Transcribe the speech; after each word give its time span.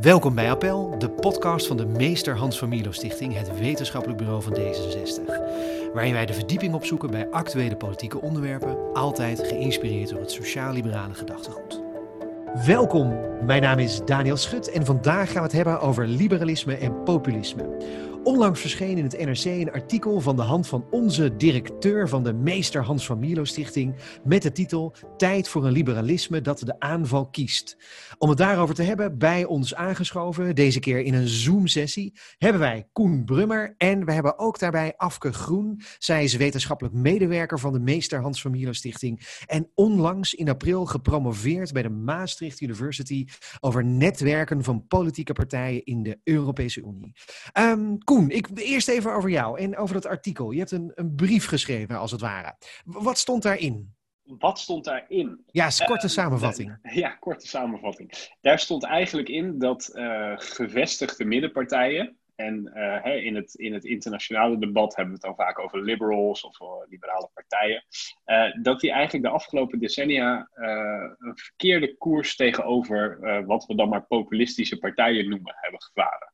Welkom 0.00 0.34
bij 0.34 0.50
Appel, 0.50 0.98
de 0.98 1.10
podcast 1.10 1.66
van 1.66 1.76
de 1.76 1.86
Meester 1.86 2.36
Hans 2.36 2.58
van 2.58 2.68
Milo 2.68 2.90
Stichting, 2.90 3.36
het 3.36 3.58
wetenschappelijk 3.58 4.18
bureau 4.18 4.42
van 4.42 4.56
D66. 4.56 5.24
Waarin 5.92 6.12
wij 6.12 6.26
de 6.26 6.32
verdieping 6.32 6.74
opzoeken 6.74 7.10
bij 7.10 7.30
actuele 7.30 7.76
politieke 7.76 8.20
onderwerpen, 8.20 8.92
altijd 8.94 9.46
geïnspireerd 9.46 10.08
door 10.08 10.20
het 10.20 10.30
sociaal-liberale 10.30 11.14
gedachtegoed. 11.14 11.80
Welkom, 12.66 13.20
mijn 13.46 13.62
naam 13.62 13.78
is 13.78 14.00
Daniel 14.04 14.36
Schut 14.36 14.70
en 14.70 14.84
vandaag 14.84 15.26
gaan 15.26 15.42
we 15.42 15.48
het 15.48 15.52
hebben 15.52 15.80
over 15.80 16.06
liberalisme 16.06 16.74
en 16.76 17.02
populisme. 17.02 17.76
Onlangs 18.24 18.60
verscheen 18.60 18.98
in 18.98 19.04
het 19.04 19.18
NRC 19.18 19.44
een 19.44 19.72
artikel 19.72 20.20
van 20.20 20.36
de 20.36 20.42
hand 20.42 20.68
van 20.68 20.84
onze 20.90 21.36
directeur 21.36 22.08
van 22.08 22.24
de 22.24 22.32
Meester 22.32 22.84
Hans 22.84 23.06
van 23.06 23.18
Milo 23.18 23.44
Stichting 23.44 23.94
met 24.24 24.42
de 24.42 24.52
titel 24.52 24.94
Tijd 25.16 25.48
voor 25.48 25.66
een 25.66 25.72
liberalisme 25.72 26.40
dat 26.40 26.58
de 26.58 26.80
aanval 26.80 27.26
kiest. 27.26 27.76
Om 28.18 28.28
het 28.28 28.38
daarover 28.38 28.74
te 28.74 28.82
hebben, 28.82 29.18
bij 29.18 29.44
ons 29.44 29.74
aangeschoven, 29.74 30.54
deze 30.54 30.80
keer 30.80 31.00
in 31.00 31.14
een 31.14 31.28
Zoom-sessie, 31.28 32.12
hebben 32.38 32.60
wij 32.60 32.88
Koen 32.92 33.24
Brummer 33.24 33.74
en 33.78 34.04
we 34.04 34.12
hebben 34.12 34.38
ook 34.38 34.58
daarbij 34.58 34.94
Afke 34.96 35.32
Groen. 35.32 35.80
Zij 35.98 36.24
is 36.24 36.36
wetenschappelijk 36.36 36.94
medewerker 36.94 37.58
van 37.58 37.72
de 37.72 37.80
Meester 37.80 38.20
Hans 38.20 38.40
van 38.40 38.50
Milo 38.50 38.72
Stichting 38.72 39.42
en 39.46 39.70
onlangs 39.74 40.34
in 40.34 40.48
april 40.48 40.86
gepromoveerd 40.86 41.72
bij 41.72 41.82
de 41.82 41.90
Maastricht 41.90 42.60
University 42.60 43.26
over 43.60 43.84
netwerken 43.84 44.64
van 44.64 44.86
politieke 44.86 45.32
partijen 45.32 45.84
in 45.84 46.02
de 46.02 46.18
Europese 46.24 46.80
Unie. 46.80 47.12
Um, 47.58 47.98
Koen, 48.12 48.30
ik, 48.30 48.48
eerst 48.54 48.88
even 48.88 49.14
over 49.14 49.30
jou 49.30 49.58
en 49.58 49.76
over 49.76 49.94
dat 49.94 50.06
artikel. 50.06 50.50
Je 50.50 50.58
hebt 50.58 50.70
een, 50.70 50.92
een 50.94 51.14
brief 51.14 51.46
geschreven, 51.46 51.98
als 51.98 52.10
het 52.10 52.20
ware. 52.20 52.56
Wat 52.84 53.18
stond 53.18 53.42
daarin? 53.42 53.94
Wat 54.22 54.58
stond 54.58 54.84
daarin? 54.84 55.44
Ja, 55.46 55.66
een 55.66 55.86
korte 55.86 56.06
uh, 56.06 56.12
samenvatting. 56.12 56.78
ja, 57.04 57.10
korte 57.10 57.46
samenvatting. 57.46 58.30
Daar 58.40 58.58
stond 58.58 58.84
eigenlijk 58.84 59.28
in 59.28 59.58
dat 59.58 59.90
uh, 59.94 60.32
gevestigde 60.36 61.24
middenpartijen, 61.24 62.16
en 62.34 62.70
uh, 62.74 63.24
in, 63.24 63.34
het, 63.34 63.54
in 63.54 63.72
het 63.72 63.84
internationale 63.84 64.58
debat 64.58 64.96
hebben 64.96 65.14
we 65.14 65.26
het 65.26 65.36
dan 65.36 65.46
vaak 65.46 65.58
over 65.58 65.82
liberals 65.82 66.42
of 66.42 66.58
liberale 66.88 67.30
partijen, 67.34 67.84
dat 68.62 68.80
die 68.80 68.90
eigenlijk 68.90 69.24
de 69.24 69.30
afgelopen 69.30 69.78
decennia 69.78 70.48
een 70.52 71.38
verkeerde 71.38 71.96
koers 71.96 72.36
tegenover 72.36 73.18
wat 73.46 73.66
we 73.66 73.74
dan 73.74 73.88
maar 73.88 74.06
populistische 74.06 74.78
partijen 74.78 75.28
noemen 75.28 75.54
hebben 75.56 75.82
gevaren. 75.82 76.32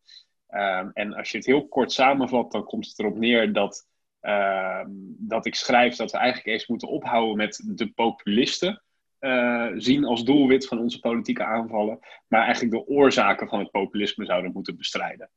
Um, 0.50 0.90
en 0.92 1.14
als 1.14 1.30
je 1.30 1.36
het 1.36 1.46
heel 1.46 1.68
kort 1.68 1.92
samenvat, 1.92 2.52
dan 2.52 2.64
komt 2.64 2.86
het 2.86 2.98
erop 2.98 3.18
neer 3.18 3.52
dat, 3.52 3.88
uh, 4.22 4.84
dat 5.18 5.46
ik 5.46 5.54
schrijf 5.54 5.96
dat 5.96 6.10
we 6.10 6.18
eigenlijk 6.18 6.48
eens 6.48 6.66
moeten 6.66 6.88
ophouden 6.88 7.36
met 7.36 7.62
de 7.74 7.92
populisten 7.92 8.82
uh, 9.20 9.70
zien 9.76 10.04
als 10.04 10.24
doelwit 10.24 10.66
van 10.66 10.78
onze 10.78 11.00
politieke 11.00 11.44
aanvallen, 11.44 11.98
maar 12.28 12.42
eigenlijk 12.42 12.74
de 12.74 12.86
oorzaken 12.86 13.48
van 13.48 13.58
het 13.58 13.70
populisme 13.70 14.24
zouden 14.24 14.52
moeten 14.52 14.76
bestrijden. 14.76 15.30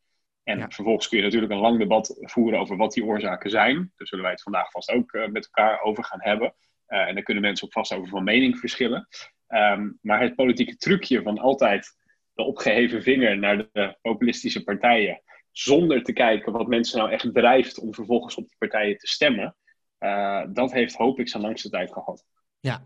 En 0.43 0.57
ja. 0.57 0.69
vervolgens 0.69 1.07
kun 1.07 1.17
je 1.17 1.23
natuurlijk 1.23 1.51
een 1.51 1.59
lang 1.59 1.79
debat 1.79 2.17
voeren 2.19 2.59
over 2.59 2.77
wat 2.77 2.93
die 2.93 3.05
oorzaken 3.05 3.49
zijn. 3.49 3.75
Daar 3.75 4.07
zullen 4.07 4.23
wij 4.23 4.33
het 4.33 4.43
vandaag 4.43 4.71
vast 4.71 4.91
ook 4.91 5.13
uh, 5.13 5.27
met 5.27 5.49
elkaar 5.51 5.81
over 5.81 6.03
gaan 6.03 6.21
hebben. 6.21 6.53
Uh, 6.87 7.07
en 7.07 7.13
daar 7.13 7.23
kunnen 7.23 7.43
mensen 7.43 7.65
ook 7.67 7.73
vast 7.73 7.93
over 7.93 8.09
van 8.09 8.23
mening 8.23 8.57
verschillen. 8.57 9.07
Um, 9.47 9.97
maar 10.01 10.21
het 10.21 10.35
politieke 10.35 10.75
trucje 10.75 11.21
van 11.21 11.39
altijd 11.39 11.97
opgeheven 12.45 13.03
vinger 13.03 13.37
naar 13.37 13.57
de 13.57 13.97
populistische 14.01 14.63
partijen. 14.63 15.21
Zonder 15.51 16.03
te 16.03 16.13
kijken 16.13 16.51
wat 16.51 16.67
mensen 16.67 16.97
nou 16.97 17.11
echt 17.11 17.33
drijft 17.33 17.79
om 17.79 17.93
vervolgens 17.93 18.35
op 18.35 18.47
die 18.47 18.57
partijen 18.57 18.97
te 18.97 19.07
stemmen. 19.07 19.55
Uh, 19.99 20.43
dat 20.53 20.71
heeft, 20.71 20.95
hoop 20.95 21.19
ik, 21.19 21.29
zijn 21.29 21.43
langste 21.43 21.69
tijd 21.69 21.93
gehad. 21.93 22.25
Ja, 22.63 22.81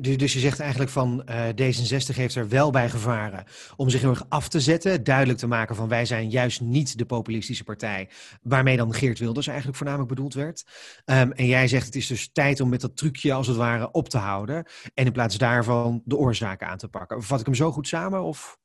dus 0.00 0.32
je 0.32 0.38
zegt 0.38 0.60
eigenlijk 0.60 0.90
van 0.90 1.22
uh, 1.28 1.48
D66 1.48 2.14
heeft 2.14 2.34
er 2.34 2.48
wel 2.48 2.70
bij 2.70 2.88
gevaren 2.88 3.44
om 3.76 3.90
zich 3.90 4.00
heel 4.00 4.10
erg 4.10 4.26
af 4.28 4.48
te 4.48 4.60
zetten, 4.60 5.04
duidelijk 5.04 5.38
te 5.38 5.46
maken 5.46 5.76
van 5.76 5.88
wij 5.88 6.04
zijn 6.04 6.30
juist 6.30 6.60
niet 6.60 6.98
de 6.98 7.04
populistische 7.04 7.64
partij, 7.64 8.08
waarmee 8.42 8.76
dan 8.76 8.94
Geert 8.94 9.18
Wilders 9.18 9.46
eigenlijk 9.46 9.76
voornamelijk 9.76 10.14
bedoeld 10.14 10.34
werd. 10.34 10.64
Um, 11.04 11.32
en 11.32 11.46
jij 11.46 11.68
zegt 11.68 11.86
het 11.86 11.94
is 11.94 12.06
dus 12.06 12.32
tijd 12.32 12.60
om 12.60 12.68
met 12.68 12.80
dat 12.80 12.96
trucje 12.96 13.32
als 13.32 13.46
het 13.46 13.56
ware 13.56 13.90
op 13.90 14.08
te 14.08 14.18
houden 14.18 14.66
en 14.94 15.06
in 15.06 15.12
plaats 15.12 15.38
daarvan 15.38 16.02
de 16.04 16.16
oorzaken 16.16 16.66
aan 16.66 16.78
te 16.78 16.88
pakken. 16.88 17.22
Vat 17.22 17.40
ik 17.40 17.46
hem 17.46 17.54
zo 17.54 17.72
goed 17.72 17.88
samen? 17.88 18.22
Of? 18.22 18.58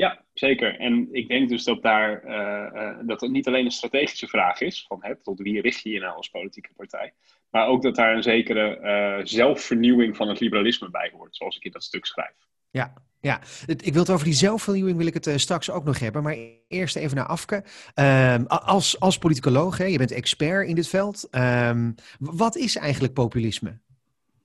Ja, 0.00 0.24
zeker. 0.34 0.78
En 0.78 1.08
ik 1.12 1.28
denk 1.28 1.48
dus 1.48 1.64
dat 1.64 1.82
daar 1.82 2.24
uh, 2.24 2.82
uh, 2.82 2.98
dat 3.02 3.20
het 3.20 3.30
niet 3.30 3.46
alleen 3.46 3.64
een 3.64 3.70
strategische 3.70 4.26
vraag 4.26 4.60
is, 4.60 4.84
van 4.88 4.98
hè, 5.00 5.16
tot 5.16 5.40
wie 5.40 5.60
richt 5.60 5.82
je 5.82 5.90
je 5.90 6.00
nou 6.00 6.16
als 6.16 6.28
politieke 6.28 6.70
partij, 6.76 7.12
maar 7.50 7.66
ook 7.66 7.82
dat 7.82 7.94
daar 7.94 8.16
een 8.16 8.22
zekere 8.22 8.78
uh, 8.80 9.24
zelfvernieuwing 9.26 10.16
van 10.16 10.28
het 10.28 10.40
liberalisme 10.40 10.90
bij 10.90 11.12
hoort, 11.16 11.36
zoals 11.36 11.56
ik 11.56 11.64
in 11.64 11.70
dat 11.70 11.82
stuk 11.82 12.06
schrijf. 12.06 12.34
Ja, 12.70 12.92
ja. 13.20 13.40
ik 13.66 13.92
wil 13.92 14.02
het 14.02 14.10
over 14.10 14.24
die 14.24 14.34
zelfvernieuwing 14.34 14.96
wil 14.96 15.06
ik 15.06 15.14
het 15.14 15.40
straks 15.40 15.70
ook 15.70 15.84
nog 15.84 15.98
hebben, 15.98 16.22
maar 16.22 16.36
eerst 16.68 16.96
even 16.96 17.16
naar 17.16 17.26
Afke. 17.26 17.64
Um, 17.94 18.46
als, 18.46 19.00
als 19.00 19.18
politicoloog, 19.18 19.78
hè, 19.78 19.84
je 19.84 19.98
bent 19.98 20.12
expert 20.12 20.68
in 20.68 20.74
dit 20.74 20.88
veld, 20.88 21.28
um, 21.30 21.94
wat 22.18 22.56
is 22.56 22.76
eigenlijk 22.76 23.14
populisme? 23.14 23.78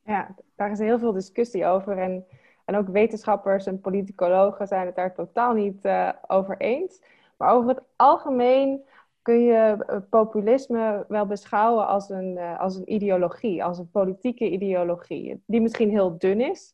Ja, 0.05 0.35
daar 0.55 0.71
is 0.71 0.79
heel 0.79 0.99
veel 0.99 1.13
discussie 1.13 1.65
over 1.65 1.97
en 1.97 2.25
en 2.65 2.75
ook 2.75 2.87
wetenschappers 2.87 3.65
en 3.65 3.81
politicologen 3.81 4.67
zijn 4.67 4.85
het 4.85 4.95
daar 4.95 5.13
totaal 5.13 5.53
niet 5.53 5.85
uh, 5.85 6.09
over 6.27 6.57
eens. 6.57 7.01
Maar 7.37 7.53
over 7.53 7.69
het 7.69 7.81
algemeen 7.95 8.81
kun 9.21 9.39
je 9.39 9.83
eh, 9.87 9.97
populisme 10.09 11.05
wel 11.07 11.25
beschouwen 11.25 11.87
als 11.87 12.09
een, 12.09 12.37
uh, 12.37 12.59
als 12.59 12.75
een 12.75 12.93
ideologie, 12.93 13.63
als 13.63 13.77
een 13.77 13.89
politieke 13.89 14.49
ideologie. 14.49 15.43
Die 15.45 15.61
misschien 15.61 15.89
heel 15.89 16.17
dun 16.17 16.41
is, 16.41 16.73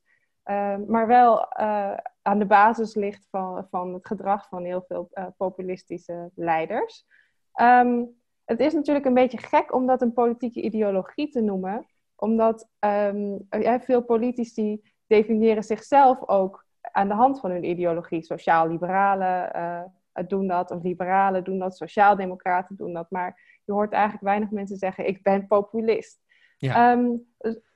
maar 0.87 1.07
wel 1.07 1.53
aan 2.21 2.39
de 2.39 2.45
basis 2.45 2.95
ligt 2.95 3.27
van, 3.29 3.67
van 3.69 3.93
het 3.93 4.07
gedrag 4.07 4.47
van 4.47 4.63
heel 4.63 4.83
veel 4.87 5.09
populistische 5.37 6.31
leiders. 6.35 7.05
Um, 7.61 8.21
het 8.45 8.59
is 8.59 8.73
natuurlijk 8.73 9.05
een 9.05 9.13
beetje 9.13 9.37
gek 9.37 9.73
om 9.73 9.85
dat 9.85 10.01
een 10.01 10.13
politieke 10.13 10.61
ideologie 10.61 11.29
te 11.29 11.41
noemen, 11.41 11.87
omdat 12.15 12.69
um, 12.79 13.47
veel 13.81 14.03
politici 14.03 14.81
definiëren 15.11 15.63
zichzelf 15.63 16.27
ook 16.27 16.65
aan 16.81 17.07
de 17.07 17.13
hand 17.13 17.39
van 17.39 17.51
hun 17.51 17.63
ideologie. 17.63 18.23
Sociaal-liberalen 18.23 19.51
uh, 19.55 20.27
doen 20.27 20.47
dat, 20.47 20.71
of 20.71 20.83
liberalen 20.83 21.43
doen 21.43 21.59
dat, 21.59 21.77
sociaal-democraten 21.77 22.75
doen 22.75 22.93
dat. 22.93 23.09
Maar 23.09 23.59
je 23.65 23.71
hoort 23.71 23.93
eigenlijk 23.93 24.23
weinig 24.23 24.49
mensen 24.49 24.77
zeggen: 24.77 25.07
ik 25.07 25.23
ben 25.23 25.47
populist. 25.47 26.19
Ja. 26.57 26.91
Um, 26.91 27.25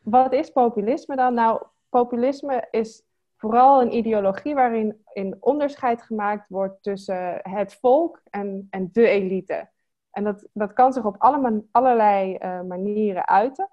wat 0.03 0.33
is 0.33 0.49
populisme 0.49 1.15
dan? 1.15 1.33
Nou, 1.33 1.61
populisme 1.89 2.67
is 2.71 3.03
vooral 3.37 3.81
een 3.81 3.95
ideologie 3.95 4.55
waarin 4.55 5.03
in 5.13 5.37
onderscheid 5.39 6.01
gemaakt 6.01 6.49
wordt 6.49 6.83
tussen 6.83 7.39
het 7.41 7.73
volk 7.73 8.21
en, 8.29 8.67
en 8.69 8.89
de 8.91 9.07
elite. 9.07 9.69
En 10.11 10.23
dat, 10.23 10.47
dat 10.53 10.73
kan 10.73 10.93
zich 10.93 11.05
op 11.05 11.15
alle 11.17 11.63
allerlei 11.71 12.37
uh, 12.39 12.61
manieren 12.61 13.27
uiten. 13.27 13.69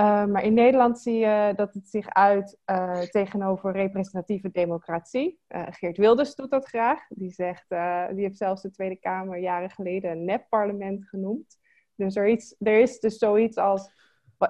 Uh, 0.00 0.24
maar 0.24 0.42
in 0.42 0.54
Nederland 0.54 0.98
zie 0.98 1.18
je 1.18 1.52
dat 1.56 1.74
het 1.74 1.88
zich 1.88 2.08
uit 2.08 2.58
uh, 2.66 3.00
tegenover 3.00 3.72
representatieve 3.72 4.50
democratie. 4.50 5.40
Uh, 5.48 5.66
Geert 5.70 5.96
Wilders 5.96 6.34
doet 6.34 6.50
dat 6.50 6.68
graag. 6.68 7.06
Die, 7.08 7.30
zegt, 7.30 7.68
die 8.10 8.22
heeft 8.24 8.36
zelfs 8.36 8.62
de 8.62 8.70
Tweede 8.70 8.96
Kamer 8.96 9.38
jaren 9.38 9.70
geleden 9.70 10.10
een 10.10 10.24
nepparlement 10.24 11.08
genoemd. 11.08 11.58
Dus 11.94 12.16
er, 12.16 12.56
er 12.58 12.80
is 12.80 13.00
dus 13.00 13.18
zoiets 13.18 13.56
als 13.56 13.92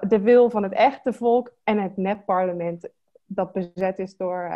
de 0.07 0.19
wil 0.19 0.49
van 0.49 0.63
het 0.63 0.73
echte 0.73 1.13
volk 1.13 1.53
en 1.63 1.81
het 1.81 1.97
nepparlement 1.97 2.89
dat 3.25 3.51
bezet 3.51 3.99
is 3.99 4.17
door, 4.17 4.51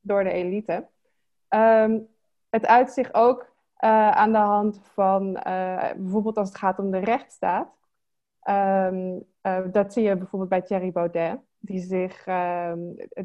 door 0.00 0.24
de 0.24 0.30
elite. 0.30 0.88
Um, 1.48 2.08
het 2.48 2.66
uit 2.66 2.90
zich 2.90 3.14
ook 3.14 3.54
aan 3.76 4.32
de 4.32 4.38
hand 4.38 4.80
van 4.82 5.32
bijvoorbeeld 5.96 6.36
als 6.36 6.48
het 6.48 6.58
gaat 6.58 6.78
om 6.78 6.90
de 6.90 6.98
rechtsstaat. 6.98 7.78
Um, 8.48 9.28
uh, 9.42 9.58
dat 9.72 9.92
zie 9.92 10.02
je 10.02 10.16
bijvoorbeeld 10.16 10.50
bij 10.50 10.62
Thierry 10.62 10.92
Baudet, 10.92 11.38
die 11.58 11.80
zich, 11.80 12.26
uh, 12.26 12.72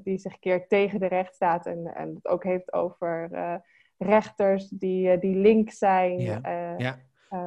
die 0.03 0.17
zich 0.17 0.39
keert 0.39 0.69
tegen 0.69 0.99
de 0.99 1.07
rechtsstaat 1.07 1.65
en, 1.65 1.95
en 1.95 2.13
het 2.15 2.27
ook 2.27 2.43
heeft 2.43 2.73
over 2.73 3.29
uh, 3.31 3.55
rechters 3.97 4.69
die, 4.69 5.09
eh, 5.09 5.19
die 5.19 5.35
link 5.35 5.71
zijn. 5.71 6.19
Ja. 6.19 6.75
ja. 6.77 6.99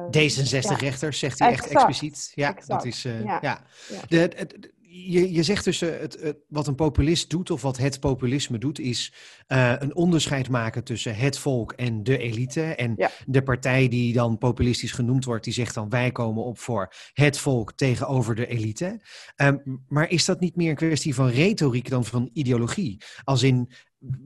D66-rechters, 0.07 1.19
zegt 1.19 1.39
hij 1.39 1.51
echt 1.51 1.67
expliciet. 1.67 2.31
Ja, 2.35 2.49
exact. 2.49 2.67
dat 2.67 2.85
is. 2.85 3.01
ja. 3.01 3.37
ja. 3.41 3.61
De, 4.07 4.27
de, 4.27 4.73
je, 4.91 5.33
je 5.33 5.43
zegt 5.43 5.63
dus 5.63 5.81
uh, 5.81 5.89
het, 5.99 6.21
het, 6.21 6.37
wat 6.47 6.67
een 6.67 6.75
populist 6.75 7.29
doet, 7.29 7.51
of 7.51 7.61
wat 7.61 7.77
het 7.77 7.99
populisme 7.99 8.57
doet, 8.57 8.79
is 8.79 9.13
uh, 9.47 9.73
een 9.79 9.95
onderscheid 9.95 10.49
maken 10.49 10.83
tussen 10.83 11.15
het 11.15 11.37
volk 11.37 11.71
en 11.71 12.03
de 12.03 12.17
elite. 12.17 12.61
En 12.61 12.93
ja. 12.97 13.09
de 13.25 13.43
partij 13.43 13.87
die 13.87 14.13
dan 14.13 14.37
populistisch 14.37 14.91
genoemd 14.91 15.25
wordt, 15.25 15.43
die 15.43 15.53
zegt 15.53 15.73
dan 15.73 15.89
wij 15.89 16.11
komen 16.11 16.43
op 16.43 16.59
voor 16.59 16.93
het 17.13 17.37
volk 17.37 17.73
tegenover 17.73 18.35
de 18.35 18.47
elite. 18.47 19.01
Um, 19.35 19.83
maar 19.87 20.09
is 20.09 20.25
dat 20.25 20.39
niet 20.39 20.55
meer 20.55 20.69
een 20.69 20.75
kwestie 20.75 21.15
van 21.15 21.29
retoriek 21.29 21.89
dan 21.89 22.05
van 22.05 22.29
ideologie? 22.33 23.01
Als 23.23 23.43
in, 23.43 23.69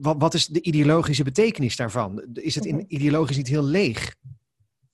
wat, 0.00 0.16
wat 0.18 0.34
is 0.34 0.46
de 0.46 0.62
ideologische 0.62 1.24
betekenis 1.24 1.76
daarvan? 1.76 2.24
Is 2.32 2.54
het 2.54 2.64
in, 2.64 2.74
mhm. 2.74 2.84
ideologisch 2.88 3.36
niet 3.36 3.48
heel 3.48 3.64
leeg? 3.64 4.14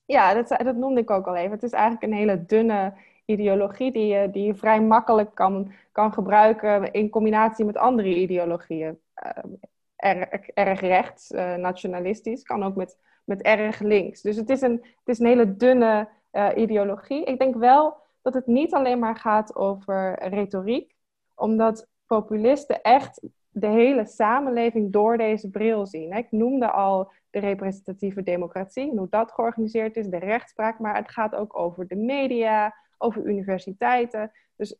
Ja, 0.05 0.33
dat, 0.33 0.47
dat 0.47 0.75
noemde 0.75 1.01
ik 1.01 1.09
ook 1.09 1.27
al 1.27 1.35
even. 1.35 1.51
Het 1.51 1.63
is 1.63 1.71
eigenlijk 1.71 2.03
een 2.03 2.17
hele 2.17 2.45
dunne 2.45 2.93
ideologie 3.31 3.91
die 3.91 4.05
je, 4.05 4.29
die 4.29 4.43
je 4.43 4.55
vrij 4.55 4.81
makkelijk 4.81 5.35
kan, 5.35 5.71
kan 5.91 6.13
gebruiken 6.13 6.91
in 6.91 7.09
combinatie 7.09 7.65
met 7.65 7.77
andere 7.77 8.15
ideologieën. 8.15 8.99
Uh, 9.25 9.53
erg, 9.95 10.47
erg 10.47 10.79
rechts, 10.79 11.29
nationalistisch, 11.57 12.43
kan 12.43 12.63
ook 12.63 12.75
met, 12.75 12.97
met 13.23 13.41
erg 13.41 13.79
links. 13.79 14.21
Dus 14.21 14.35
het 14.35 14.49
is 14.49 14.61
een, 14.61 14.79
het 14.81 15.07
is 15.07 15.19
een 15.19 15.25
hele 15.25 15.55
dunne 15.55 16.09
ideologie. 16.55 17.23
Ik 17.23 17.39
denk 17.39 17.55
wel 17.55 17.97
dat 18.21 18.33
het 18.33 18.47
niet 18.47 18.73
alleen 18.73 18.99
maar 18.99 19.15
gaat 19.15 19.55
over 19.55 20.27
retoriek, 20.29 20.95
omdat 21.35 21.87
populisten 22.05 22.81
echt 22.81 23.21
de 23.49 23.67
hele 23.67 24.05
samenleving 24.05 24.91
door 24.91 25.17
deze 25.17 25.49
bril 25.49 25.85
zien. 25.85 26.11
Ik 26.11 26.31
noemde 26.31 26.71
al 26.71 27.11
de 27.29 27.39
representatieve 27.39 28.23
democratie 28.23 28.97
hoe 28.97 29.07
dat 29.09 29.31
georganiseerd 29.31 29.95
is, 29.95 30.07
de 30.07 30.17
rechtspraak, 30.17 30.79
maar 30.79 30.95
het 30.95 31.11
gaat 31.11 31.35
ook 31.35 31.57
over 31.57 31.87
de 31.87 31.95
media, 31.95 32.75
over 33.01 33.25
universiteiten. 33.25 34.31
Dus, 34.55 34.75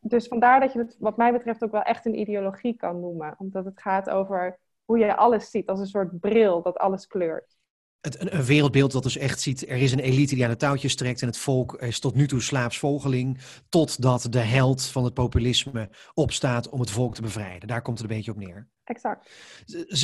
dus 0.00 0.26
vandaar 0.26 0.60
dat 0.60 0.72
je 0.72 0.78
het, 0.78 0.96
wat 0.98 1.16
mij 1.16 1.32
betreft, 1.32 1.64
ook 1.64 1.72
wel 1.72 1.82
echt 1.82 2.06
een 2.06 2.18
ideologie 2.18 2.76
kan 2.76 3.00
noemen, 3.00 3.34
omdat 3.38 3.64
het 3.64 3.80
gaat 3.80 4.10
over 4.10 4.58
hoe 4.84 4.98
je 4.98 5.16
alles 5.16 5.50
ziet 5.50 5.68
als 5.68 5.80
een 5.80 5.86
soort 5.86 6.20
bril 6.20 6.62
dat 6.62 6.78
alles 6.78 7.06
kleurt. 7.06 7.56
Het, 8.00 8.32
een, 8.32 8.42
wereldbeeld 8.42 8.92
dat 8.92 9.02
dus 9.02 9.16
echt 9.16 9.40
ziet, 9.40 9.68
er 9.68 9.76
is 9.76 9.92
een 9.92 9.98
elite 9.98 10.34
die 10.34 10.44
aan 10.44 10.50
de 10.50 10.56
touwtjes 10.56 10.96
trekt 10.96 11.20
en 11.20 11.26
het 11.26 11.38
volk 11.38 11.74
is 11.74 12.00
tot 12.00 12.14
nu 12.14 12.26
toe 12.26 12.42
slaapsvolgeling, 12.42 13.38
totdat 13.68 14.26
de 14.30 14.38
held 14.38 14.86
van 14.86 15.04
het 15.04 15.14
populisme 15.14 15.90
opstaat 16.14 16.68
om 16.68 16.80
het 16.80 16.90
volk 16.90 17.14
te 17.14 17.22
bevrijden. 17.22 17.68
Daar 17.68 17.82
komt 17.82 17.98
het 17.98 18.10
een 18.10 18.16
beetje 18.16 18.30
op 18.30 18.36
neer 18.36 18.68
exact. 18.88 19.30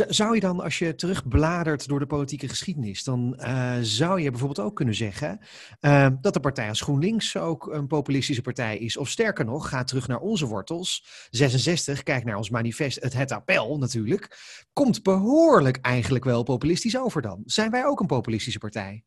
zou 0.09 0.35
je 0.35 0.41
dan, 0.41 0.61
als 0.61 0.79
je 0.79 0.95
terugbladert 0.95 1.89
door 1.89 1.99
de 1.99 2.07
politieke 2.07 2.49
geschiedenis, 2.49 3.05
dan 3.05 3.39
uh, 3.39 3.77
zou 3.81 4.21
je 4.21 4.31
bijvoorbeeld 4.31 4.67
ook 4.67 4.77
kunnen 4.77 4.95
zeggen 4.95 5.39
uh, 5.81 6.07
dat 6.21 6.33
de 6.35 6.41
partij 6.41 6.69
als 6.69 6.81
GroenLinks 6.81 7.37
ook 7.37 7.67
een 7.67 7.87
populistische 7.87 8.43
partij 8.43 8.79
is. 8.79 8.97
Of 8.97 9.09
sterker 9.09 9.45
nog, 9.45 9.69
ga 9.69 9.85
terug 9.85 10.09
naar 10.09 10.21
onze 10.21 10.47
wortels. 10.47 11.07
66, 11.31 12.03
kijk 12.03 12.25
naar 12.25 12.37
ons 12.37 12.51
manifest, 12.51 13.03
het 13.03 13.13
Het 13.13 13.33
Appel 13.33 13.79
natuurlijk. 13.79 14.39
Komt 14.73 15.03
behoorlijk 15.03 15.79
eigenlijk 15.81 16.25
wel 16.25 16.43
populistisch 16.43 16.99
over 16.99 17.23
dan. 17.23 17.43
Zijn 17.45 17.71
wij 17.71 17.87
ook 17.87 18.01
een 18.01 18.07
populistische 18.07 18.59
partij? 18.59 19.05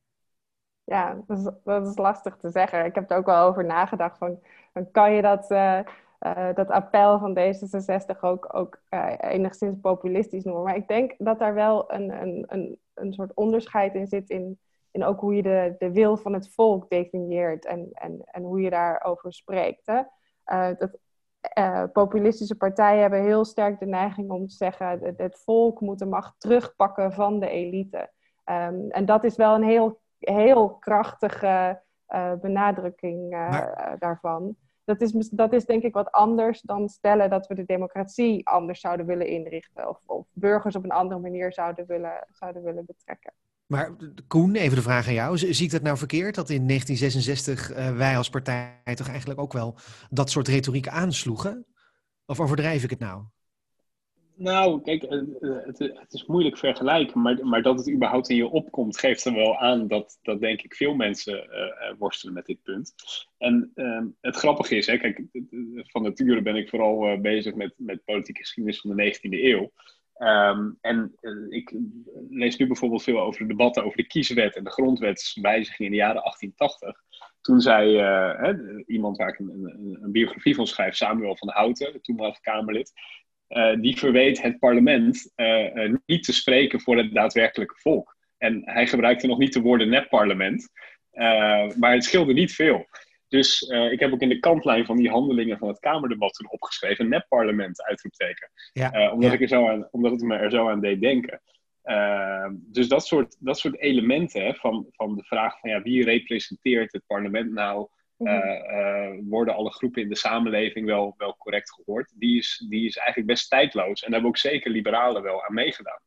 Ja, 0.84 1.24
dat 1.28 1.38
is, 1.38 1.52
dat 1.64 1.88
is 1.88 1.98
lastig 1.98 2.38
te 2.38 2.50
zeggen. 2.50 2.86
Ik 2.86 2.96
heb 2.96 3.12
er 3.12 3.18
ook 3.18 3.26
wel 3.26 3.48
over 3.48 3.66
nagedacht 3.66 4.18
van, 4.18 4.40
kan 4.92 5.14
je 5.14 5.22
dat... 5.22 5.52
Uh 5.52 5.80
uh, 6.20 6.54
dat 6.54 6.70
appel 6.70 7.20
van 7.20 7.38
D66 7.38 8.20
ook, 8.20 8.56
ook 8.56 8.80
uh, 8.90 9.14
enigszins 9.20 9.80
populistisch 9.82 10.44
noemen. 10.44 10.64
Maar 10.64 10.76
ik 10.76 10.88
denk 10.88 11.16
dat 11.18 11.40
daar 11.40 11.54
wel 11.54 11.94
een, 11.94 12.22
een, 12.22 12.46
een, 12.48 12.80
een 12.94 13.14
soort 13.14 13.34
onderscheid 13.34 13.94
in 13.94 14.08
zit 14.08 14.30
in, 14.30 14.60
in 14.92 15.04
ook 15.04 15.20
hoe 15.20 15.36
je 15.36 15.44
de, 15.44 15.76
de 15.78 15.92
wil 15.92 16.18
van 16.18 16.34
het 16.34 16.54
volk 16.54 16.90
definieert 16.90 17.66
en, 17.66 17.90
en, 17.92 18.22
en 18.26 18.44
hoe 18.44 18.62
je 18.62 18.70
daarover 18.70 19.34
spreekt. 19.34 19.86
Hè? 19.86 20.02
Uh, 20.46 20.78
dat, 20.78 20.98
populistische 21.94 22.56
partijen 22.56 23.02
hebben 23.02 23.24
heel 23.24 23.46
sterk 23.46 23.80
de 23.80 23.86
neiging 23.86 24.30
om 24.30 24.48
te 24.48 24.56
zeggen: 24.56 24.88
het, 24.88 25.18
het 25.18 25.42
volk 25.44 25.82
moet 25.82 26.00
de 26.00 26.06
macht 26.06 26.34
terugpakken 26.38 27.14
van 27.14 27.40
de 27.40 27.50
elite. 27.50 28.12
Um, 28.46 28.90
en 28.90 29.06
dat 29.06 29.24
is 29.24 29.36
wel 29.36 29.56
een 29.56 29.64
heel, 29.64 30.00
heel 30.20 30.70
krachtige 30.70 31.82
benadrukking 32.42 33.32
daarvan 34.00 34.56
dat 34.88 35.02
is, 35.02 35.30
dat 35.32 35.54
is 35.54 35.66
denk 35.66 35.84
ik 35.84 35.94
wat 35.94 36.12
anders 36.12 36.62
dan 36.62 36.90
stellen 36.90 37.30
dat 37.30 37.48
we 37.48 37.56
de 37.56 37.66
democratie 37.66 38.48
anders 38.48 38.80
zouden 38.80 39.06
willen 39.06 39.28
inrichten. 39.28 39.90
Of, 39.90 40.00
of 40.06 40.26
burgers 40.34 40.76
op 40.76 40.84
een 40.84 40.92
andere 40.92 41.20
manier 41.20 41.54
zouden 41.54 41.86
willen, 41.88 42.28
zouden 42.32 42.64
willen 42.64 42.86
betrekken. 42.86 43.34
Maar 43.66 43.96
Koen, 44.28 44.56
even 44.56 44.76
de 44.76 44.82
vraag 44.82 45.08
aan 45.08 45.14
jou. 45.14 45.38
Zie 45.38 45.66
ik 45.66 45.72
dat 45.72 45.82
nou 45.82 45.98
verkeerd? 45.98 46.36
Dat 46.36 46.50
in 46.50 46.68
1966 46.68 47.72
uh, 47.72 47.98
wij 47.98 48.18
als 48.18 48.30
partij 48.30 48.96
toch 48.96 49.10
eigenlijk 49.10 49.40
ook 49.40 49.54
wel 49.54 49.78
dat 50.10 50.30
soort 50.30 50.48
retoriek 50.48 50.88
aansloegen? 50.88 51.66
Of 52.26 52.40
overdrijf 52.40 52.84
ik 52.84 52.90
het 52.90 53.00
nou? 53.00 53.24
Nou, 54.40 54.82
kijk, 54.82 55.04
eh, 55.04 55.18
eh, 55.18 55.66
het, 55.66 55.80
het, 55.80 56.14
is 56.14 56.26
moeilijk 56.26 56.58
vergelijken, 56.58 57.22
maar, 57.22 57.46
maar 57.46 57.62
dat 57.62 57.78
het 57.78 57.92
überhaupt 57.92 58.30
in 58.30 58.36
je 58.36 58.48
opkomt, 58.48 58.98
geeft 58.98 59.26
er 59.26 59.34
wel 59.34 59.58
aan 59.58 59.88
dat, 59.88 60.20
dat 60.22 60.40
denk 60.40 60.62
ik 60.62 60.76
veel 60.76 60.96
mensen 60.96 61.50
worstelen 61.98 62.34
met 62.34 62.46
dit 62.46 62.64
punt. 62.64 62.94
En 63.38 63.72
uh, 63.76 64.02
het 64.22 64.36
grappige 64.36 64.76
is, 64.76 64.88
hè, 64.88 64.98
kijk, 64.98 65.24
van 65.88 66.04
nature 66.04 66.42
ben 66.42 66.56
ik 66.56 66.70
vooral 66.70 67.22
bezig 67.22 67.56
met, 67.56 67.74
met 67.78 68.06
politieke 68.06 68.40
geschiedenis 68.40 68.82
van 68.82 68.96
de 68.96 69.16
19e 69.16 69.30
eeuw. 69.30 69.72
Um, 70.20 70.78
en 70.82 71.16
ik 71.50 71.76
lees 72.30 72.58
nu 72.58 72.68
bijvoorbeeld 72.68 73.04
veel 73.04 73.20
over 73.20 73.42
de 73.42 73.48
debatten 73.48 73.84
over 73.84 73.98
de 73.98 74.08
kieswet 74.08 74.56
en 74.56 74.64
de 74.64 74.70
grondwetswijziging 74.70 75.80
in 75.80 75.92
de 75.92 76.02
jaren 76.02 76.22
1880. 76.22 77.04
Toen 77.42 77.62
zei 77.62 77.98
hè, 77.98 78.84
iemand 78.86 79.18
waar 79.18 79.30
ik 79.30 79.40
een, 79.40 79.50
een, 79.50 79.98
een, 80.02 80.12
biografie 80.12 80.56
van 80.56 80.68
schrijf, 80.68 80.96
Samuel 80.96 81.38
van 81.38 81.50
Houten, 81.50 82.02
toenmalig 82.02 82.40
Kamerlid, 82.40 82.94
uh, 83.50 83.76
die 83.82 83.98
verweet 83.98 84.42
het 84.42 84.60
parlement 84.60 85.32
uh, 85.36 85.94
niet 86.06 86.24
te 86.24 86.34
spreken 86.34 86.82
voor 86.82 86.98
het 86.98 87.14
daadwerkelijke 87.14 87.76
volk. 87.78 88.16
En 88.38 88.62
hij 88.66 88.88
gebruikte 88.88 89.28
nog 89.28 89.38
niet 89.38 89.54
de 89.54 89.62
woorden 89.62 89.90
net-parlement, 89.90 90.70
maar 91.78 91.94
het 91.94 92.04
scheelde 92.04 92.34
niet 92.34 92.54
veel. 92.54 92.86
Dus 93.28 93.62
ik 93.92 94.00
heb 94.00 94.14
ook 94.14 94.22
in 94.22 94.30
de 94.30 94.40
kantlijn 94.40 94.86
van 94.86 94.98
die 94.98 95.10
handelingen 95.10 95.58
van 95.58 95.68
het 95.68 95.80
Kamerdebat 95.80 96.34
toen 96.34 96.52
opgeschreven: 96.52 97.10
net-parlement, 97.10 97.84
uitroepteken. 97.84 98.50
Ja, 98.74 99.12
omdat, 99.12 99.34
Ik 99.34 99.42
er 99.42 99.48
zo 99.48 99.68
aan, 99.68 99.88
omdat 99.92 100.12
het 100.12 100.22
me 100.22 100.36
er 100.36 100.52
zo 100.52 100.70
aan 100.70 100.82
deed 100.82 101.02
denken. 101.02 101.42
dus 102.54 102.88
dat 102.88 103.08
soort, 103.08 103.36
dat 103.40 103.60
soort 103.60 103.80
elementen 103.80 104.56
van, 104.56 104.88
van 104.92 105.16
de 105.16 105.24
vraag 105.24 105.60
van 105.60 105.70
ja, 105.70 105.82
wie 105.82 106.04
representeert 106.04 106.92
het 106.94 107.04
parlement 107.08 107.52
nou? 107.52 107.88
Mhm. 108.18 108.30
Eh, 108.30 109.06
eh, 109.06 109.20
worden 109.24 109.56
alle 109.56 109.72
groepen 109.72 110.02
in 110.02 110.10
de 110.10 110.16
samenleving 110.16 110.86
wel, 110.86 111.14
wel 111.18 111.38
correct 111.38 111.74
gehoord? 111.74 112.14
Die 112.16 112.38
is, 112.38 112.66
die 112.70 112.86
is 112.86 112.98
eigenlijk 112.98 113.28
best 113.28 113.50
tijdloos. 113.50 113.88
En 113.88 114.12
daar 114.12 114.12
hebben 114.12 114.30
ook 114.30 114.38
zeker 114.38 114.72
liberalen 114.72 115.22
wel 115.22 115.46
aan 115.46 115.54
meegedaan. 115.54 116.00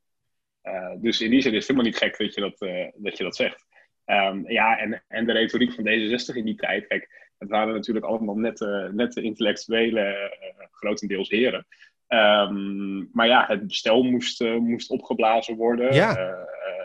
Eh, 0.60 0.92
dus 0.96 1.20
in 1.20 1.30
die 1.30 1.40
zin 1.40 1.54
is 1.54 1.58
het 1.58 1.66
helemaal 1.66 1.90
niet 1.90 2.02
gek 2.02 2.18
dat 2.18 2.34
je 2.34 2.40
dat, 2.40 2.58
dat, 2.94 3.16
je 3.16 3.24
dat 3.24 3.36
zegt. 3.36 3.66
Um, 4.06 4.50
ja, 4.50 4.78
en, 4.78 5.04
en 5.08 5.26
de 5.26 5.32
retoriek 5.32 5.72
van 5.72 5.84
D66 5.84 6.36
in 6.36 6.44
die 6.44 6.54
tijd. 6.54 6.86
Kijk, 6.86 7.30
het 7.38 7.48
waren 7.48 7.74
natuurlijk 7.74 8.06
allemaal 8.06 8.36
nette, 8.36 8.90
nette 8.92 9.22
intellectuele, 9.22 10.36
grotendeels 10.70 11.28
heren. 11.28 11.66
Um, 12.08 13.08
maar 13.12 13.26
ja, 13.26 13.46
het 13.46 13.66
bestel 13.66 14.02
moest, 14.02 14.40
moest 14.40 14.90
opgeblazen 14.90 15.56
worden. 15.56 15.94
Ja. 15.94 16.16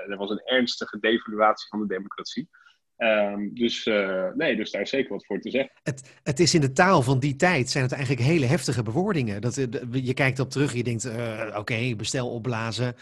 er 0.07 0.17
was 0.17 0.29
een 0.29 0.41
ernstige 0.45 0.99
devaluatie 0.99 1.67
van 1.69 1.79
de 1.79 1.87
democratie. 1.87 2.49
Um, 2.97 3.53
dus, 3.53 3.85
uh, 3.85 4.27
nee, 4.35 4.55
dus 4.55 4.71
daar 4.71 4.81
is 4.81 4.89
zeker 4.89 5.11
wat 5.11 5.25
voor 5.25 5.39
te 5.39 5.49
zeggen. 5.49 5.71
Het, 5.83 6.19
het 6.23 6.39
is 6.39 6.53
in 6.53 6.61
de 6.61 6.71
taal 6.71 7.01
van 7.01 7.19
die 7.19 7.35
tijd 7.35 7.69
zijn 7.69 7.83
het 7.83 7.93
eigenlijk 7.93 8.23
hele 8.23 8.45
heftige 8.45 8.83
bewoordingen. 8.83 9.41
Dat, 9.41 9.57
eh, 9.57 9.65
je 9.91 10.13
kijkt 10.13 10.39
op 10.39 10.49
terug, 10.49 10.73
je 10.73 10.83
denkt, 10.83 11.05
uh, 11.05 11.55
oké, 11.57 11.95
bestel 11.95 12.29
opblazen. 12.29 12.95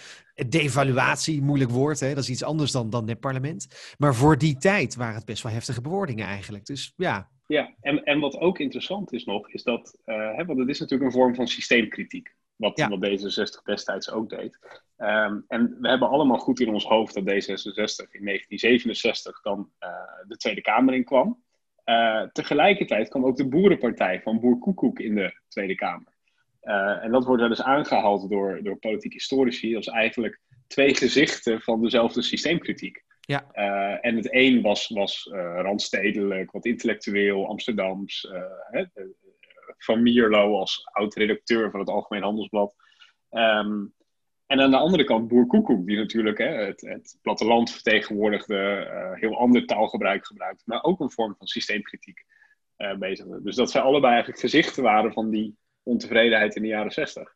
Devaluatie, 0.49 1.41
moeilijk 1.41 1.71
woord, 1.71 1.99
hè? 1.99 2.13
dat 2.13 2.23
is 2.23 2.29
iets 2.29 2.43
anders 2.43 2.71
dan, 2.71 2.89
dan 2.89 3.09
het 3.09 3.19
parlement. 3.19 3.93
Maar 3.97 4.15
voor 4.15 4.37
die 4.37 4.57
tijd 4.57 4.95
waren 4.95 5.15
het 5.15 5.25
best 5.25 5.43
wel 5.43 5.51
heftige 5.51 5.81
bewoordingen 5.81 6.25
eigenlijk. 6.25 6.65
Dus 6.65 6.93
ja. 6.95 7.29
Ja, 7.47 7.73
en, 7.81 8.03
en 8.03 8.19
wat 8.19 8.37
ook 8.37 8.59
interessant 8.59 9.13
is 9.13 9.25
nog, 9.25 9.49
is 9.49 9.63
dat, 9.63 9.97
hè, 10.05 10.45
want 10.45 10.59
het 10.59 10.69
is 10.69 10.79
natuurlijk 10.79 11.11
een 11.11 11.19
vorm 11.19 11.35
van 11.35 11.47
systeemkritiek. 11.47 12.33
Wat, 12.55 12.77
ja. 12.77 12.89
wat 12.89 13.09
D66 13.09 13.63
destijds 13.63 14.11
ook 14.11 14.29
deed. 14.29 14.59
Um, 14.97 15.45
en 15.47 15.77
we 15.79 15.89
hebben 15.89 16.09
allemaal 16.09 16.37
goed 16.37 16.59
in 16.59 16.73
ons 16.73 16.85
hoofd 16.85 17.13
dat 17.13 17.23
D66 17.23 18.11
in 18.11 18.25
1967 18.25 19.41
dan 19.41 19.69
uh, 19.79 19.89
de 20.27 20.37
Tweede 20.37 20.61
Kamer 20.61 20.93
in 20.93 21.03
kwam. 21.03 21.43
Uh, 21.85 22.23
tegelijkertijd 22.31 23.09
kwam 23.09 23.25
ook 23.25 23.37
de 23.37 23.47
Boerenpartij 23.47 24.21
van 24.21 24.39
Boer 24.39 24.59
Koekoek 24.59 24.99
in 24.99 25.15
de 25.15 25.39
Tweede 25.47 25.75
Kamer. 25.75 26.13
Uh, 26.61 27.03
en 27.03 27.11
dat 27.11 27.25
wordt 27.25 27.41
wel 27.41 27.49
eens 27.49 27.61
aangehaald 27.61 28.29
door, 28.29 28.59
door 28.63 28.77
politieke 28.77 29.15
historici 29.15 29.75
als 29.75 29.87
eigenlijk 29.87 30.39
twee 30.67 30.95
gezichten 30.95 31.61
van 31.61 31.81
dezelfde 31.81 32.21
systeemkritiek. 32.21 33.03
Ja. 33.25 33.51
en 34.01 34.15
het 34.15 34.27
een 34.31 34.61
was, 34.61 34.87
was 34.87 35.29
randstedelijk, 35.55 36.51
wat 36.51 36.65
intellectueel, 36.65 37.47
Amsterdams. 37.47 38.27
Hè, 38.69 38.83
van 39.83 40.01
Mierlo 40.01 40.57
als 40.59 40.81
oud-redacteur 40.91 41.71
van 41.71 41.79
het 41.79 41.89
Algemeen 41.89 42.23
Handelsblad. 42.23 42.75
Um, 43.29 43.93
en 44.45 44.61
aan 44.61 44.71
de 44.71 44.77
andere 44.77 45.03
kant 45.03 45.27
Boer 45.27 45.47
Koekoek, 45.47 45.85
die 45.85 45.97
natuurlijk 45.97 46.37
hè, 46.37 46.45
het, 46.45 46.81
het, 46.81 47.17
platteland 47.21 47.71
vertegenwoordigde, 47.71 48.89
uh, 48.91 49.19
heel 49.19 49.37
ander 49.37 49.65
taalgebruik 49.65 50.25
gebruikte, 50.25 50.63
maar 50.65 50.83
ook 50.83 50.99
een 50.99 51.11
vorm 51.11 51.35
van 51.37 51.47
systeemkritiek 51.47 52.25
uh, 52.77 52.95
bezigde. 52.95 53.41
Dus 53.41 53.55
dat 53.55 53.71
zij 53.71 53.81
allebei 53.81 54.13
eigenlijk 54.13 54.41
gezichten 54.41 54.83
waren 54.83 55.13
van 55.13 55.29
die 55.29 55.57
ontevredenheid 55.83 56.55
in 56.55 56.61
de 56.61 56.67
jaren 56.67 56.91
zestig. 56.91 57.35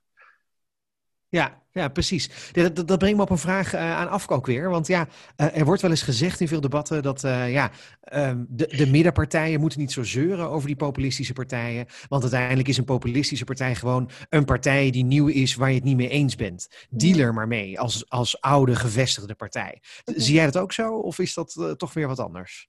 Ja, 1.30 1.62
ja, 1.72 1.88
precies. 1.88 2.52
Dat, 2.52 2.88
dat, 2.88 2.98
brengt 2.98 3.18
me 3.18 3.24
op 3.24 3.30
een 3.30 3.38
vraag 3.38 3.74
uh, 3.74 3.96
aan 3.96 4.10
Afko 4.10 4.36
ook 4.36 4.46
weer. 4.46 4.70
Want 4.70 4.88
ja, 4.88 5.08
uh, 5.38 5.58
er 5.58 5.66
wordt 5.66 5.82
wel 5.82 5.92
eens 5.92 6.02
gezegd 6.02 6.40
in 6.40 6.48
veel 6.48 6.62
debatten 6.62 7.04
dat 7.04 7.24
uh, 7.24 7.52
ja, 7.52 7.72
um, 8.14 8.46
de, 8.50 8.68
de 8.68 8.88
middenpartijen 8.88 9.60
moeten 9.60 9.80
niet 9.80 9.92
zo 9.92 10.04
zeuren 10.04 10.50
over 10.50 10.68
die 10.68 10.76
populistische 10.76 11.34
partijen. 11.34 11.86
Want 12.08 12.22
uiteindelijk 12.22 12.68
is 12.68 12.78
een 12.78 12.86
populistische 12.86 13.46
partij 13.46 13.76
gewoon 13.76 14.10
een 14.30 14.46
partij 14.46 14.92
die 14.92 15.04
nieuw 15.06 15.28
is 15.28 15.56
waar 15.56 15.70
je 15.70 15.76
het 15.76 15.84
niet 15.84 15.98
mee 15.98 16.10
eens 16.10 16.36
bent. 16.36 16.68
Deal 16.90 17.20
er 17.20 17.34
maar 17.34 17.48
mee 17.48 17.80
als, 17.80 18.10
als 18.10 18.42
oude 18.42 18.76
gevestigde 18.76 19.36
partij. 19.36 19.82
Zie 20.04 20.36
jij 20.36 20.46
dat 20.46 20.58
ook 20.58 20.72
zo 20.72 20.94
of 20.94 21.20
is 21.20 21.34
dat 21.34 21.74
toch 21.78 21.94
weer 21.94 22.08
wat 22.08 22.20
anders? 22.20 22.68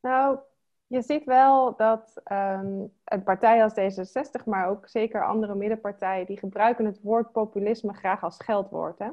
Nou, 0.00 0.38
Je 0.88 1.02
ziet 1.02 1.24
wel 1.24 1.76
dat 1.76 2.20
um, 2.32 2.92
een 3.04 3.22
partij 3.22 3.62
als 3.62 3.72
D66, 3.72 4.44
maar 4.44 4.68
ook 4.68 4.88
zeker 4.88 5.26
andere 5.26 5.54
middenpartijen, 5.54 6.26
die 6.26 6.38
gebruiken 6.38 6.84
het 6.84 7.00
woord 7.02 7.32
populisme 7.32 7.92
graag 7.92 8.22
als 8.22 8.38
geldwoord. 8.38 8.98
Hè? 8.98 9.08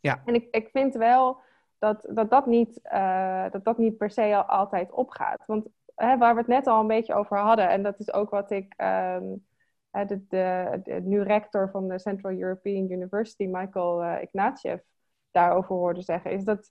Ja. 0.00 0.22
En 0.24 0.34
ik, 0.34 0.48
ik 0.50 0.68
vind 0.68 0.94
wel 0.94 1.40
dat 1.78 2.06
dat, 2.10 2.30
dat, 2.30 2.46
niet, 2.46 2.80
uh, 2.92 3.50
dat 3.50 3.64
dat 3.64 3.78
niet 3.78 3.96
per 3.96 4.10
se 4.10 4.34
al 4.34 4.42
altijd 4.42 4.92
opgaat. 4.92 5.46
Want 5.46 5.68
hè, 5.94 6.18
waar 6.18 6.34
we 6.34 6.40
het 6.40 6.48
net 6.48 6.66
al 6.66 6.80
een 6.80 6.86
beetje 6.86 7.14
over 7.14 7.38
hadden, 7.38 7.68
en 7.68 7.82
dat 7.82 7.98
is 7.98 8.12
ook 8.12 8.30
wat 8.30 8.50
ik 8.50 8.74
um, 8.76 9.44
de, 9.90 10.26
de, 10.28 10.80
de, 10.82 11.00
nu 11.02 11.22
rector 11.22 11.70
van 11.70 11.88
de 11.88 11.98
Central 11.98 12.32
European 12.32 12.90
University, 12.90 13.46
Michael 13.50 14.04
uh, 14.04 14.22
Ignatieff, 14.22 14.82
daarover 15.30 15.74
hoorde 15.74 16.02
zeggen, 16.02 16.30
is 16.30 16.44
dat 16.44 16.70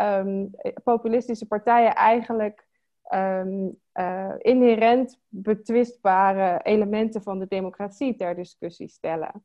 um, 0.00 0.50
populistische 0.84 1.46
partijen 1.46 1.94
eigenlijk 1.94 2.66
um, 3.10 3.78
uh, 3.94 4.34
inherent 4.38 5.20
betwistbare 5.28 6.60
elementen 6.62 7.22
van 7.22 7.38
de 7.38 7.46
democratie 7.48 8.16
ter 8.16 8.34
discussie 8.34 8.88
stellen. 8.88 9.44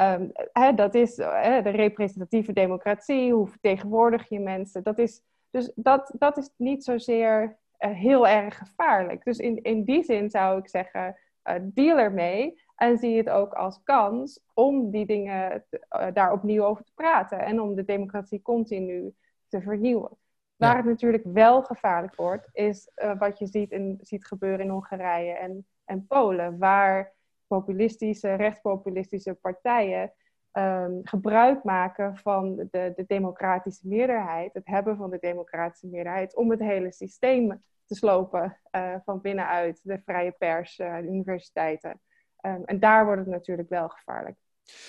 Um, 0.00 0.30
hè, 0.52 0.74
dat 0.74 0.94
is 0.94 1.16
hè, 1.16 1.62
de 1.62 1.70
representatieve 1.70 2.52
democratie, 2.52 3.32
hoe 3.32 3.46
vertegenwoordig 3.46 4.28
je 4.28 4.40
mensen. 4.40 4.82
Dat 4.82 4.98
is, 4.98 5.22
dus 5.50 5.72
dat, 5.74 6.14
dat 6.18 6.36
is 6.36 6.50
niet 6.56 6.84
zozeer 6.84 7.58
uh, 7.78 7.90
heel 7.90 8.28
erg 8.28 8.58
gevaarlijk. 8.58 9.24
Dus 9.24 9.38
in, 9.38 9.62
in 9.62 9.84
die 9.84 10.02
zin 10.02 10.30
zou 10.30 10.58
ik 10.58 10.68
zeggen, 10.68 11.16
uh, 11.44 11.54
deal 11.62 11.98
ermee 11.98 12.62
en 12.76 12.98
zie 12.98 13.16
het 13.16 13.30
ook 13.30 13.52
als 13.52 13.82
kans 13.82 14.40
om 14.54 14.90
die 14.90 15.06
dingen 15.06 15.64
daar 16.12 16.32
opnieuw 16.32 16.64
over 16.64 16.84
te 16.84 16.92
praten 16.94 17.38
en 17.38 17.60
om 17.60 17.74
de 17.74 17.84
democratie 17.84 18.42
continu 18.42 19.14
te 19.48 19.60
vernieuwen. 19.60 20.16
Waar 20.64 20.76
het 20.76 20.86
natuurlijk 20.86 21.24
wel 21.24 21.62
gevaarlijk 21.62 22.14
wordt, 22.14 22.48
is 22.52 22.90
uh, 22.96 23.18
wat 23.18 23.38
je 23.38 23.46
ziet, 23.46 23.70
in, 23.70 23.98
ziet 24.02 24.26
gebeuren 24.26 24.64
in 24.64 24.70
Hongarije 24.70 25.32
en, 25.32 25.66
en 25.84 26.06
Polen, 26.06 26.58
waar 26.58 27.12
populistische, 27.46 28.34
rechtspopulistische 28.34 29.34
partijen 29.34 30.12
um, 30.52 31.00
gebruik 31.02 31.64
maken 31.64 32.16
van 32.16 32.56
de, 32.56 32.92
de 32.96 33.04
democratische 33.06 33.88
meerderheid, 33.88 34.54
het 34.54 34.66
hebben 34.66 34.96
van 34.96 35.10
de 35.10 35.18
democratische 35.20 35.86
meerderheid, 35.86 36.36
om 36.36 36.50
het 36.50 36.60
hele 36.60 36.92
systeem 36.92 37.62
te 37.86 37.94
slopen 37.94 38.60
uh, 38.76 38.94
van 39.04 39.20
binnenuit, 39.20 39.80
de 39.82 40.00
vrije 40.04 40.32
pers, 40.32 40.78
uh, 40.78 40.96
de 40.96 41.06
universiteiten. 41.06 42.00
Um, 42.46 42.64
en 42.64 42.80
daar 42.80 43.04
wordt 43.04 43.20
het 43.20 43.30
natuurlijk 43.30 43.68
wel 43.68 43.88
gevaarlijk. 43.88 44.36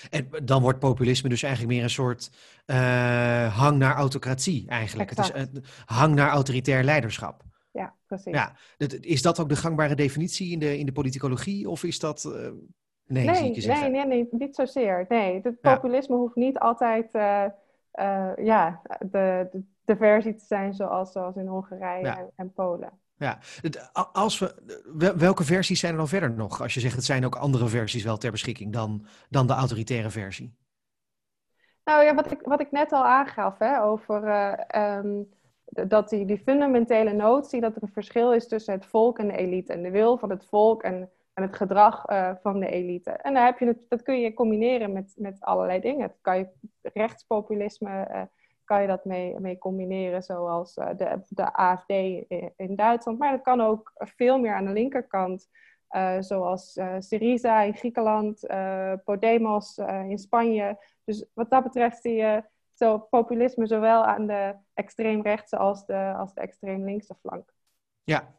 En 0.10 0.30
dan 0.44 0.62
wordt 0.62 0.80
populisme 0.80 1.30
dus 1.30 1.44
eigenlijk 1.44 1.74
meer 1.74 1.84
een 1.84 1.90
soort 1.90 2.32
uh, 2.66 3.58
hang 3.58 3.78
naar 3.78 3.96
autocratie 3.96 4.66
eigenlijk. 4.68 5.10
Het 5.10 5.20
is 5.20 5.32
een 5.34 5.64
hang 5.86 6.16
naar 6.16 6.30
autoritair 6.30 6.84
leiderschap. 6.84 7.44
Ja, 7.72 7.94
precies. 8.08 8.34
Ja, 8.34 8.56
is 9.02 9.22
dat 9.22 9.40
ook 9.40 9.50
de 9.50 9.56
gangbare 9.56 9.96
definitie 9.96 10.52
in 10.52 10.60
de, 10.60 10.78
in 10.78 10.86
de 10.86 10.92
politicologie? 10.92 11.70
Of 11.70 11.84
is 11.84 12.00
dat... 12.00 12.24
Uh, 12.28 12.34
nee, 13.06 13.26
nee, 13.26 13.52
nee, 13.52 13.90
nee, 13.90 14.06
nee, 14.06 14.28
niet 14.32 14.56
zozeer. 14.56 15.06
Nee, 15.10 15.40
het 15.44 15.62
populisme 15.62 16.16
ja. 16.16 16.22
hoeft 16.22 16.36
niet 16.36 16.60
altijd 16.60 17.14
uh, 17.16 17.46
ja, 18.36 18.82
de, 19.00 19.48
de, 19.52 19.64
de, 19.86 19.96
versie 19.96 20.36
te 20.36 20.46
zijn 20.46 20.74
zoals, 20.74 21.12
zoals 21.12 21.36
in 21.36 21.48
Hongarije 21.48 22.06
ja. 22.06 22.18
en, 22.18 22.32
en 22.36 22.54
Polen. 22.54 22.92
Ja, 23.18 23.40
als 24.12 24.40
we, 24.40 25.14
welke 25.18 25.44
versies 25.44 25.80
zijn 25.80 25.92
er 25.92 25.98
dan 25.98 26.08
verder 26.08 26.32
nog? 26.32 26.62
Als 26.62 26.74
je 26.74 26.80
zegt, 26.80 26.96
het 26.96 27.06
zijn 27.06 27.26
ook 27.26 27.36
andere 27.36 27.68
versies 27.68 28.04
wel 28.04 28.18
ter 28.18 28.32
beschikking 28.32 28.74
dan, 28.74 29.06
dan 29.30 29.48
de 29.48 29.54
autoritaire 29.54 30.10
versie. 30.10 30.56
Nou 31.84 32.04
ja, 32.04 32.16
wat 32.16 32.32
ik, 32.32 32.42
wat 32.42 32.60
ik 32.60 32.72
net 32.72 32.92
al 32.92 33.06
aangaf 33.06 33.58
hè, 33.58 33.82
over 33.82 34.24
uh, 34.24 34.98
um, 34.98 35.30
dat 35.66 36.10
die, 36.10 36.26
die 36.26 36.38
fundamentele 36.38 37.14
notie 37.14 37.62
dat 37.62 37.76
er 37.76 37.84
een 37.84 37.92
verschil 37.92 38.34
is 38.34 38.48
tussen 38.48 38.74
het 38.74 38.86
volk 38.86 39.20
en 39.20 39.28
de 39.28 39.38
elite. 39.38 39.74
En 39.74 39.84
de 39.84 39.92
wil 39.92 40.18
van 40.18 40.30
het 40.30 40.46
volk 40.46 40.84
en, 40.84 41.10
en 41.34 41.44
het 41.44 41.56
gedrag 41.56 42.10
uh, 42.10 42.32
van 42.42 42.60
de 42.60 42.68
elite. 42.68 43.12
En 43.12 43.34
daar 43.34 43.46
heb 43.46 43.60
je 43.60 43.66
het, 43.66 43.78
dat 43.90 44.02
kun 44.02 44.20
je 44.20 44.34
combineren 44.34 44.94
met, 44.94 45.14
met 45.18 45.40
allerlei 45.40 45.80
dingen. 45.80 46.08
Dat 46.08 46.18
kan 46.22 46.38
je 46.38 46.48
rechtspopulisme 46.82 48.08
uh, 48.12 48.22
kan 48.66 48.82
je 48.82 48.88
dat 48.88 49.06
mee, 49.06 49.40
mee 49.40 49.58
combineren, 49.58 50.24
zoals 50.24 50.78
uh, 50.78 50.90
de, 50.98 51.22
de 51.30 51.54
AFD 51.54 51.90
in 52.56 52.76
Duitsland. 52.76 53.18
Maar 53.18 53.32
dat 53.32 53.42
kan 53.42 53.62
ook 53.62 53.92
veel 53.96 54.40
meer 54.40 54.54
aan 54.54 54.66
de 54.66 54.72
linkerkant, 54.72 55.50
uh, 55.90 56.16
zoals 56.20 56.78
uh, 56.78 56.96
Syriza 57.00 57.62
in 57.62 57.76
Griekenland, 57.76 58.48
Podemos 59.04 59.78
in 60.08 60.18
Spanje. 60.18 60.78
Dus 61.04 61.26
wat 61.34 61.50
dat 61.50 61.64
betreft 61.64 62.02
zie 62.02 62.16
je 62.16 62.44
zo 62.74 62.98
populisme 62.98 63.68
zowel 63.68 64.06
aan 64.06 64.28
de 64.28 64.56
extreemrechtse 64.74 65.58
als 65.58 65.86
de, 65.86 66.14
als 66.18 66.34
de 66.34 66.42
extreem 66.42 66.84
linkse 66.84 67.16
flank. 67.16 67.55
Ja, 68.06 68.36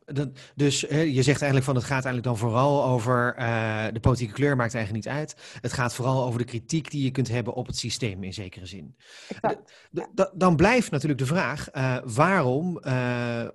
dus 0.55 0.81
je 0.81 1.23
zegt 1.23 1.43
eigenlijk 1.43 1.65
van 1.65 1.75
het 1.75 1.85
gaat 1.85 2.05
eigenlijk 2.05 2.25
dan 2.25 2.39
vooral 2.39 2.85
over 2.85 3.35
uh, 3.39 3.85
de 3.93 4.01
politieke 4.01 4.33
kleur 4.33 4.57
maakt 4.57 4.75
eigenlijk 4.75 5.05
niet 5.05 5.15
uit. 5.15 5.37
Het 5.61 5.73
gaat 5.73 5.95
vooral 5.95 6.25
over 6.25 6.39
de 6.39 6.45
kritiek 6.45 6.91
die 6.91 7.05
je 7.05 7.11
kunt 7.11 7.29
hebben 7.29 7.55
op 7.55 7.67
het 7.67 7.77
systeem 7.77 8.23
in 8.23 8.33
zekere 8.33 8.67
zin. 8.67 8.97
dan 10.35 10.57
blijft 10.57 10.91
natuurlijk 10.91 11.21
de 11.21 11.27
vraag, 11.27 11.75
uh, 11.75 11.97
waarom 12.05 12.81
uh, 12.83 12.93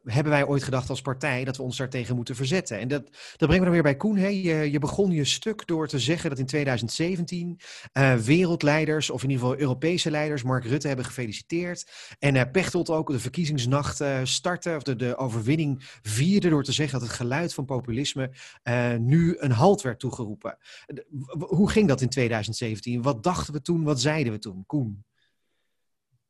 hebben 0.04 0.32
wij 0.32 0.46
ooit 0.46 0.64
gedacht 0.64 0.90
als 0.90 1.02
partij 1.02 1.44
dat 1.44 1.58
we 1.58 1.64
ons 1.64 1.78
daartegen 1.78 2.16
moeten 2.16 2.36
verzetten? 2.36 2.80
En 2.80 2.88
dat, 2.88 3.04
dat 3.04 3.48
brengt 3.50 3.60
me 3.60 3.64
dan 3.64 3.72
weer 3.72 3.84
bij 3.84 3.96
Koen. 3.96 4.18
Hè? 4.18 4.28
Je, 4.28 4.72
je 4.72 4.80
begon 4.80 5.12
je 5.12 5.26
stuk 5.26 5.68
door 5.68 5.88
te 5.88 6.00
zeggen 6.00 6.30
dat 6.30 6.40
in 6.40 6.46
2017 6.46 7.60
wereldleiders, 8.24 9.10
of 9.10 9.24
in 9.24 9.30
ieder 9.30 9.46
geval 9.46 9.62
Europese 9.62 10.12
leiders, 10.12 10.44
Mark 10.44 10.66
Rutte 10.66 10.88
hebben 10.88 11.06
gefeliciteerd. 11.06 11.92
En 12.20 12.52
Pechtold 12.52 12.90
ook 12.90 13.12
de 13.12 13.20
verkiezingsnacht 13.20 14.04
starten, 14.24 14.76
of 14.76 14.84
de, 14.84 14.96
de 14.96 15.18
overwinning 15.18 15.84
vierde 16.02 16.50
door 16.50 16.64
te 16.64 16.72
zeggen 16.72 17.00
dat 17.00 17.08
het 17.08 17.18
geluid 17.18 17.54
van 17.54 17.66
populisme 17.66 18.32
uh, 18.64 18.96
nu 18.96 19.36
een 19.38 19.52
halt 19.52 19.82
werd 19.82 20.00
toegeroepen. 20.00 20.58
Hoe 21.38 21.70
ging 21.70 21.88
dat 21.88 22.02
in 22.02 22.10
2017? 22.10 23.02
Wat 23.02 23.24
dachten 23.24 23.54
we 23.54 23.62
toen? 23.62 23.84
Wat 23.84 24.02
zeiden 24.02 24.34
we 24.34 24.40
toen? 24.40 24.64
Koen? 24.66 25.04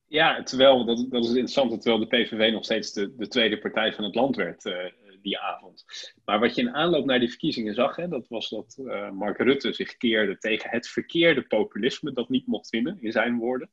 Ja, 0.08 0.44
terwijl, 0.44 0.86
dat, 0.86 1.06
dat 1.10 1.24
is 1.24 1.30
interessant, 1.30 1.82
terwijl 1.82 2.10
de 2.10 2.18
PVV 2.18 2.52
nog 2.52 2.64
steeds 2.64 2.94
de, 2.94 3.16
de 3.16 3.28
tweede 3.28 3.60
partij 3.60 3.94
van 3.94 4.04
het 4.04 4.16
land 4.16 4.36
werd 4.36 4.66
uh, 4.66 4.76
die 5.22 5.40
avond. 5.40 5.86
Maar 6.26 6.40
wat 6.40 6.56
je 6.56 6.62
in 6.62 6.76
aanloop 6.76 7.06
naar 7.06 7.20
die 7.20 7.30
verkiezingen 7.30 7.74
zag, 7.74 7.96
hè, 7.96 8.08
dat 8.08 8.28
was 8.28 8.50
dat 8.50 8.78
Mark 9.14 9.38
Rutte 9.38 9.74
zich 9.74 9.98
keerde 9.98 10.38
tegen 10.38 10.70
het 10.70 10.88
verkeerde 10.88 11.42
populisme 11.42 12.14
dat 12.14 12.30
niet 12.30 12.48
mocht 12.48 12.70
winnen, 12.70 12.98
in 13.02 13.12
zijn 13.12 13.38
woorden. 13.38 13.70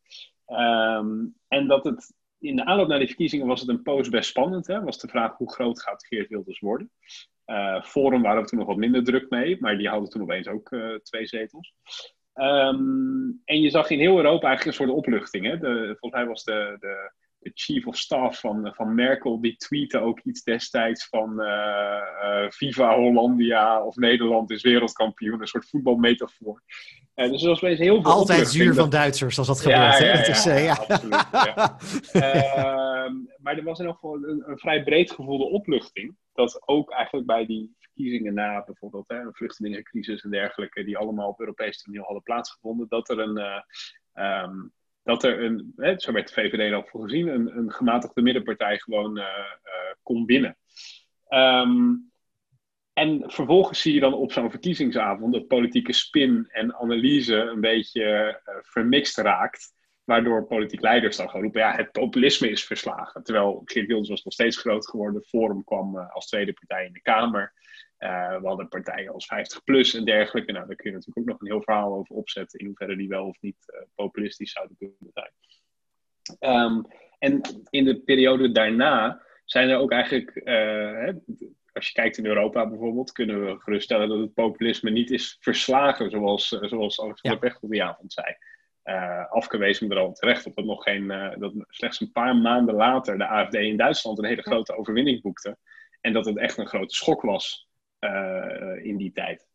Um, 0.46 1.34
en 1.48 1.66
dat 1.66 1.84
het 1.84 2.14
in 2.40 2.56
de 2.56 2.64
aanloop 2.64 2.88
naar 2.88 2.98
die 2.98 3.06
verkiezingen 3.06 3.46
was 3.46 3.60
het 3.60 3.68
een 3.68 3.82
poos 3.82 4.08
best 4.08 4.28
spannend. 4.28 4.66
Hè? 4.66 4.82
Was 4.82 4.98
de 4.98 5.08
vraag 5.08 5.36
hoe 5.36 5.52
groot 5.52 5.82
gaat 5.82 6.06
Geert 6.06 6.28
Wilders 6.28 6.58
worden? 6.58 6.90
Uh, 7.46 7.82
Forum 7.82 8.22
waren 8.22 8.42
we 8.42 8.48
toen 8.48 8.58
nog 8.58 8.68
wat 8.68 8.76
minder 8.76 9.04
druk 9.04 9.30
mee, 9.30 9.56
maar 9.60 9.78
die 9.78 9.88
hadden 9.88 10.08
toen 10.10 10.22
opeens 10.22 10.48
ook 10.48 10.70
uh, 10.70 10.94
twee 10.94 11.26
zetels. 11.26 11.74
Um, 12.34 13.42
en 13.44 13.60
je 13.60 13.70
zag 13.70 13.90
in 13.90 13.98
heel 13.98 14.16
Europa 14.16 14.46
eigenlijk 14.46 14.78
een 14.78 14.86
soort 14.86 14.98
opluchting. 14.98 15.46
Hè? 15.46 15.58
Volgens 15.86 16.12
mij 16.12 16.26
was 16.26 16.44
de, 16.44 16.76
de, 16.80 17.12
de 17.38 17.50
chief 17.54 17.86
of 17.86 17.96
staff 17.96 18.40
van, 18.40 18.72
van 18.74 18.94
Merkel, 18.94 19.40
die 19.40 19.56
tweette 19.56 19.98
ook 19.98 20.20
iets 20.20 20.42
destijds 20.42 21.08
van 21.08 21.40
uh, 21.40 21.46
uh, 22.22 22.50
Viva 22.50 22.94
Hollandia 22.94 23.84
of 23.84 23.96
Nederland 23.96 24.50
is 24.50 24.62
wereldkampioen, 24.62 25.40
een 25.40 25.46
soort 25.46 25.68
voetbalmetafoor. 25.68 26.62
Uh, 27.14 27.30
dus 27.30 27.42
er 27.42 27.48
was 27.48 27.60
heel 27.60 28.02
veel 28.02 28.12
Altijd 28.12 28.48
zuur 28.48 28.74
van 28.74 28.90
Duitsers 28.90 29.38
als 29.38 29.46
dat 29.46 29.60
gebeurt. 29.60 29.98
Ja, 29.98 30.04
ja, 30.04 30.26
is, 30.26 30.44
ja, 30.44 30.74
absoluut. 30.74 31.26
Ehm, 32.12 33.14
maar 33.38 33.56
er 33.56 33.64
was 33.64 33.78
in 33.78 33.84
ieder 33.84 34.00
geval 34.00 34.14
een, 34.14 34.42
een, 34.46 34.58
vrij 34.58 34.82
breed 34.82 35.10
gevoelde 35.10 35.44
opluchting. 35.44 36.16
Dat 36.32 36.62
ook 36.68 36.90
eigenlijk 36.90 37.26
bij 37.26 37.46
die 37.46 37.76
verkiezingen 37.78 38.34
na 38.34 38.64
bijvoorbeeld 38.64 39.08
hè, 39.08 39.20
een 39.20 39.34
vluchtelingencrisis 39.34 40.22
en 40.22 40.30
dergelijke, 40.30 40.84
die 40.84 40.98
allemaal 40.98 41.28
op 41.28 41.40
Europees 41.40 41.82
toneel 41.82 42.02
hadden 42.02 42.22
plaatsgevonden, 42.22 42.86
dat 42.88 43.08
er 43.08 43.18
een, 43.18 43.64
um, 44.14 44.72
dat 45.08 45.24
er 45.24 45.44
een, 45.44 45.72
hè, 45.76 45.98
zo 45.98 46.12
werd 46.12 46.28
de 46.28 46.34
VVD 46.34 46.74
ook 46.74 46.88
voor 46.88 47.02
gezien, 47.02 47.28
een, 47.28 47.56
een 47.56 47.72
gematigde 47.72 48.22
middenpartij 48.22 48.78
gewoon 48.78 49.18
uh, 49.18 49.24
uh, 49.24 49.92
kon 50.02 50.26
winnen. 50.26 50.56
Um, 51.28 52.10
en 52.92 53.22
vervolgens 53.26 53.80
zie 53.80 53.94
je 53.94 54.00
dan 54.00 54.14
op 54.14 54.32
zo'n 54.32 54.50
verkiezingsavond 54.50 55.32
dat 55.32 55.46
politieke 55.46 55.92
spin 55.92 56.46
en 56.48 56.74
analyse 56.74 57.36
een 57.36 57.60
beetje 57.60 58.02
uh, 58.46 58.54
vermixt 58.60 59.16
raakt. 59.16 59.72
Waardoor 60.08 60.46
politiek 60.46 60.80
leiders 60.80 61.16
dan 61.16 61.30
gaan 61.30 61.40
roepen, 61.40 61.60
ja, 61.60 61.74
het 61.74 61.92
populisme 61.92 62.50
is 62.50 62.64
verslagen. 62.64 63.22
Terwijl 63.22 63.62
Geert 63.64 63.86
Wilders 63.86 64.08
was 64.08 64.24
nog 64.24 64.32
steeds 64.32 64.56
groot 64.56 64.88
geworden. 64.88 65.24
Forum 65.24 65.64
kwam 65.64 65.98
als 65.98 66.26
tweede 66.26 66.52
partij 66.52 66.86
in 66.86 66.92
de 66.92 67.00
Kamer. 67.00 67.52
Uh, 67.98 68.40
we 68.40 68.46
hadden 68.46 68.68
partijen 68.68 69.12
als 69.12 69.28
50PLUS 69.34 69.96
en 69.96 70.04
dergelijke. 70.04 70.52
Nou, 70.52 70.66
daar 70.66 70.76
kun 70.76 70.90
je 70.90 70.96
natuurlijk 70.96 71.18
ook 71.18 71.32
nog 71.32 71.40
een 71.40 71.46
heel 71.46 71.62
verhaal 71.62 71.94
over 71.94 72.16
opzetten. 72.16 72.58
In 72.58 72.66
hoeverre 72.66 72.96
die 72.96 73.08
wel 73.08 73.26
of 73.26 73.36
niet 73.40 73.74
uh, 73.74 73.82
populistisch 73.94 74.52
zouden 74.52 74.76
kunnen 74.76 75.12
zijn. 75.12 75.32
Um, 76.54 76.86
en 77.18 77.40
in 77.70 77.84
de 77.84 78.00
periode 78.00 78.52
daarna 78.52 79.22
zijn 79.44 79.68
er 79.68 79.78
ook 79.78 79.92
eigenlijk. 79.92 80.40
Hè, 80.44 81.12
als 81.72 81.86
je 81.86 81.92
kijkt 81.92 82.18
in 82.18 82.26
Europa 82.26 82.68
bijvoorbeeld, 82.68 83.12
kunnen 83.12 83.46
we 83.46 83.60
geruststellen 83.60 84.08
dat 84.08 84.18
het 84.18 84.34
populisme 84.34 84.90
niet 84.90 85.10
is 85.10 85.36
verslagen, 85.40 86.10
zoals, 86.10 86.48
zoals 86.48 87.00
Alexander 87.00 87.20
ja. 87.22 87.36
Pechtel 87.36 87.68
die 87.68 87.84
avond 87.84 88.12
zei. 88.12 88.36
Afgewezen 89.28 89.90
er 89.90 89.98
al 89.98 90.12
terecht 90.12 90.46
op 90.46 90.54
dat 90.54 90.64
nog 90.64 90.82
geen. 90.82 91.06
dat 91.38 91.52
slechts 91.68 92.00
een 92.00 92.12
paar 92.12 92.36
maanden 92.36 92.74
later 92.74 93.18
de 93.18 93.26
AFD 93.26 93.54
in 93.54 93.76
Duitsland 93.76 94.18
een 94.18 94.24
hele 94.24 94.42
grote 94.42 94.76
overwinning 94.76 95.22
boekte. 95.22 95.58
En 96.00 96.12
dat 96.12 96.26
het 96.26 96.38
echt 96.38 96.58
een 96.58 96.66
grote 96.66 96.94
schok 96.94 97.22
was 97.22 97.68
in 98.82 98.96
die 98.96 99.12
tijd. 99.12 99.48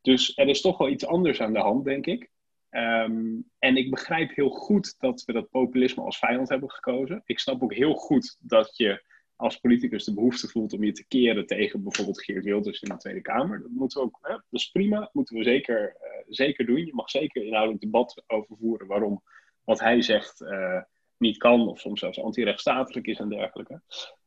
Dus 0.00 0.36
er 0.36 0.48
is 0.48 0.60
toch 0.60 0.78
wel 0.78 0.88
iets 0.88 1.06
anders 1.06 1.40
aan 1.40 1.52
de 1.52 1.58
hand, 1.58 1.84
denk 1.84 2.06
ik. 2.06 2.30
Ehm, 2.70 3.40
en 3.58 3.76
ik 3.76 3.90
begrijp 3.90 4.34
heel 4.34 4.50
goed 4.50 4.94
dat 4.98 5.24
we 5.24 5.32
dat 5.32 5.50
populisme 5.50 6.02
als 6.02 6.18
vijand 6.18 6.48
hebben 6.48 6.70
gekozen. 6.70 7.22
Ik 7.24 7.38
snap 7.38 7.62
ook 7.62 7.74
heel 7.74 7.94
goed 7.94 8.36
dat 8.40 8.76
je 8.76 9.02
als 9.38 9.56
politicus 9.56 10.04
de 10.04 10.14
behoefte 10.14 10.48
voelt 10.48 10.72
om 10.72 10.84
je 10.84 10.92
te 10.92 11.06
keren 11.06 11.46
tegen 11.46 11.82
bijvoorbeeld 11.82 12.22
Geert 12.22 12.44
Wilders 12.44 12.80
in 12.80 12.88
de 12.88 12.96
Tweede 12.96 13.20
Kamer. 13.20 13.60
Dat 13.62 13.70
moeten 13.70 14.00
we 14.00 14.06
ook, 14.06 14.18
hè, 14.22 14.32
dat 14.32 14.42
is 14.50 14.70
prima, 14.70 14.98
dat 14.98 15.14
moeten 15.14 15.36
we 15.36 15.42
zeker, 15.42 15.96
uh, 16.02 16.24
zeker 16.28 16.66
doen. 16.66 16.86
Je 16.86 16.94
mag 16.94 17.10
zeker 17.10 17.44
inhoudelijk 17.44 17.82
debat 17.82 18.22
over 18.26 18.56
voeren 18.60 18.86
waarom 18.86 19.22
wat 19.64 19.80
hij 19.80 20.02
zegt 20.02 20.40
uh, 20.40 20.82
niet 21.16 21.36
kan, 21.36 21.68
of 21.68 21.80
soms 21.80 22.00
zelfs 22.00 22.22
antirechtstatelijk 22.22 23.06
is 23.06 23.18
en 23.18 23.28
dergelijke. 23.28 23.80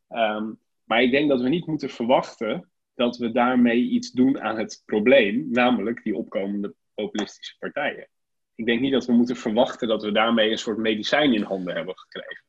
Um, 0.10 0.60
maar 0.84 1.02
ik 1.02 1.12
denk 1.12 1.30
dat 1.30 1.42
we 1.42 1.50
niet 1.50 1.68
moeten 1.68 1.90
verwachten 1.90 2.70
dat 2.96 3.18
we 3.18 3.32
daarmee 3.32 3.82
iets 3.82 4.12
doen 4.12 4.42
aan 4.42 4.58
het 4.58 4.84
probleem, 4.86 5.48
namelijk 5.50 6.04
die 6.04 6.16
opkomende 6.16 6.74
populistische 6.94 7.56
partijen. 7.60 8.08
Ik 8.56 8.66
denk 8.66 8.82
niet 8.82 8.92
dat 8.92 9.06
we 9.06 9.14
moeten 9.14 9.36
verwachten 9.36 9.88
dat 9.88 10.04
we 10.04 10.12
daarmee 10.12 10.52
een 10.52 10.58
soort 10.58 10.78
medicijn 10.78 11.34
in 11.34 11.44
handen 11.44 11.76
hebben 11.76 11.98
gekregen. 11.98 12.44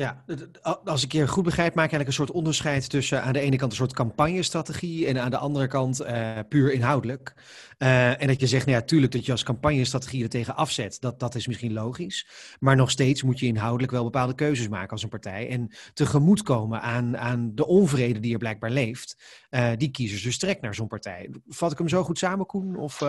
Ja, 0.00 0.24
als 0.84 1.04
ik 1.04 1.12
je 1.12 1.28
goed 1.28 1.44
begrijp, 1.44 1.74
maak 1.74 1.90
je 1.90 1.96
eigenlijk 1.96 2.08
een 2.08 2.26
soort 2.26 2.38
onderscheid 2.38 2.90
tussen 2.90 3.22
aan 3.22 3.32
de 3.32 3.40
ene 3.40 3.56
kant 3.56 3.70
een 3.70 3.76
soort 3.76 3.92
campagnestrategie 3.92 5.06
en 5.06 5.22
aan 5.22 5.30
de 5.30 5.36
andere 5.36 5.66
kant 5.66 6.02
uh, 6.02 6.38
puur 6.48 6.72
inhoudelijk. 6.72 7.34
Uh, 7.78 8.22
en 8.22 8.26
dat 8.26 8.40
je 8.40 8.46
zegt, 8.46 8.66
nou 8.66 8.78
ja, 8.78 8.84
tuurlijk 8.84 9.12
dat 9.12 9.26
je 9.26 9.32
als 9.32 9.42
campagnestrategie 9.42 10.22
er 10.22 10.28
tegen 10.28 10.56
afzet, 10.56 11.00
dat, 11.00 11.20
dat 11.20 11.34
is 11.34 11.46
misschien 11.46 11.72
logisch. 11.72 12.26
Maar 12.60 12.76
nog 12.76 12.90
steeds 12.90 13.22
moet 13.22 13.38
je 13.38 13.46
inhoudelijk 13.46 13.92
wel 13.92 14.04
bepaalde 14.04 14.34
keuzes 14.34 14.68
maken 14.68 14.90
als 14.90 15.02
een 15.02 15.08
partij. 15.08 15.48
En 15.48 15.70
tegemoetkomen 15.94 16.80
aan, 16.80 17.16
aan 17.16 17.54
de 17.54 17.66
onvrede 17.66 18.20
die 18.20 18.32
er 18.32 18.38
blijkbaar 18.38 18.70
leeft, 18.70 19.16
uh, 19.50 19.70
die 19.76 19.90
kiezers 19.90 20.22
dus 20.22 20.38
trekt 20.38 20.62
naar 20.62 20.74
zo'n 20.74 20.88
partij. 20.88 21.30
Vat 21.48 21.72
ik 21.72 21.78
hem 21.78 21.88
zo 21.88 22.04
goed 22.04 22.18
samen, 22.18 22.46
Koen? 22.46 22.76
Of, 22.76 23.02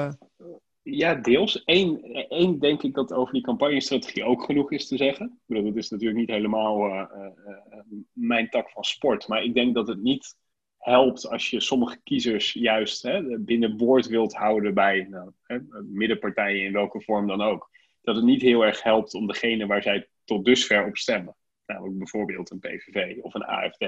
ja, 0.84 1.16
deels. 1.16 1.62
Eén, 1.66 2.04
één 2.30 2.60
denk 2.60 2.84
ik 2.84 2.94
dat 2.94 3.14
over 3.14 3.34
die 3.34 3.42
campagnestrategie 3.42 4.24
ook 4.24 4.44
genoeg 4.44 4.72
is 4.72 4.88
te 4.88 4.98
zeggen. 4.98 5.26
Ik 5.26 5.42
bedoel, 5.46 5.64
dat 5.64 5.76
is 5.76 5.90
natuurlijk 5.90 6.20
niet 6.20 6.30
helemaal 6.30 6.88
uh, 6.88 7.06
uh, 7.16 7.82
mijn 8.14 8.50
tak 8.50 8.70
van 8.70 8.84
sport. 8.84 9.28
Maar 9.28 9.44
ik 9.44 9.54
denk 9.54 9.74
dat 9.76 9.88
het 9.88 10.02
niet 10.02 10.36
helpt 10.78 11.30
als 11.30 11.50
je 11.50 11.60
sommige 11.60 12.00
kiezers 12.04 12.54
juist 12.54 13.04
hè, 13.04 13.40
binnen 13.40 13.78
boord 13.78 14.08
wilt 14.08 14.34
houden 14.34 14.74
bij 14.74 15.08
nou, 15.10 15.32
hè, 15.44 15.60
middenpartijen 15.84 16.66
in 16.66 16.74
welke 16.74 17.02
vorm 17.02 17.28
dan 17.28 17.42
ook. 17.42 17.70
Dat 18.02 18.16
het 18.16 18.26
niet 18.26 18.42
heel 18.42 18.66
erg 18.66 18.84
helpt 18.84 19.14
om 19.14 19.28
degene 19.28 19.66
waar 19.66 19.82
zij 19.82 20.08
tot 20.26 20.46
dusver 20.46 20.86
op 20.86 20.98
stemmen. 20.98 21.36
Namelijk 21.66 21.98
bijvoorbeeld 21.98 22.52
een 22.52 22.60
PVV 22.60 23.18
of 23.22 23.34
een 23.34 23.46
AFD. 23.46 23.86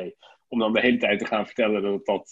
Om 0.48 0.60
dan 0.60 0.74
de 0.74 0.80
hele 0.80 0.98
tijd 0.98 1.20
te 1.20 1.26
gaan 1.26 1.46
vertellen 1.46 1.82
dat 1.82 2.06
dat 2.06 2.30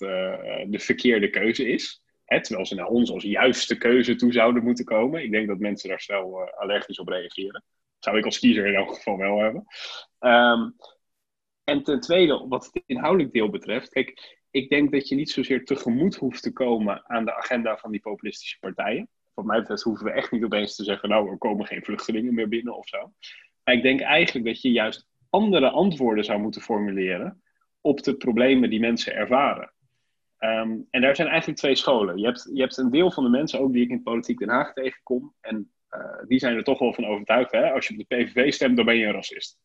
de 0.67 0.79
verkeerde 0.79 1.29
keuze 1.29 1.67
is 1.67 2.01
terwijl 2.39 2.65
ze 2.65 2.75
naar 2.75 2.87
ons 2.87 3.11
als 3.11 3.23
juiste 3.23 3.77
keuze 3.77 4.15
toe 4.15 4.31
zouden 4.31 4.63
moeten 4.63 4.85
komen. 4.85 5.23
Ik 5.23 5.31
denk 5.31 5.47
dat 5.47 5.59
mensen 5.59 5.89
daar 5.89 5.99
snel 5.99 6.41
uh, 6.41 6.47
allergisch 6.59 6.99
op 6.99 7.07
reageren. 7.07 7.63
Zou 7.99 8.17
ik 8.17 8.25
als 8.25 8.39
kiezer 8.39 8.65
in 8.65 8.75
elk 8.75 8.93
geval 8.93 9.17
wel 9.17 9.39
hebben. 9.39 9.65
Um, 10.19 10.75
en 11.63 11.83
ten 11.83 11.99
tweede, 11.99 12.45
wat 12.47 12.69
het 12.71 12.83
inhoudelijk 12.85 13.33
deel 13.33 13.49
betreft. 13.49 13.89
Kijk, 13.89 14.39
ik 14.51 14.69
denk 14.69 14.91
dat 14.91 15.07
je 15.07 15.15
niet 15.15 15.29
zozeer 15.29 15.65
tegemoet 15.65 16.15
hoeft 16.15 16.43
te 16.43 16.53
komen 16.53 17.09
aan 17.09 17.25
de 17.25 17.35
agenda 17.35 17.77
van 17.77 17.91
die 17.91 18.01
populistische 18.01 18.59
partijen. 18.59 19.09
Wat 19.33 19.45
mij 19.45 19.59
betreft 19.59 19.81
hoeven 19.81 20.05
we 20.05 20.11
echt 20.11 20.31
niet 20.31 20.43
opeens 20.43 20.75
te 20.75 20.83
zeggen, 20.83 21.09
nou, 21.09 21.29
er 21.29 21.37
komen 21.37 21.65
geen 21.65 21.83
vluchtelingen 21.83 22.33
meer 22.33 22.47
binnen 22.47 22.77
of 22.77 22.87
zo. 22.87 23.13
Maar 23.63 23.75
ik 23.75 23.81
denk 23.81 24.01
eigenlijk 24.01 24.45
dat 24.45 24.61
je 24.61 24.71
juist 24.71 25.07
andere 25.29 25.69
antwoorden 25.69 26.23
zou 26.23 26.39
moeten 26.39 26.61
formuleren 26.61 27.41
op 27.81 28.03
de 28.03 28.15
problemen 28.17 28.69
die 28.69 28.79
mensen 28.79 29.13
ervaren. 29.13 29.73
Um, 30.43 30.87
en 30.89 31.01
daar 31.01 31.15
zijn 31.15 31.27
eigenlijk 31.27 31.59
twee 31.59 31.75
scholen. 31.75 32.17
Je 32.17 32.25
hebt, 32.25 32.49
je 32.53 32.61
hebt 32.61 32.77
een 32.77 32.91
deel 32.91 33.11
van 33.11 33.23
de 33.23 33.29
mensen, 33.29 33.59
ook 33.59 33.73
die 33.73 33.83
ik 33.83 33.89
in 33.89 34.03
Politiek 34.03 34.39
Den 34.39 34.49
Haag 34.49 34.73
tegenkom, 34.73 35.33
en 35.41 35.71
uh, 35.91 36.27
die 36.27 36.39
zijn 36.39 36.55
er 36.55 36.63
toch 36.63 36.79
wel 36.79 36.93
van 36.93 37.05
overtuigd, 37.05 37.51
hè? 37.51 37.71
als 37.71 37.87
je 37.87 37.93
op 37.93 38.07
de 38.07 38.15
PVV 38.15 38.53
stemt, 38.53 38.75
dan 38.75 38.85
ben 38.85 38.97
je 38.97 39.05
een 39.05 39.11
racist. 39.11 39.59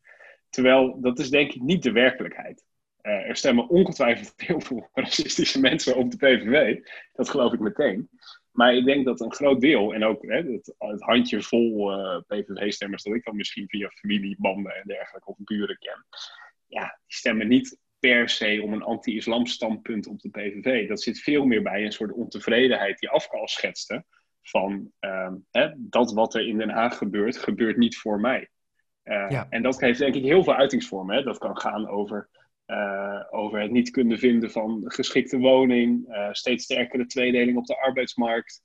Terwijl 0.49 1.01
dat 1.01 1.19
is 1.19 1.31
denk 1.31 1.53
ik 1.53 1.63
niet 1.63 1.83
de 1.83 1.93
werkelijkheid. 1.93 2.65
Uh, 3.03 3.29
er 3.29 3.37
stemmen 3.37 3.69
ongetwijfeld 3.69 4.33
heel 4.47 4.61
veel 4.61 4.91
racistische 4.93 5.61
mensen 5.61 5.97
op 5.97 6.11
de 6.11 6.17
PVV, 6.17 6.79
dat 7.13 7.29
geloof 7.29 7.53
ik 7.53 7.61
meteen. 7.61 8.09
Maar 8.51 8.75
ik 8.75 8.85
denk 8.85 9.05
dat 9.05 9.21
een 9.21 9.35
groot 9.35 9.61
deel, 9.61 9.95
en 9.95 10.05
ook 10.05 10.23
hè, 10.23 10.43
het, 10.53 10.75
het 10.79 11.03
handjevol 11.03 11.93
uh, 11.93 12.15
eh, 12.15 12.23
PVV-stemmers 12.27 13.03
dat 13.03 13.15
ik 13.15 13.25
dan 13.25 13.37
misschien 13.37 13.69
via 13.69 13.89
familiebanden 13.89 14.75
en 14.75 14.83
dergelijke 14.87 15.29
of 15.29 15.37
buren 15.39 15.79
ken, 15.79 16.07
ja, 16.67 16.83
die 17.07 17.17
stemmen 17.17 17.49
niet 17.49 17.79
per 18.07 18.29
se 18.29 18.61
om 18.63 18.73
een 18.73 18.83
anti-islam 18.83 19.47
standpunt 19.47 20.07
op 20.07 20.21
de 20.21 20.31
PVV. 20.31 20.89
Dat 20.89 21.03
zit 21.03 21.19
veel 21.19 21.45
meer 21.45 21.63
bij 21.63 21.85
een 21.85 21.93
soort 21.93 22.13
ontevredenheid 22.13 22.99
die 22.99 23.09
Afkal 23.09 23.49
schetste. 23.49 24.05
Van 24.43 24.93
uh, 25.01 25.33
hè, 25.51 25.69
dat 25.77 26.13
wat 26.13 26.35
er 26.35 26.49
in 26.49 26.59
Den 26.59 26.71
Haag 26.71 26.97
gebeurt, 26.97 27.37
gebeurt 27.37 27.77
niet 27.77 27.97
voor 27.97 28.21
mij. 28.21 28.49
Uh, 29.05 29.27
ja. 29.29 29.47
En 29.51 29.63
dat 29.63 29.81
heeft 29.81 29.99
denk 29.99 30.15
ik 30.15 30.23
heel 30.23 30.45
veel 30.45 30.55
uitingsvormen. 30.55 31.17
Hè. 31.17 31.23
Dat 31.23 31.39
kan 31.39 31.59
gaan 31.59 31.89
over, 31.89 32.29
uh, 32.67 33.23
over 33.31 33.61
het 33.61 33.71
niet 33.71 33.91
kunnen 33.91 34.19
vinden 34.19 34.51
van 34.51 34.83
geschikte 34.85 35.39
woning, 35.39 36.09
uh, 36.09 36.29
steeds 36.33 36.65
sterkere 36.65 37.07
tweedeling 37.07 37.57
op 37.57 37.67
de 37.67 37.81
arbeidsmarkt, 37.81 38.63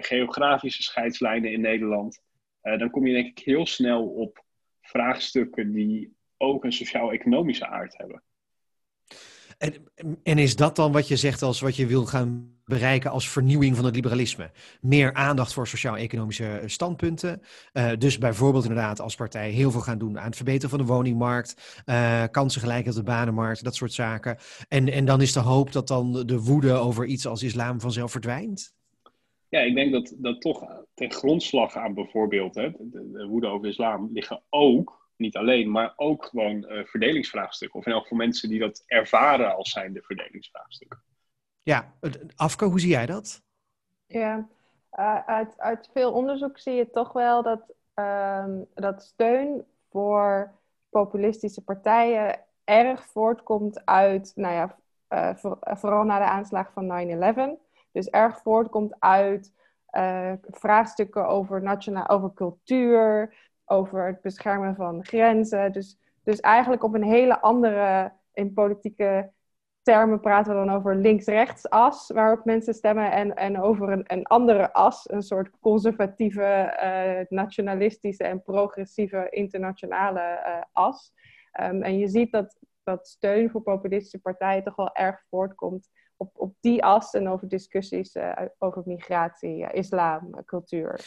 geografische 0.00 0.82
scheidslijnen 0.82 1.52
in 1.52 1.60
Nederland. 1.60 2.22
dan 2.60 2.90
kom 2.90 3.06
je 3.06 3.12
denk 3.12 3.38
ik 3.38 3.44
heel 3.44 3.66
snel 3.66 4.08
op 4.08 4.44
vraagstukken 4.80 5.72
die 5.72 6.16
ook 6.36 6.64
een 6.64 6.72
sociaal-economische 6.72 7.66
aard 7.66 7.98
hebben. 7.98 8.22
En, 9.62 9.74
en, 10.22 10.38
is 10.38 10.56
dat 10.56 10.76
dan 10.76 10.92
wat 10.92 11.08
je 11.08 11.16
zegt 11.16 11.42
als 11.42 11.60
wat 11.60 11.76
je 11.76 11.86
wil 11.86 12.06
gaan 12.06 12.60
bereiken 12.64 13.10
als 13.10 13.28
vernieuwing 13.28 13.76
van 13.76 13.84
het 13.84 13.94
liberalisme? 13.94 14.50
Meer 14.80 15.14
aandacht 15.14 15.52
voor 15.52 15.68
sociaal-economische 15.68 16.62
standpunten. 16.66 17.42
Uh, 17.72 17.90
dus 17.98 18.18
bijvoorbeeld 18.18 18.64
inderdaad 18.64 19.00
als 19.00 19.14
partij 19.14 19.50
heel 19.50 19.70
veel 19.70 19.80
gaan 19.80 19.98
doen 19.98 20.18
aan 20.18 20.26
het 20.26 20.36
verbeteren 20.36 20.70
van 20.70 20.78
de 20.78 20.92
woningmarkt, 20.92 21.82
uh, 21.86 22.24
kansengelijkheid 22.30 22.98
op 22.98 23.04
de 23.04 23.10
banenmarkt, 23.10 23.64
dat 23.64 23.74
soort 23.74 23.92
zaken. 23.92 24.36
En, 24.68 24.88
en 24.88 25.04
dan 25.04 25.20
is 25.20 25.32
de 25.32 25.40
hoop 25.40 25.72
dat 25.72 25.88
dan 25.88 26.26
de 26.26 26.40
woede 26.40 26.72
over 26.72 27.06
iets 27.06 27.26
als 27.26 27.42
islam 27.42 27.80
vanzelf 27.80 28.10
verdwijnt? 28.10 28.74
Ja, 29.48 29.60
ik 29.60 29.74
denk 29.74 29.92
dat, 29.92 30.14
dat 30.18 30.40
toch 30.40 30.84
ten 30.94 31.12
grondslag 31.12 31.76
aan 31.76 31.94
bijvoorbeeld 31.94 32.54
hè, 32.54 32.70
de, 32.70 33.10
de 33.12 33.26
woede 33.26 33.46
over 33.46 33.68
islam 33.68 34.10
liggen 34.12 34.42
ook 34.50 35.01
niet 35.22 35.36
alleen, 35.36 35.70
maar 35.70 35.92
ook 35.96 36.24
gewoon 36.24 36.64
uh, 36.68 36.84
verdelingsvraagstukken. 36.84 37.78
Of 37.78 37.86
in 37.86 37.92
elk 37.92 38.02
geval 38.02 38.18
mensen 38.18 38.48
die 38.48 38.58
dat 38.58 38.82
ervaren 38.86 39.54
als 39.56 39.70
zijn 39.70 39.92
de 39.92 40.02
verdelingsvraagstukken. 40.02 41.02
Ja, 41.62 41.94
Afke, 42.36 42.64
hoe 42.64 42.80
zie 42.80 42.90
jij 42.90 43.06
dat? 43.06 43.42
Ja, 44.06 44.48
uh, 44.98 45.26
uit, 45.26 45.58
uit 45.58 45.88
veel 45.92 46.12
onderzoek 46.12 46.58
zie 46.58 46.74
je 46.74 46.90
toch 46.90 47.12
wel 47.12 47.42
dat, 47.42 47.74
uh, 47.94 48.46
dat 48.74 49.02
steun 49.02 49.64
voor 49.90 50.52
populistische 50.88 51.64
partijen 51.64 52.40
erg 52.64 53.06
voortkomt 53.06 53.84
uit, 53.84 54.32
nou 54.34 54.54
ja, 54.54 54.78
uh, 55.08 55.36
voor, 55.36 55.58
vooral 55.60 56.04
na 56.04 56.18
de 56.18 56.24
aanslag 56.24 56.72
van 56.72 56.86
9-11. 56.86 57.60
Dus 57.92 58.08
erg 58.08 58.40
voortkomt 58.40 58.94
uit 58.98 59.52
vraagstukken 60.50 61.28
over, 61.28 61.62
nationaal, 61.62 62.08
over 62.08 62.32
cultuur, 62.34 63.34
over 63.72 64.06
het 64.06 64.20
beschermen 64.20 64.74
van 64.74 65.04
grenzen. 65.04 65.72
Dus, 65.72 65.98
dus 66.24 66.40
eigenlijk 66.40 66.84
op 66.84 66.94
een 66.94 67.02
hele 67.02 67.40
andere, 67.40 68.12
in 68.32 68.52
politieke 68.52 69.30
termen 69.82 70.20
praten 70.20 70.52
we 70.52 70.66
dan 70.66 70.74
over 70.74 70.96
links-rechts 70.96 71.70
as, 71.70 72.10
waarop 72.10 72.44
mensen 72.44 72.74
stemmen, 72.74 73.12
en, 73.12 73.36
en 73.36 73.60
over 73.60 73.88
een, 73.88 74.04
een 74.06 74.26
andere 74.26 74.72
as, 74.72 75.10
een 75.10 75.22
soort 75.22 75.50
conservatieve, 75.60 76.78
uh, 76.82 77.38
nationalistische 77.38 78.24
en 78.24 78.42
progressieve 78.42 79.26
internationale 79.30 80.20
uh, 80.20 80.62
as. 80.72 81.12
Um, 81.60 81.82
en 81.82 81.98
je 81.98 82.08
ziet 82.08 82.32
dat, 82.32 82.56
dat 82.82 83.08
steun 83.08 83.50
voor 83.50 83.62
populistische 83.62 84.20
partijen 84.20 84.62
toch 84.62 84.76
wel 84.76 84.94
erg 84.94 85.22
voortkomt 85.28 85.90
op, 86.16 86.30
op 86.34 86.54
die 86.60 86.84
as 86.84 87.14
en 87.14 87.28
over 87.28 87.48
discussies 87.48 88.14
uh, 88.14 88.32
over 88.58 88.82
migratie, 88.84 89.72
islam, 89.72 90.44
cultuur. 90.44 91.00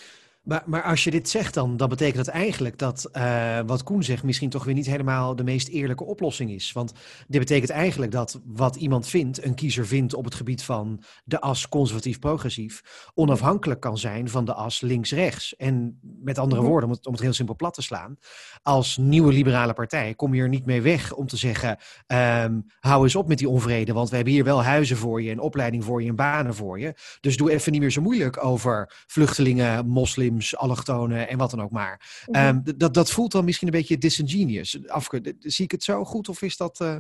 Maar, 0.46 0.64
maar 0.66 0.84
als 0.84 1.04
je 1.04 1.12
dit 1.12 1.30
zegt 1.30 1.54
dan, 1.54 1.78
dan 1.78 1.90
betekent 1.90 2.26
dat 2.26 2.28
eigenlijk 2.28 2.78
dat 2.78 3.10
uh, 3.14 3.60
wat 3.66 3.84
Koen 3.84 4.04
zegt 4.04 4.24
misschien 4.24 4.50
toch 4.50 4.64
weer 4.64 4.74
niet 4.74 4.86
helemaal 4.86 5.36
de 5.36 5.44
meest 5.44 5.68
eerlijke 5.68 6.04
oplossing 6.04 6.52
is. 6.52 6.72
Want 6.72 6.94
dit 7.28 7.40
betekent 7.40 7.70
eigenlijk 7.70 8.12
dat 8.12 8.40
wat 8.46 8.76
iemand 8.76 9.08
vindt, 9.08 9.44
een 9.44 9.56
kiezer 9.56 9.88
vindt 9.88 10.14
op 10.14 10.26
het 10.26 10.36
gebied 10.36 10.64
van 10.64 11.04
de 11.24 11.42
as 11.42 11.70
conservatief-progressief, 11.70 12.82
onafhankelijk 13.14 13.80
kan 13.80 13.98
zijn 13.98 14.30
van 14.30 14.46
de 14.46 14.54
as 14.54 14.82
links-rechts. 14.82 15.56
En 15.56 16.00
met 16.24 16.38
andere 16.38 16.62
woorden, 16.62 16.90
om 16.90 16.96
het, 16.96 17.06
om 17.06 17.14
het 17.14 17.22
heel 17.22 17.34
simpel 17.34 17.56
plat 17.56 17.74
te 17.74 17.82
slaan, 17.82 18.18
als 18.62 18.98
nieuwe 18.98 19.34
liberale 19.34 19.74
partij 19.74 20.14
kom 20.16 20.34
je 20.34 20.42
er 20.42 20.50
niet 20.50 20.66
mee 20.66 20.82
weg 20.82 21.14
om 21.14 21.28
te 21.28 21.38
zeggen, 21.38 21.78
um, 22.08 22.66
hou 22.80 23.04
eens 23.04 23.16
op 23.16 23.28
met 23.28 23.38
die 23.38 23.50
onvrede, 23.50 23.94
want 23.94 24.10
we 24.10 24.16
hebben 24.16 24.34
hier 24.34 24.44
wel 24.44 24.64
huizen 24.64 24.98
voor 24.98 25.22
je 25.22 25.32
en 25.32 25.40
opleiding 25.40 25.84
voor 25.84 26.02
je 26.02 26.10
en 26.10 26.16
banen 26.16 26.56
voor 26.56 26.80
je. 26.80 26.94
Dus 27.22 27.38
doe 27.38 27.52
even 27.52 27.72
niet 27.72 27.82
meer 27.82 27.92
zo 27.92 28.02
moeilijk 28.02 28.44
over 28.44 29.04
vluchtelingen, 29.08 29.88
moslims 29.88 30.35
allochtonen 30.56 31.28
en 31.28 31.38
wat 31.38 31.50
dan 31.50 31.62
ook 31.62 31.72
maar. 31.72 32.24
Mhm. 32.26 32.48
um, 32.48 32.62
dat, 32.78 32.94
dat 32.94 33.12
voelt 33.12 33.32
dan 33.32 33.46
misschien 33.46 33.68
een 33.68 33.74
beetje 33.74 33.98
disingenuous. 33.98 34.88
Afke, 34.88 35.36
zie 35.40 35.66
ik 35.66 35.72
het 35.72 35.84
zo 35.84 36.04
goed 36.04 36.30
of 36.30 36.42
is 36.42 36.58
dat... 36.58 36.80
Uh... 36.80 36.98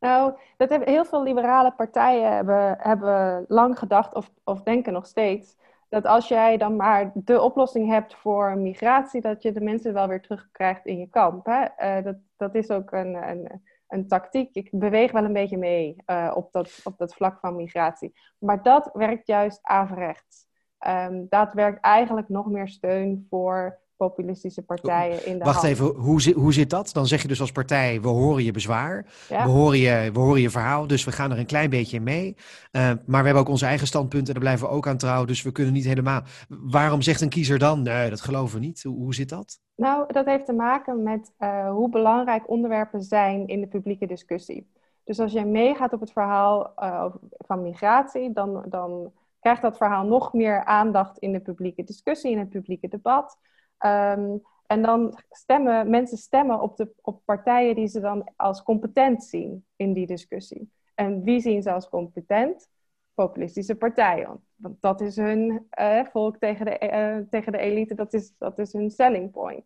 Nou, 0.00 0.38
dat 0.56 0.68
hebben 0.68 0.88
heel 0.88 1.04
veel 1.04 1.22
liberale 1.22 1.72
partijen 1.72 2.32
hebben, 2.34 2.76
hebben 2.78 3.44
lang 3.48 3.78
gedacht, 3.78 4.14
of, 4.14 4.30
of 4.44 4.62
denken 4.62 4.92
nog 4.92 5.06
steeds, 5.06 5.56
dat 5.88 6.06
als 6.06 6.28
jij 6.28 6.56
dan 6.56 6.76
maar 6.76 7.10
de 7.14 7.40
oplossing 7.40 7.88
hebt 7.88 8.14
voor 8.14 8.58
migratie, 8.58 9.20
dat 9.20 9.42
je 9.42 9.52
de 9.52 9.60
mensen 9.60 9.92
wel 9.92 10.08
weer 10.08 10.20
terugkrijgt 10.20 10.86
in 10.86 10.98
je 10.98 11.08
kamp. 11.08 11.46
Hè? 11.46 11.98
Uh, 11.98 12.04
dat, 12.04 12.16
dat 12.36 12.54
is 12.54 12.70
ook 12.70 12.92
een, 12.92 13.14
een, 13.28 13.62
een 13.88 14.08
tactiek. 14.08 14.54
Ik 14.54 14.68
beweeg 14.72 15.12
wel 15.12 15.24
een 15.24 15.32
beetje 15.32 15.58
mee 15.58 15.96
uh, 16.06 16.32
op, 16.34 16.52
dat, 16.52 16.80
op 16.84 16.98
dat 16.98 17.14
vlak 17.14 17.38
van 17.40 17.56
migratie. 17.56 18.12
Maar 18.38 18.62
dat 18.62 18.90
werkt 18.92 19.26
juist 19.26 19.58
averechts. 19.62 20.46
Um, 20.88 21.26
dat 21.28 21.52
werkt 21.52 21.80
eigenlijk 21.80 22.28
nog 22.28 22.46
meer 22.46 22.68
steun 22.68 23.26
voor 23.30 23.78
populistische 23.96 24.62
partijen 24.62 25.26
in 25.26 25.38
de 25.38 25.44
Wacht 25.44 25.62
even, 25.62 25.86
hoe, 25.86 26.32
hoe 26.34 26.52
zit 26.52 26.70
dat? 26.70 26.92
Dan 26.92 27.06
zeg 27.06 27.22
je 27.22 27.28
dus 27.28 27.40
als 27.40 27.52
partij, 27.52 28.00
we 28.00 28.08
horen 28.08 28.44
je 28.44 28.52
bezwaar, 28.52 29.06
we, 29.28 29.36
horen 29.36 29.78
je, 29.78 30.10
we 30.12 30.18
horen 30.18 30.40
je 30.40 30.50
verhaal, 30.50 30.86
dus 30.86 31.04
we 31.04 31.12
gaan 31.12 31.30
er 31.30 31.38
een 31.38 31.46
klein 31.46 31.70
beetje 31.70 31.96
in 31.96 32.02
mee. 32.02 32.36
Uh, 32.72 32.82
maar 32.82 33.20
we 33.20 33.24
hebben 33.24 33.34
ook 33.34 33.48
onze 33.48 33.66
eigen 33.66 33.86
standpunten, 33.86 34.34
daar 34.34 34.42
blijven 34.42 34.68
we 34.68 34.74
ook 34.74 34.86
aan 34.86 34.96
trouw, 34.96 35.24
dus 35.24 35.42
we 35.42 35.52
kunnen 35.52 35.72
niet 35.72 35.84
helemaal... 35.84 36.22
Waarom 36.48 37.02
zegt 37.02 37.20
een 37.20 37.28
kiezer 37.28 37.58
dan, 37.58 37.82
nee, 37.82 38.10
dat 38.10 38.20
geloven 38.20 38.60
we 38.60 38.66
niet? 38.66 38.82
Hoe, 38.82 38.96
hoe 38.96 39.14
zit 39.14 39.28
dat? 39.28 39.60
Nou, 39.76 40.12
dat 40.12 40.26
heeft 40.26 40.46
te 40.46 40.52
maken 40.52 41.02
met 41.02 41.32
uh, 41.38 41.70
hoe 41.70 41.88
belangrijk 41.88 42.50
onderwerpen 42.50 43.02
zijn 43.02 43.46
in 43.46 43.60
de 43.60 43.66
publieke 43.66 44.06
discussie. 44.06 44.70
Dus 45.04 45.20
als 45.20 45.32
jij 45.32 45.44
meegaat 45.46 45.92
op 45.92 46.00
het 46.00 46.12
verhaal 46.12 46.72
uh, 46.78 47.04
van 47.30 47.62
migratie, 47.62 48.32
dan, 48.32 48.64
dan 48.68 49.12
krijgt 49.40 49.62
dat 49.62 49.76
verhaal 49.76 50.06
nog 50.06 50.32
meer 50.32 50.64
aandacht 50.64 51.18
in 51.18 51.32
de 51.32 51.40
publieke 51.40 51.84
discussie, 51.84 52.30
in 52.30 52.38
het 52.38 52.48
publieke 52.48 52.88
debat. 52.88 53.38
Um, 53.86 54.42
en 54.66 54.82
dan 54.82 55.18
stemmen 55.30 55.90
mensen 55.90 56.18
stemmen 56.18 56.60
op, 56.60 56.76
de, 56.76 56.92
op 57.00 57.24
partijen 57.24 57.74
die 57.74 57.86
ze 57.86 58.00
dan 58.00 58.32
als 58.36 58.62
competent 58.62 59.24
zien 59.24 59.64
in 59.76 59.92
die 59.92 60.06
discussie. 60.06 60.72
En 60.94 61.22
wie 61.22 61.40
zien 61.40 61.62
ze 61.62 61.72
als 61.72 61.88
competent? 61.88 62.68
Populistische 63.14 63.74
partijen. 63.74 64.44
Want 64.56 64.76
dat 64.80 65.00
is 65.00 65.16
hun 65.16 65.66
uh, 65.80 66.04
volk 66.04 66.36
tegen 66.36 66.64
de, 66.64 66.90
uh, 66.92 67.28
tegen 67.30 67.52
de 67.52 67.58
elite, 67.58 67.94
dat 67.94 68.12
is, 68.12 68.34
dat 68.38 68.58
is 68.58 68.72
hun 68.72 68.90
selling 68.90 69.30
point. 69.30 69.64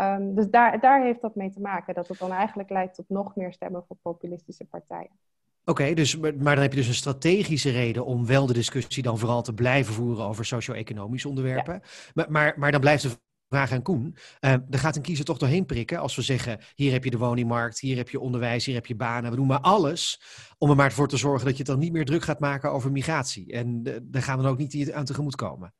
Um, 0.00 0.34
dus 0.34 0.50
daar, 0.50 0.80
daar 0.80 1.02
heeft 1.02 1.20
dat 1.20 1.34
mee 1.34 1.50
te 1.50 1.60
maken, 1.60 1.94
dat 1.94 2.08
het 2.08 2.18
dan 2.18 2.32
eigenlijk 2.32 2.70
leidt 2.70 2.94
tot 2.94 3.08
nog 3.08 3.36
meer 3.36 3.52
stemmen 3.52 3.84
voor 3.86 3.96
populistische 4.02 4.64
partijen. 4.64 5.18
Oké, 5.64 5.94
dus, 5.94 6.16
maar 6.16 6.54
dan 6.54 6.58
heb 6.58 6.72
je 6.72 6.78
dus 6.78 6.88
een 6.88 6.94
strategische 6.94 7.70
reden 7.70 8.04
om 8.04 8.26
wel 8.26 8.46
de 8.46 8.52
discussie 8.52 9.02
dan 9.02 9.18
vooral 9.18 9.42
te 9.42 9.54
blijven 9.54 9.94
voeren 9.94 10.24
over 10.24 10.44
socio-economische 10.44 11.28
onderwerpen. 11.28 11.82
Maar, 12.14 12.30
maar, 12.30 12.54
maar 12.58 12.72
dan 12.72 12.80
blijft 12.80 13.02
de 13.02 13.10
vraag 13.48 13.72
aan 13.72 13.82
Koen. 13.82 14.16
Uh, 14.40 14.50
er 14.50 14.78
gaat 14.78 14.96
een 14.96 15.02
kiezer 15.02 15.24
toch 15.24 15.38
doorheen 15.38 15.66
prikken 15.66 15.98
als 15.98 16.16
we 16.16 16.22
zeggen: 16.22 16.58
hier 16.74 16.92
heb 16.92 17.04
je 17.04 17.10
de 17.10 17.18
woningmarkt, 17.18 17.80
hier 17.80 17.96
heb 17.96 18.08
je 18.08 18.20
onderwijs, 18.20 18.66
hier 18.66 18.74
heb 18.74 18.86
je 18.86 18.96
banen. 18.96 19.30
We 19.30 19.36
doen 19.36 19.46
maar 19.46 19.60
alles 19.60 20.20
om 20.58 20.70
er 20.70 20.76
maar 20.76 20.92
voor 20.92 21.08
te 21.08 21.16
zorgen 21.16 21.44
dat 21.44 21.52
je 21.52 21.62
het 21.62 21.70
dan 21.70 21.78
niet 21.78 21.92
meer 21.92 22.04
druk 22.04 22.22
gaat 22.22 22.40
maken 22.40 22.72
over 22.72 22.92
migratie. 22.92 23.52
En 23.52 23.80
uh, 23.84 23.94
daar 24.02 24.22
gaan 24.22 24.36
we 24.36 24.42
dan 24.42 24.52
ook 24.52 24.58
niet 24.58 24.92
aan 24.92 25.04
tegemoet 25.04 25.36
komen. 25.36 25.74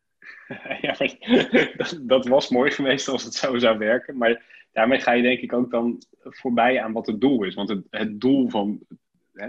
Ja, 0.81 0.97
dat, 1.77 1.99
dat, 2.03 2.27
was 2.27 2.49
mooi 2.49 2.70
geweest 2.70 3.09
als 3.09 3.25
het 3.25 3.35
zo 3.35 3.59
zou 3.59 3.79
werken. 3.79 4.16
Maar 4.16 4.42
daarmee 4.73 5.01
ga 5.01 5.12
je 5.12 5.23
denk 5.23 5.40
ik 5.40 5.53
ook 5.53 5.70
dan 5.70 6.03
voorbij 6.20 6.83
aan 6.83 6.92
wat 6.92 7.07
het 7.07 7.20
doel 7.20 7.44
is. 7.44 7.55
Want 7.55 7.68
het, 7.68 7.87
het 7.90 8.20
doel 8.20 8.49
van 8.49 8.81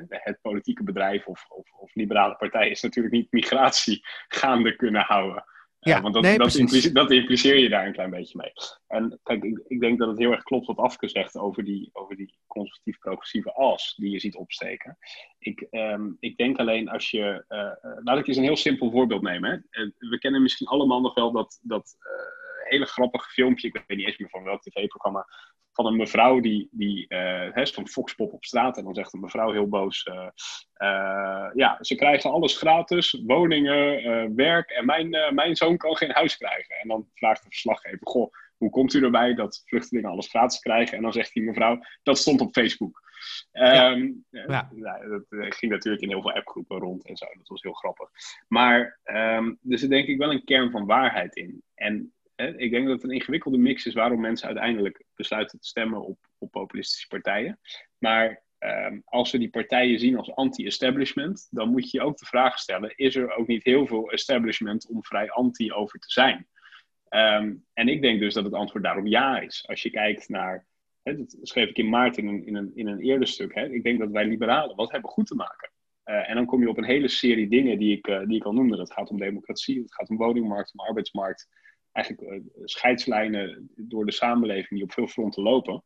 het 0.08 0.41
politieke 0.41 0.84
bedrijf 0.84 1.28
of, 1.28 1.45
of, 1.50 1.71
of, 1.71 1.95
liberale 1.95 2.36
partij 2.36 2.69
is 2.69 2.82
natuurlijk 2.82 3.15
niet 3.15 3.32
migratie 3.32 4.06
gaande 4.28 4.76
kunnen 4.76 5.02
houden. 5.02 5.43
Ja, 5.80 6.02
want 6.02 6.13
dat, 6.13 6.24
dat, 6.24 6.56
impliceer, 6.56 6.93
dat, 6.93 7.12
impliceer, 7.12 7.58
je 7.58 7.69
daar 7.69 7.86
een 7.86 7.93
klein 7.93 8.10
beetje 8.10 8.38
mee. 8.38 8.52
En 8.88 9.19
kijk, 9.24 9.43
ik, 9.43 9.63
ik, 9.67 9.80
denk 9.80 10.00
dat 10.00 10.08
het 10.08 10.17
heel 10.17 10.32
erg 10.32 10.43
klopt 10.43 10.67
wat 10.67 10.78
Afke 10.78 11.08
zegt 11.08 11.38
over 11.38 11.63
die, 11.63 11.89
over 11.93 12.15
die 12.15 12.36
conservatief-progressieve 12.48 13.54
as 13.54 13.93
die 13.95 14.12
je 14.12 14.19
ziet 14.19 14.36
opsteken. 14.36 14.98
Ik, 15.39 15.67
um, 15.71 16.17
ik 16.19 16.38
denk 16.38 16.58
alleen 16.58 16.89
als 16.89 17.12
je. 17.12 17.45
Uh, 17.50 18.02
laat 18.04 18.17
ik 18.17 18.28
eens 18.28 18.38
een 18.38 18.43
heel 18.43 18.56
simpel 18.56 18.91
voorbeeld 18.91 19.21
nemen. 19.21 19.65
Hè. 19.69 19.86
We 19.98 20.17
kennen 20.19 20.41
misschien 20.41 20.67
allemaal 20.67 21.02
nog 21.02 21.13
wel 21.13 21.32
dat, 21.32 21.60
dat 21.62 21.98
hele 22.69 22.86
grappige 22.86 23.30
filmpje, 23.30 23.67
ik 23.67 23.84
weet 23.88 23.97
niet 23.97 24.08
eens 24.08 24.17
meer 24.17 24.30
van 24.30 24.43
welk 24.43 24.62
tv-programma, 24.62 25.28
van 25.71 25.86
een 25.86 25.95
mevrouw 25.95 26.39
die, 26.39 26.67
die 26.71 27.06
uh, 27.08 27.65
zo'n 27.65 27.88
foxpop 27.88 28.34
op 28.34 28.45
straat. 28.45 28.78
En 28.78 28.84
dan 28.84 28.93
zegt 28.93 29.13
een 29.13 29.19
mevrouw 29.19 29.51
heel 29.51 29.67
boos, 29.67 30.06
uh, 30.06 30.28
uh, 30.78 31.49
ja, 31.54 31.78
ze 31.80 31.95
krijgen 31.95 32.32
alles 32.32 32.58
gratis, 32.58 33.21
woningen, 33.25 34.36
werk 34.36 34.69
en 34.69 34.86
mijn, 34.86 35.10
mijn 35.36 35.56
zoon 35.56 35.78
kan 35.78 35.95
geen 35.95 36.12
huis 36.12 36.38
krijgen. 36.38 36.75
En 36.75 36.88
dan 36.88 37.10
vraagt 37.13 37.43
de 37.43 37.49
verslaggever, 37.49 38.08
goh, 38.08 38.34
hoe 38.58 38.69
komt 38.69 38.93
u 38.93 39.04
erbij 39.04 39.34
dat 39.34 39.63
vluchtelingen 39.65 40.10
alles 40.10 40.30
gratis 40.30 40.60
krijgen? 40.60 40.97
En 40.97 41.04
dan 41.04 41.13
zegt 41.13 41.34
die 41.34 41.43
mevrouw, 41.43 41.80
dat 42.04 42.17
stond 42.17 42.41
op 42.41 42.54
Facebook. 42.54 43.04
Ja. 43.51 43.91
Um, 43.91 44.25
ja. 44.30 44.69
Nou, 44.71 45.10
dat 45.10 45.56
ging 45.56 45.71
natuurlijk 45.71 46.04
in 46.04 46.10
heel 46.10 46.21
veel 46.21 46.34
appgroepen 46.34 46.78
rond 46.78 47.08
en 47.08 47.17
zo. 47.17 47.25
Dat 47.25 47.47
was 47.47 47.62
heel 47.62 47.73
grappig. 47.73 48.10
Maar 48.47 48.99
um, 49.04 49.60
er 49.69 49.78
zit 49.78 49.89
denk 49.89 50.08
ik 50.08 50.17
wel 50.17 50.32
een 50.32 50.43
kern 50.43 50.71
van 50.71 50.86
waarheid 50.86 51.36
in. 51.36 51.63
En 51.75 52.13
ik 52.36 52.71
denk 52.71 52.86
dat 52.86 52.95
het 52.95 53.04
een 53.04 53.15
ingewikkelde 53.15 53.58
mix 53.58 53.86
is 53.86 53.93
waarom 53.93 54.21
mensen 54.21 54.48
uiteindelijk 54.48 55.04
besluiten 55.15 55.60
te 55.60 55.67
stemmen 55.67 56.06
op, 56.06 56.17
op 56.38 56.52
populistische 56.52 57.08
partijen. 57.08 57.60
Maar 57.98 58.43
um, 58.60 59.02
als 59.06 59.32
we 59.32 59.38
die 59.38 59.50
partijen 59.50 60.00
zien 60.00 60.17
als 60.17 60.36
anti-establishment, 60.36 61.48
dan 61.52 61.69
moet 61.69 61.91
je 61.91 61.98
je 61.98 62.04
ook 62.04 62.17
de 62.17 62.26
vraag 62.26 62.60
stellen: 62.60 62.93
is 62.95 63.15
er 63.15 63.36
ook 63.36 63.48
niet 63.48 63.63
heel 63.63 63.88
veel 63.88 64.12
establishment 64.12 64.88
om 64.89 65.04
vrij 65.04 65.30
anti 65.30 65.71
over 65.74 66.00
te 66.00 66.12
zijn? 66.12 66.48
Um, 67.10 67.65
en 67.74 67.88
ik 67.88 68.02
denk 68.02 68.19
dus 68.19 68.34
dat 68.34 68.43
het 68.43 68.54
antwoord 68.54 68.84
daarop 68.84 69.06
ja 69.06 69.39
is. 69.39 69.67
Als 69.67 69.82
je 69.82 69.89
kijkt 69.89 70.30
naar, 70.30 70.65
hè, 71.04 71.17
dat 71.17 71.38
schreef 71.41 71.69
ik 71.69 71.78
in 71.78 71.89
maart 71.89 72.17
in 72.17 72.28
een, 72.28 72.45
in 72.45 72.56
een, 72.56 72.71
in 72.76 72.88
een 72.88 73.00
eerder 73.00 73.28
stuk, 73.28 73.56
hè, 73.56 73.69
ik 73.69 73.84
denk 73.84 74.00
dat 74.00 74.12
wij 74.12 74.26
liberalen 74.26 74.76
wat 74.76 74.91
hebben 74.91 75.10
goed 75.10 75.28
te 75.28 75.36
maken. 75.36 75.71
Uh, 76.06 76.30
en 76.30 76.36
dan 76.36 76.45
kom 76.45 76.62
je 76.62 76.69
op 76.69 76.78
een 76.78 76.84
hele 76.84 77.08
serie 77.08 77.48
dingen 77.48 77.78
die 77.78 77.98
ik, 77.98 78.08
uh, 78.08 78.26
die 78.26 78.36
ik 78.36 78.43
al 78.43 78.54
noemde. 78.54 78.78
Dat 78.78 78.93
gaat 78.93 79.10
om 79.10 79.19
democratie, 79.19 79.82
het 79.82 79.93
gaat 79.93 80.10
om 80.10 80.17
woningmarkt, 80.17 80.74
om 80.74 80.86
arbeidsmarkt, 80.86 81.48
eigenlijk 81.95 82.31
uh, 82.31 82.41
scheidslijnen 82.63 83.69
door 83.75 84.05
de 84.05 84.12
samenleving 84.12 84.69
die 84.69 84.84
op 84.84 84.91
veel 84.91 85.08
fronten 85.08 85.43
lopen. 85.43 85.84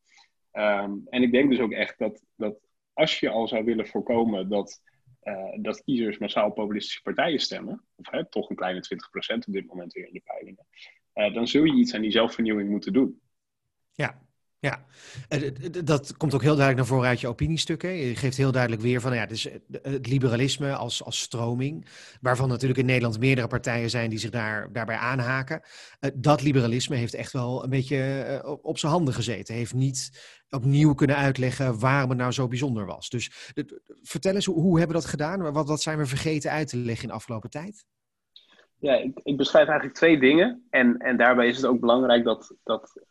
Um, 0.54 1.02
en 1.10 1.24
ik 1.24 1.32
denk 1.32 1.50
dus 1.50 1.60
ook 1.60 1.72
echt 1.72 1.98
dat, 1.98 2.26
dat 2.36 2.60
als 2.94 3.20
je 3.20 3.30
al 3.30 3.48
zou 3.48 3.64
willen 3.64 3.88
voorkomen 3.88 4.50
dat, 4.50 4.82
uh, 5.24 5.54
dat 5.62 5.84
kiezers 5.84 6.18
massaal 6.18 6.52
populistische 6.52 7.02
partijen 7.02 7.40
stemmen, 7.40 7.86
of 7.96 8.12
hè, 8.12 8.30
toch 8.30 8.50
een 8.50 8.56
kleine 8.56 8.84
20% 9.34 9.38
op 9.48 9.54
dit 9.54 9.66
moment 9.66 9.94
weer 9.94 10.08
in 10.08 10.14
de 10.14 10.22
peilingen, 10.24 10.66
uh, 11.14 11.34
dan 11.34 11.48
zul 11.48 11.64
je 11.64 11.74
iets 11.74 11.94
aan 11.94 12.02
die 12.02 12.12
zelfvernieuwing 12.12 12.70
moeten 12.70 12.94
doen. 12.94 13.22
Ja, 13.92 14.22
ja, 14.60 14.86
eh, 15.28 15.52
dat 15.84 16.18
komt 16.18 16.34
ook 16.34 16.42
heel 16.42 16.56
duidelijk 16.56 16.78
naar 16.78 16.96
voren 16.96 17.10
uit 17.10 17.20
je 17.20 17.28
opiniestukken. 17.28 17.94
Je 17.94 18.16
geeft 18.16 18.38
heel 18.38 18.52
duidelijk 18.52 18.82
weer 18.82 19.02
van, 19.02 19.16
ja, 19.16 19.26
dus 19.26 19.48
het 19.82 20.08
liberalisme 20.08 20.76
als, 20.76 21.04
als 21.04 21.20
stroming, 21.20 21.88
waarvan 22.22 22.50
natuurlijk 22.50 22.80
in 22.80 22.86
Nederland 22.86 23.20
meerdere 23.20 23.48
partijen 23.48 23.90
zijn 23.90 24.10
die 24.10 24.20
zich 24.20 24.30
daar, 24.30 24.72
daarbij 24.72 24.96
aanhaken. 24.96 25.62
Eh, 26.00 26.12
dat 26.16 26.42
liberalisme 26.42 26.96
heeft 26.96 27.14
echt 27.14 27.32
wel 27.32 27.64
een 27.64 27.70
beetje 27.70 28.60
op 28.62 28.78
zijn 28.78 28.92
handen 28.92 29.14
gezeten. 29.14 29.56
Heeft 29.56 29.74
niet 29.74 30.10
opnieuw 30.50 30.94
kunnen 30.94 31.16
uitleggen 31.16 31.80
waarom 31.80 32.10
het 32.10 32.20
nou 32.20 32.32
zo 32.32 32.48
bijzonder 32.48 32.86
was. 32.86 33.10
Dus 33.10 33.54
vertel 34.02 34.36
eens, 34.36 34.46
hoe, 34.46 34.62
hoe 34.62 34.78
hebben 34.78 34.96
we 34.96 35.02
dat 35.02 35.12
gedaan? 35.12 35.52
Wat, 35.52 35.68
wat 35.68 35.82
zijn 35.82 35.98
we 35.98 36.06
vergeten 36.06 36.52
uit 36.52 36.68
te 36.68 36.78
leggen 36.78 37.04
in 37.04 37.10
de 37.10 37.16
afgelopen 37.16 37.50
tijd? 37.50 37.86
Ja, 38.80 38.96
ik, 38.96 39.20
ik, 39.24 39.38
beschrijf 39.38 39.68
eigenlijk 39.68 39.98
twee 39.98 40.20
dingen. 40.20 40.68
En, 40.70 40.98
en 40.98 41.18
daarbij 41.18 41.48
is 41.48 41.56
het 41.56 41.66
ook 41.66 41.80
belangrijk 41.80 42.24
dat, 42.24 42.56
dat, 42.64 43.06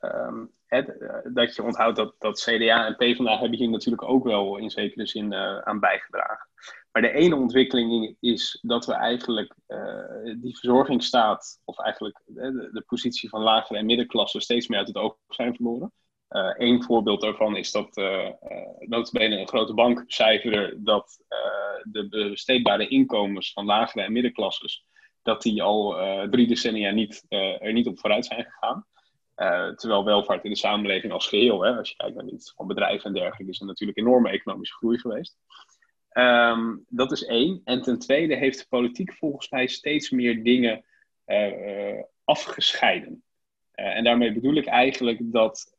het, 0.68 0.96
uh, 1.00 1.34
dat 1.34 1.54
je 1.54 1.62
onthoudt 1.62 1.96
dat, 1.96 2.14
dat 2.18 2.40
CDA 2.40 2.86
en 2.86 2.96
PvdA 2.96 3.38
hebben 3.38 3.58
hier 3.58 3.70
natuurlijk 3.70 4.02
ook 4.02 4.24
wel 4.24 4.56
in 4.56 4.70
zekere 4.70 5.06
zin 5.06 5.32
uh, 5.32 5.58
aan 5.58 5.80
bijgedragen. 5.80 6.46
Maar 6.92 7.02
de 7.02 7.12
ene 7.12 7.36
ontwikkeling 7.36 8.16
is 8.20 8.58
dat 8.62 8.86
we 8.86 8.92
eigenlijk 8.92 9.54
uh, 9.68 10.34
die 10.40 10.56
verzorgingsstaat, 10.58 11.60
of 11.64 11.78
eigenlijk 11.78 12.20
de, 12.24 12.84
positie 12.86 13.28
van 13.28 13.42
lagere 13.42 13.78
en 13.78 13.86
middenklasse, 13.86 14.40
steeds 14.40 14.68
meer 14.68 14.78
uit 14.78 14.88
het 14.88 14.96
oog 14.96 15.16
zijn 15.28 15.54
verloren. 15.54 15.92
Eén 16.56 16.82
voorbeeld 16.82 17.20
daarvan 17.20 17.56
is 17.56 17.70
dat 17.70 17.96
uh, 17.96 18.28
notabene 18.78 19.38
een 19.38 19.48
grote 19.48 19.74
bank 19.74 20.04
cijferde 20.06 20.74
dat 20.82 21.24
de 21.82 22.08
besteedbare 22.08 22.88
inkomens 22.88 23.52
van 23.52 23.64
lagere 23.64 24.04
en 24.04 24.12
middenklasses 24.12 24.86
dat 25.22 25.42
die 25.42 25.62
al 25.62 26.00
uh, 26.00 26.22
drie 26.22 26.46
decennia 26.46 26.90
niet, 26.90 27.24
uh, 27.28 27.62
er 27.62 27.72
niet 27.72 27.86
op 27.86 27.98
vooruit 27.98 28.26
zijn 28.26 28.44
gegaan. 28.44 28.86
Uh, 29.36 29.74
terwijl 29.74 30.04
welvaart 30.04 30.44
in 30.44 30.50
de 30.50 30.56
samenleving 30.56 31.12
als 31.12 31.28
geheel, 31.28 31.62
hè, 31.62 31.76
als 31.76 31.88
je 31.88 31.96
kijkt 31.96 32.16
naar 32.16 32.26
iets 32.26 32.52
van 32.56 32.66
bedrijven 32.66 33.04
en 33.04 33.12
dergelijke, 33.12 33.52
is 33.52 33.60
er 33.60 33.66
natuurlijk 33.66 33.98
enorme 33.98 34.30
economische 34.30 34.74
groei 34.74 34.98
geweest. 34.98 35.36
Um, 36.12 36.84
dat 36.88 37.12
is 37.12 37.24
één. 37.24 37.60
En 37.64 37.82
ten 37.82 37.98
tweede 37.98 38.34
heeft 38.34 38.58
de 38.58 38.66
politiek 38.68 39.12
volgens 39.12 39.50
mij 39.50 39.66
steeds 39.66 40.10
meer 40.10 40.42
dingen 40.42 40.84
afgescheiden. 42.24 43.22
en 43.72 44.04
daarmee 44.04 44.32
bedoel 44.32 44.54
ik 44.54 44.66
eigenlijk 44.66 45.18
dat 45.20 45.74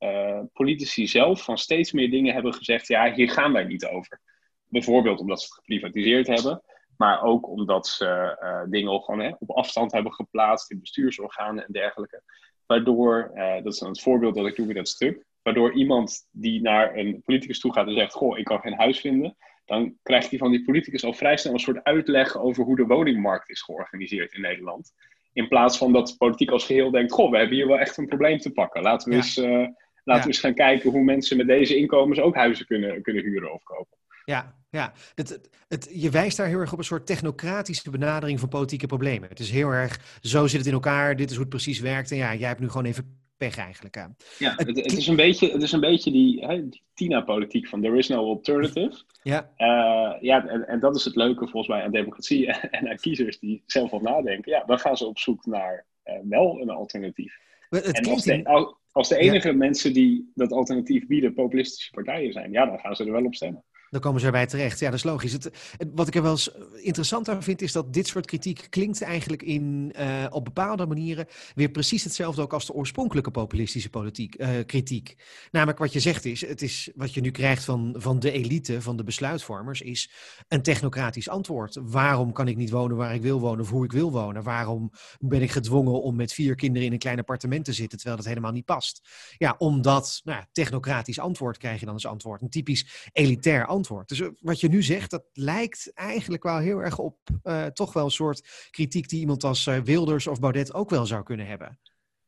politici 0.53 1.07
zelf 1.07 1.43
van 1.43 1.57
steeds 1.57 1.91
meer 1.91 2.09
dingen 2.09 2.33
hebben 2.33 2.53
gezegd: 2.53 2.87
ja, 2.87 3.13
hier 3.13 3.31
gaan 3.31 3.53
wij 3.53 3.63
niet 3.63 3.85
over. 3.85 4.21
Bijvoorbeeld 4.67 5.19
omdat 5.19 5.39
ze 5.39 5.45
het 5.45 5.55
geprivatiseerd 5.55 6.27
hebben. 6.27 6.61
Maar 6.99 7.21
ook 7.23 7.47
omdat 7.47 7.87
ze 7.87 8.37
uh, 8.41 8.61
dingen 8.71 9.01
gewoon 9.01 9.19
hè, 9.19 9.31
op 9.39 9.51
afstand 9.51 9.91
hebben 9.91 10.13
geplaatst 10.13 10.71
in 10.71 10.79
bestuursorganen 10.79 11.65
en 11.65 11.71
dergelijke. 11.71 12.23
Waardoor, 12.65 13.31
uh, 13.35 13.53
dat 13.63 13.73
is 13.73 13.79
dan 13.79 13.89
het 13.89 14.01
voorbeeld 14.01 14.35
dat 14.35 14.45
ik 14.45 14.55
doe 14.55 14.67
in 14.67 14.73
dat 14.73 14.87
stuk. 14.87 15.25
Waardoor 15.41 15.73
iemand 15.73 16.27
die 16.31 16.61
naar 16.61 16.95
een 16.95 17.21
politicus 17.25 17.59
toe 17.59 17.73
gaat 17.73 17.87
en 17.87 17.93
zegt: 17.93 18.13
Goh, 18.13 18.37
ik 18.37 18.45
kan 18.45 18.59
geen 18.59 18.77
huis 18.77 18.99
vinden. 18.99 19.35
dan 19.65 19.97
krijgt 20.03 20.29
hij 20.29 20.39
van 20.39 20.51
die 20.51 20.63
politicus 20.63 21.03
al 21.03 21.13
vrij 21.13 21.37
snel 21.37 21.53
een 21.53 21.59
soort 21.59 21.83
uitleg 21.83 22.37
over 22.37 22.63
hoe 22.63 22.75
de 22.75 22.85
woningmarkt 22.85 23.49
is 23.49 23.61
georganiseerd 23.61 24.33
in 24.33 24.41
Nederland. 24.41 24.93
In 25.33 25.47
plaats 25.47 25.77
van 25.77 25.93
dat 25.93 26.07
de 26.07 26.15
politiek 26.17 26.51
als 26.51 26.65
geheel 26.65 26.91
denkt: 26.91 27.11
Goh, 27.11 27.31
we 27.31 27.37
hebben 27.37 27.55
hier 27.55 27.67
wel 27.67 27.79
echt 27.79 27.97
een 27.97 28.07
probleem 28.07 28.37
te 28.37 28.51
pakken. 28.51 28.81
Laten 28.81 29.09
we, 29.09 29.15
eens, 29.15 29.37
uh, 29.37 29.67
laten 30.03 30.23
we 30.23 30.27
eens 30.27 30.39
gaan 30.39 30.53
kijken 30.53 30.91
hoe 30.91 31.03
mensen 31.03 31.37
met 31.37 31.47
deze 31.47 31.77
inkomens 31.77 32.19
ook 32.19 32.35
huizen 32.35 32.65
kunnen, 32.65 33.01
kunnen 33.01 33.23
huren 33.23 33.53
of 33.53 33.63
kopen. 33.63 33.97
Ja, 34.29 34.55
ja. 34.69 34.93
Het, 35.15 35.49
het, 35.67 35.89
je 35.93 36.09
wijst 36.09 36.37
daar 36.37 36.47
heel 36.47 36.59
erg 36.59 36.71
op 36.73 36.77
een 36.77 36.83
soort 36.83 37.05
technocratische 37.05 37.89
benadering 37.89 38.39
van 38.39 38.49
politieke 38.49 38.87
problemen. 38.87 39.29
Het 39.29 39.39
is 39.39 39.51
heel 39.51 39.69
erg, 39.69 40.19
zo 40.21 40.47
zit 40.47 40.57
het 40.57 40.67
in 40.67 40.73
elkaar, 40.73 41.15
dit 41.15 41.29
is 41.29 41.35
hoe 41.35 41.45
het 41.45 41.53
precies 41.53 41.79
werkt. 41.79 42.11
En 42.11 42.17
ja, 42.17 42.35
jij 42.35 42.47
hebt 42.47 42.59
nu 42.59 42.69
gewoon 42.69 42.85
even 42.85 43.17
pech 43.37 43.57
eigenlijk. 43.57 43.97
aan. 43.97 44.15
Ja, 44.37 44.53
het, 44.55 44.67
het, 44.67 44.97
is 44.97 45.07
een 45.07 45.15
beetje, 45.15 45.51
het 45.51 45.61
is 45.61 45.71
een 45.71 45.79
beetje 45.79 46.11
die, 46.11 46.47
die 46.47 46.83
Tina-politiek 46.93 47.67
van 47.67 47.81
there 47.81 47.97
is 47.97 48.07
no 48.07 48.27
alternative. 48.27 49.03
Ja, 49.21 49.51
uh, 49.57 50.21
ja 50.21 50.47
en, 50.47 50.67
en, 50.67 50.79
dat 50.79 50.95
is 50.95 51.05
het 51.05 51.15
leuke 51.15 51.47
volgens 51.47 51.67
mij 51.67 51.83
aan 51.83 51.91
democratie 51.91 52.51
en, 52.77 52.89
aan 52.89 52.95
kiezers 52.95 53.39
die 53.39 53.63
zelf 53.65 53.91
wat 53.91 54.01
nadenken. 54.01 54.51
Ja, 54.51 54.63
dan 54.65 54.79
gaan 54.79 54.97
ze 54.97 55.05
op 55.05 55.19
zoek 55.19 55.45
naar 55.45 55.85
uh, 56.05 56.13
wel 56.23 56.61
een 56.61 56.69
alternatief. 56.69 57.37
En 57.69 58.05
als 58.09 58.23
de, 58.23 58.73
als 58.91 59.09
de 59.09 59.17
enige 59.17 59.47
ja. 59.47 59.55
mensen 59.55 59.93
die 59.93 60.31
dat 60.35 60.51
alternatief 60.51 61.07
bieden 61.07 61.33
populistische 61.33 61.91
partijen 61.91 62.31
zijn, 62.33 62.51
ja, 62.51 62.65
dan 62.65 62.79
gaan 62.79 62.95
ze 62.95 63.05
er 63.05 63.11
wel 63.11 63.25
op 63.25 63.35
stemmen. 63.35 63.63
Dan 63.89 64.01
komen 64.01 64.19
ze 64.19 64.25
erbij 64.25 64.47
terecht. 64.47 64.79
Ja, 64.79 64.89
dat 64.89 64.97
is 64.97 65.03
logisch. 65.03 65.31
Het, 65.31 65.51
wat 65.93 66.07
ik 66.07 66.15
er 66.15 66.21
wel 66.21 66.31
eens 66.31 66.51
interessant 66.75 67.29
aan 67.29 67.43
vind, 67.43 67.61
is 67.61 67.71
dat 67.71 67.93
dit 67.93 68.07
soort 68.07 68.25
kritiek 68.25 68.67
klinkt 68.69 69.01
eigenlijk 69.01 69.41
in, 69.41 69.93
uh, 69.99 70.25
op 70.29 70.43
bepaalde 70.45 70.85
manieren 70.85 71.27
weer 71.55 71.69
precies 71.69 72.03
hetzelfde 72.03 72.41
ook 72.41 72.53
als 72.53 72.65
de 72.65 72.73
oorspronkelijke 72.73 73.31
populistische 73.31 73.89
politiek, 73.89 74.41
uh, 74.41 74.49
kritiek. 74.65 75.15
Namelijk 75.51 75.79
wat 75.79 75.93
je 75.93 75.99
zegt 75.99 76.25
is, 76.25 76.47
het 76.47 76.61
is 76.61 76.89
wat 76.95 77.13
je 77.13 77.21
nu 77.21 77.31
krijgt 77.31 77.63
van, 77.63 77.95
van 77.97 78.19
de 78.19 78.31
elite, 78.31 78.81
van 78.81 78.97
de 78.97 79.03
besluitvormers, 79.03 79.81
is 79.81 80.11
een 80.47 80.61
technocratisch 80.61 81.29
antwoord. 81.29 81.77
Waarom 81.81 82.33
kan 82.33 82.47
ik 82.47 82.57
niet 82.57 82.69
wonen 82.69 82.97
waar 82.97 83.15
ik 83.15 83.21
wil 83.21 83.39
wonen 83.39 83.59
of 83.59 83.69
hoe 83.69 83.83
ik 83.83 83.91
wil 83.91 84.11
wonen? 84.11 84.43
Waarom 84.43 84.91
ben 85.19 85.41
ik 85.41 85.51
gedwongen 85.51 86.01
om 86.01 86.15
met 86.15 86.33
vier 86.33 86.55
kinderen 86.55 86.87
in 86.87 86.93
een 86.93 86.99
klein 86.99 87.19
appartement 87.19 87.65
te 87.65 87.73
zitten, 87.73 87.97
terwijl 87.97 88.17
dat 88.17 88.27
helemaal 88.27 88.51
niet 88.51 88.65
past? 88.65 89.07
Ja, 89.37 89.55
omdat, 89.57 90.21
nou, 90.23 90.43
technocratisch 90.51 91.19
antwoord 91.19 91.57
krijg 91.57 91.79
je 91.79 91.85
dan 91.85 91.93
als 91.93 92.05
antwoord. 92.05 92.41
Een 92.41 92.49
typisch 92.49 93.09
elitair 93.13 93.65
antwoord 93.65 93.77
antwoord. 93.79 94.07
Dus 94.07 94.21
eh, 94.21 94.27
wat 94.39 94.59
je 94.59 94.69
nu 94.69 94.83
zegt, 94.83 95.11
dat 95.11 95.25
lijkt 95.33 95.91
eigenlijk 95.93 96.43
wel 96.43 96.57
heel 96.57 96.79
erg 96.79 96.99
op 96.99 97.17
uh, 97.43 97.65
toch 97.65 97.93
wel 97.93 98.05
een 98.05 98.11
soort 98.11 98.67
kritiek 98.71 99.09
die 99.09 99.19
iemand 99.19 99.43
als 99.43 99.65
uh, 99.65 99.77
Wilders 99.77 100.27
of 100.27 100.39
Baudet 100.39 100.73
ook 100.73 100.89
wel 100.89 101.05
zou 101.05 101.23
kunnen 101.23 101.45
hebben. 101.45 101.79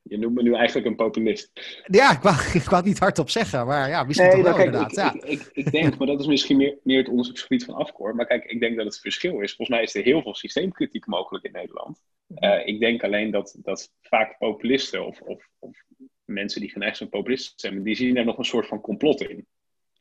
Je 0.02 0.18
noemt 0.18 0.36
me 0.36 0.44
nu 0.44 0.54
eigenlijk 0.54 0.88
een 0.88 0.96
populist. 0.96 1.52
Ja, 1.86 2.12
ik 2.12 2.22
wou, 2.22 2.36
ik 2.60 2.64
wou 2.64 2.76
het 2.76 2.86
niet 2.86 3.00
hardop 3.00 3.30
zeggen, 3.30 3.66
maar 3.66 3.90
ja, 3.90 4.04
misschien 4.04 4.28
nee, 4.28 4.36
toch 4.36 4.46
wel 4.46 4.54
kijk, 4.54 4.66
inderdaad. 4.66 5.16
Ik, 5.16 5.22
ja. 5.22 5.28
ik, 5.28 5.40
ik, 5.40 5.50
ik, 5.54 5.72
denk, 5.72 5.96
maar 5.98 6.08
dat 6.08 6.20
is 6.20 6.26
misschien 6.26 6.58
meer, 6.58 6.78
meer 6.84 6.98
het 6.98 7.10
onderzoeksgebied 7.10 7.66
van 7.66 7.76
Afkoor. 7.76 8.16
Maar 8.16 8.26
kijk, 8.26 8.46
ik 8.46 8.60
denk 8.60 8.76
dat 8.76 8.86
het 8.86 9.00
verschil 9.00 9.40
is. 9.40 9.56
Volgens 9.56 9.78
mij 9.78 9.84
is 9.84 9.96
er 9.96 10.04
heel 10.04 10.22
veel 10.22 10.36
systeemkritiek 10.36 11.06
mogelijk 11.06 11.46
in 11.46 11.52
Nederland. 11.52 12.02
Uh, 12.28 12.68
ik 12.68 12.80
denk 12.80 13.04
alleen 13.04 13.32
dat, 13.32 13.58
dat 13.62 13.92
vaak 14.02 14.38
populisten 14.38 15.06
of, 15.06 15.22
of, 15.22 15.50
of 15.60 15.84
mensen 16.26 16.62
die 16.62 16.70
geen 16.70 16.82
echt 16.82 16.98
zo'n 16.98 17.10
populist 17.10 17.60
zijn, 17.60 17.84
die 17.84 17.96
zien 17.96 18.18
er 18.18 18.26
nog 18.26 18.38
een 18.38 18.46
soort 18.46 18.68
van 18.68 18.82
complot 18.82 19.22
in. 19.22 19.48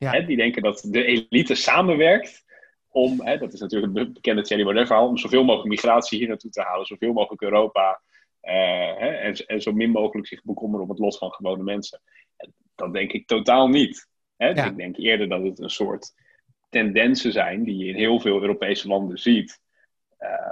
Ja. 0.01 0.11
Hè, 0.11 0.25
die 0.25 0.37
denken 0.37 0.61
dat 0.61 0.87
de 0.87 1.05
elite 1.05 1.55
samenwerkt 1.55 2.43
om, 2.89 3.21
hè, 3.21 3.37
dat 3.37 3.53
is 3.53 3.59
natuurlijk 3.59 3.97
het 3.97 4.13
bekende 4.13 4.41
Thierry 4.41 4.63
Baudet 4.63 4.87
verhaal, 4.87 5.07
om 5.07 5.17
zoveel 5.17 5.43
mogelijk 5.43 5.69
migratie 5.69 6.17
hier 6.17 6.27
naartoe 6.27 6.51
te 6.51 6.61
halen, 6.61 6.85
zoveel 6.85 7.13
mogelijk 7.13 7.41
Europa 7.41 8.01
uh, 8.41 8.51
hè, 8.97 9.07
en, 9.07 9.35
en, 9.35 9.61
zo 9.61 9.71
min 9.71 9.89
mogelijk 9.89 10.27
zich 10.27 10.43
bekommeren 10.43 10.83
om 10.83 10.89
het 10.89 10.99
lot 10.99 11.17
van 11.17 11.31
gewone 11.31 11.63
mensen. 11.63 12.01
Dat 12.75 12.93
denk 12.93 13.11
ik 13.11 13.27
totaal 13.27 13.67
niet. 13.67 14.07
Hè? 14.37 14.47
Ja. 14.47 14.65
Ik 14.65 14.77
denk 14.77 14.97
eerder 14.97 15.29
dat 15.29 15.43
het 15.43 15.59
een 15.59 15.69
soort 15.69 16.13
tendensen 16.69 17.31
zijn 17.31 17.63
die 17.63 17.77
je 17.77 17.85
in 17.85 17.95
heel 17.95 18.19
veel 18.19 18.41
Europese 18.41 18.87
landen 18.87 19.17
ziet. 19.17 19.59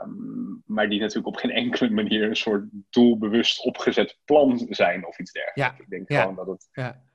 Um, 0.03 0.63
maar 0.65 0.89
die 0.89 0.99
natuurlijk 0.99 1.27
op 1.27 1.35
geen 1.35 1.51
enkele 1.51 1.89
manier 1.89 2.23
een 2.23 2.35
soort 2.35 2.63
doelbewust 2.89 3.63
opgezet 3.63 4.19
plan 4.25 4.67
zijn 4.69 5.05
of 5.05 5.19
iets 5.19 5.31
dergelijks. 5.31 5.77
Ja. 5.77 5.83
Ik 5.83 5.89
denk 5.89 6.09
ja. 6.09 6.21
gewoon 6.21 6.35
dat 6.35 6.47
het 6.47 6.69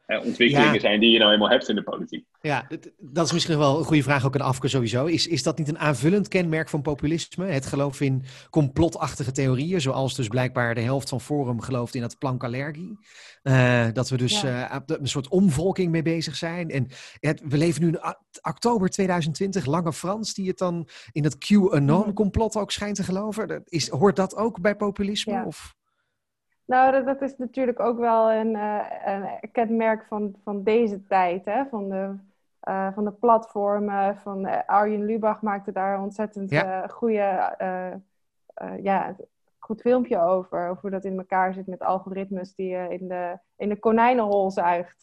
ontwikkelingen 0.07 0.75
ja. 0.75 0.81
zijn 0.81 1.01
die 1.01 1.11
je 1.11 1.19
nou 1.19 1.33
eenmaal 1.33 1.51
hebt 1.51 1.69
in 1.69 1.75
de 1.75 1.83
politiek. 1.83 2.27
Ja, 2.41 2.67
dat 2.99 3.27
is 3.27 3.33
misschien 3.33 3.59
wel 3.59 3.79
een 3.79 3.85
goede 3.85 4.03
vraag 4.03 4.27
ook 4.27 4.35
aan 4.35 4.47
Afke 4.47 4.69
sowieso. 4.69 5.05
Is, 5.05 5.27
is 5.27 5.43
dat 5.43 5.59
niet 5.59 5.69
een 5.69 5.79
aanvullend 5.79 6.29
kenmerk 6.29 6.69
van 6.69 6.83
populisme? 6.83 7.47
Het 7.47 7.67
geloof 7.67 8.01
in 8.01 8.25
complotachtige 8.51 9.33
theorieën, 9.33 9.81
zoals 9.81 10.15
dus 10.15 10.29
blijkbaar 10.29 10.75
de 10.75 10.81
helft 10.81 11.09
van 11.09 11.21
Forum 11.21 11.61
gelooft 11.61 11.95
in 11.95 12.01
dat 12.01 12.19
plankallergie. 12.19 12.99
Uh, 13.43 13.87
dat 13.93 14.09
we 14.09 14.17
dus 14.17 14.41
ja. 14.41 14.71
uh, 14.71 14.81
een 14.87 15.09
soort 15.09 15.29
omvolking 15.29 15.91
mee 15.91 16.03
bezig 16.03 16.37
zijn. 16.37 16.71
En 16.71 16.89
het, 17.21 17.43
we 17.45 17.59
leven 17.59 17.83
nu 17.83 17.89
in 17.89 18.01
oktober 18.43 18.89
2020, 18.89 19.67
Lange 19.67 19.93
Frans, 19.93 20.35
die 20.35 20.49
het 20.49 20.59
dan 20.59 20.89
in 21.13 21.25
het 21.25 21.37
QAnon-complot 21.39 22.57
ook 22.57 22.71
schijnt 22.71 22.97
te 22.97 23.03
geloven. 23.03 23.63
Is, 23.65 23.89
hoort 23.89 24.17
dat 24.17 24.37
ook 24.37 24.61
bij 24.61 24.77
populisme? 24.77 25.33
Ja. 25.33 25.45
Of? 25.45 25.75
Nou, 26.65 27.05
dat, 27.05 27.23
is 27.23 27.37
natuurlijk 27.37 27.81
ook 27.81 27.99
wel 27.99 28.33
een, 28.33 28.55
uh, 28.55 28.85
een 29.05 29.51
kenmerk 29.53 30.05
van, 30.05 30.35
van 30.45 30.63
deze 30.63 31.07
tijd, 31.07 31.45
hè? 31.45 31.65
Van, 31.67 31.89
de, 31.89 32.17
uh, 32.69 32.93
van 32.93 33.05
de 33.05 33.13
platformen. 33.13 34.17
Van 34.17 34.47
uh, 34.47 34.59
Arjen 34.67 35.05
Lubach 35.05 35.43
maakte 35.43 35.73
daar 35.73 36.01
ontzettend 36.01 36.51
ja. 36.51 36.87
goede, 36.87 37.55
ja, 38.83 39.17
goed 39.59 39.81
filmpje 39.81 40.21
over. 40.21 40.69
Over 40.69 40.81
hoe 40.81 40.91
dat 40.91 41.05
in 41.05 41.19
elkaar 41.19 41.55
zit 41.55 41.67
met 41.67 41.83
algoritmes 41.83 42.55
die 42.55 42.69
je 42.69 42.89
in 42.89 43.09
de, 43.09 43.39
in 43.57 43.69
de 43.69 43.79
konijnenhol 43.79 44.51
zuigt. 44.51 45.03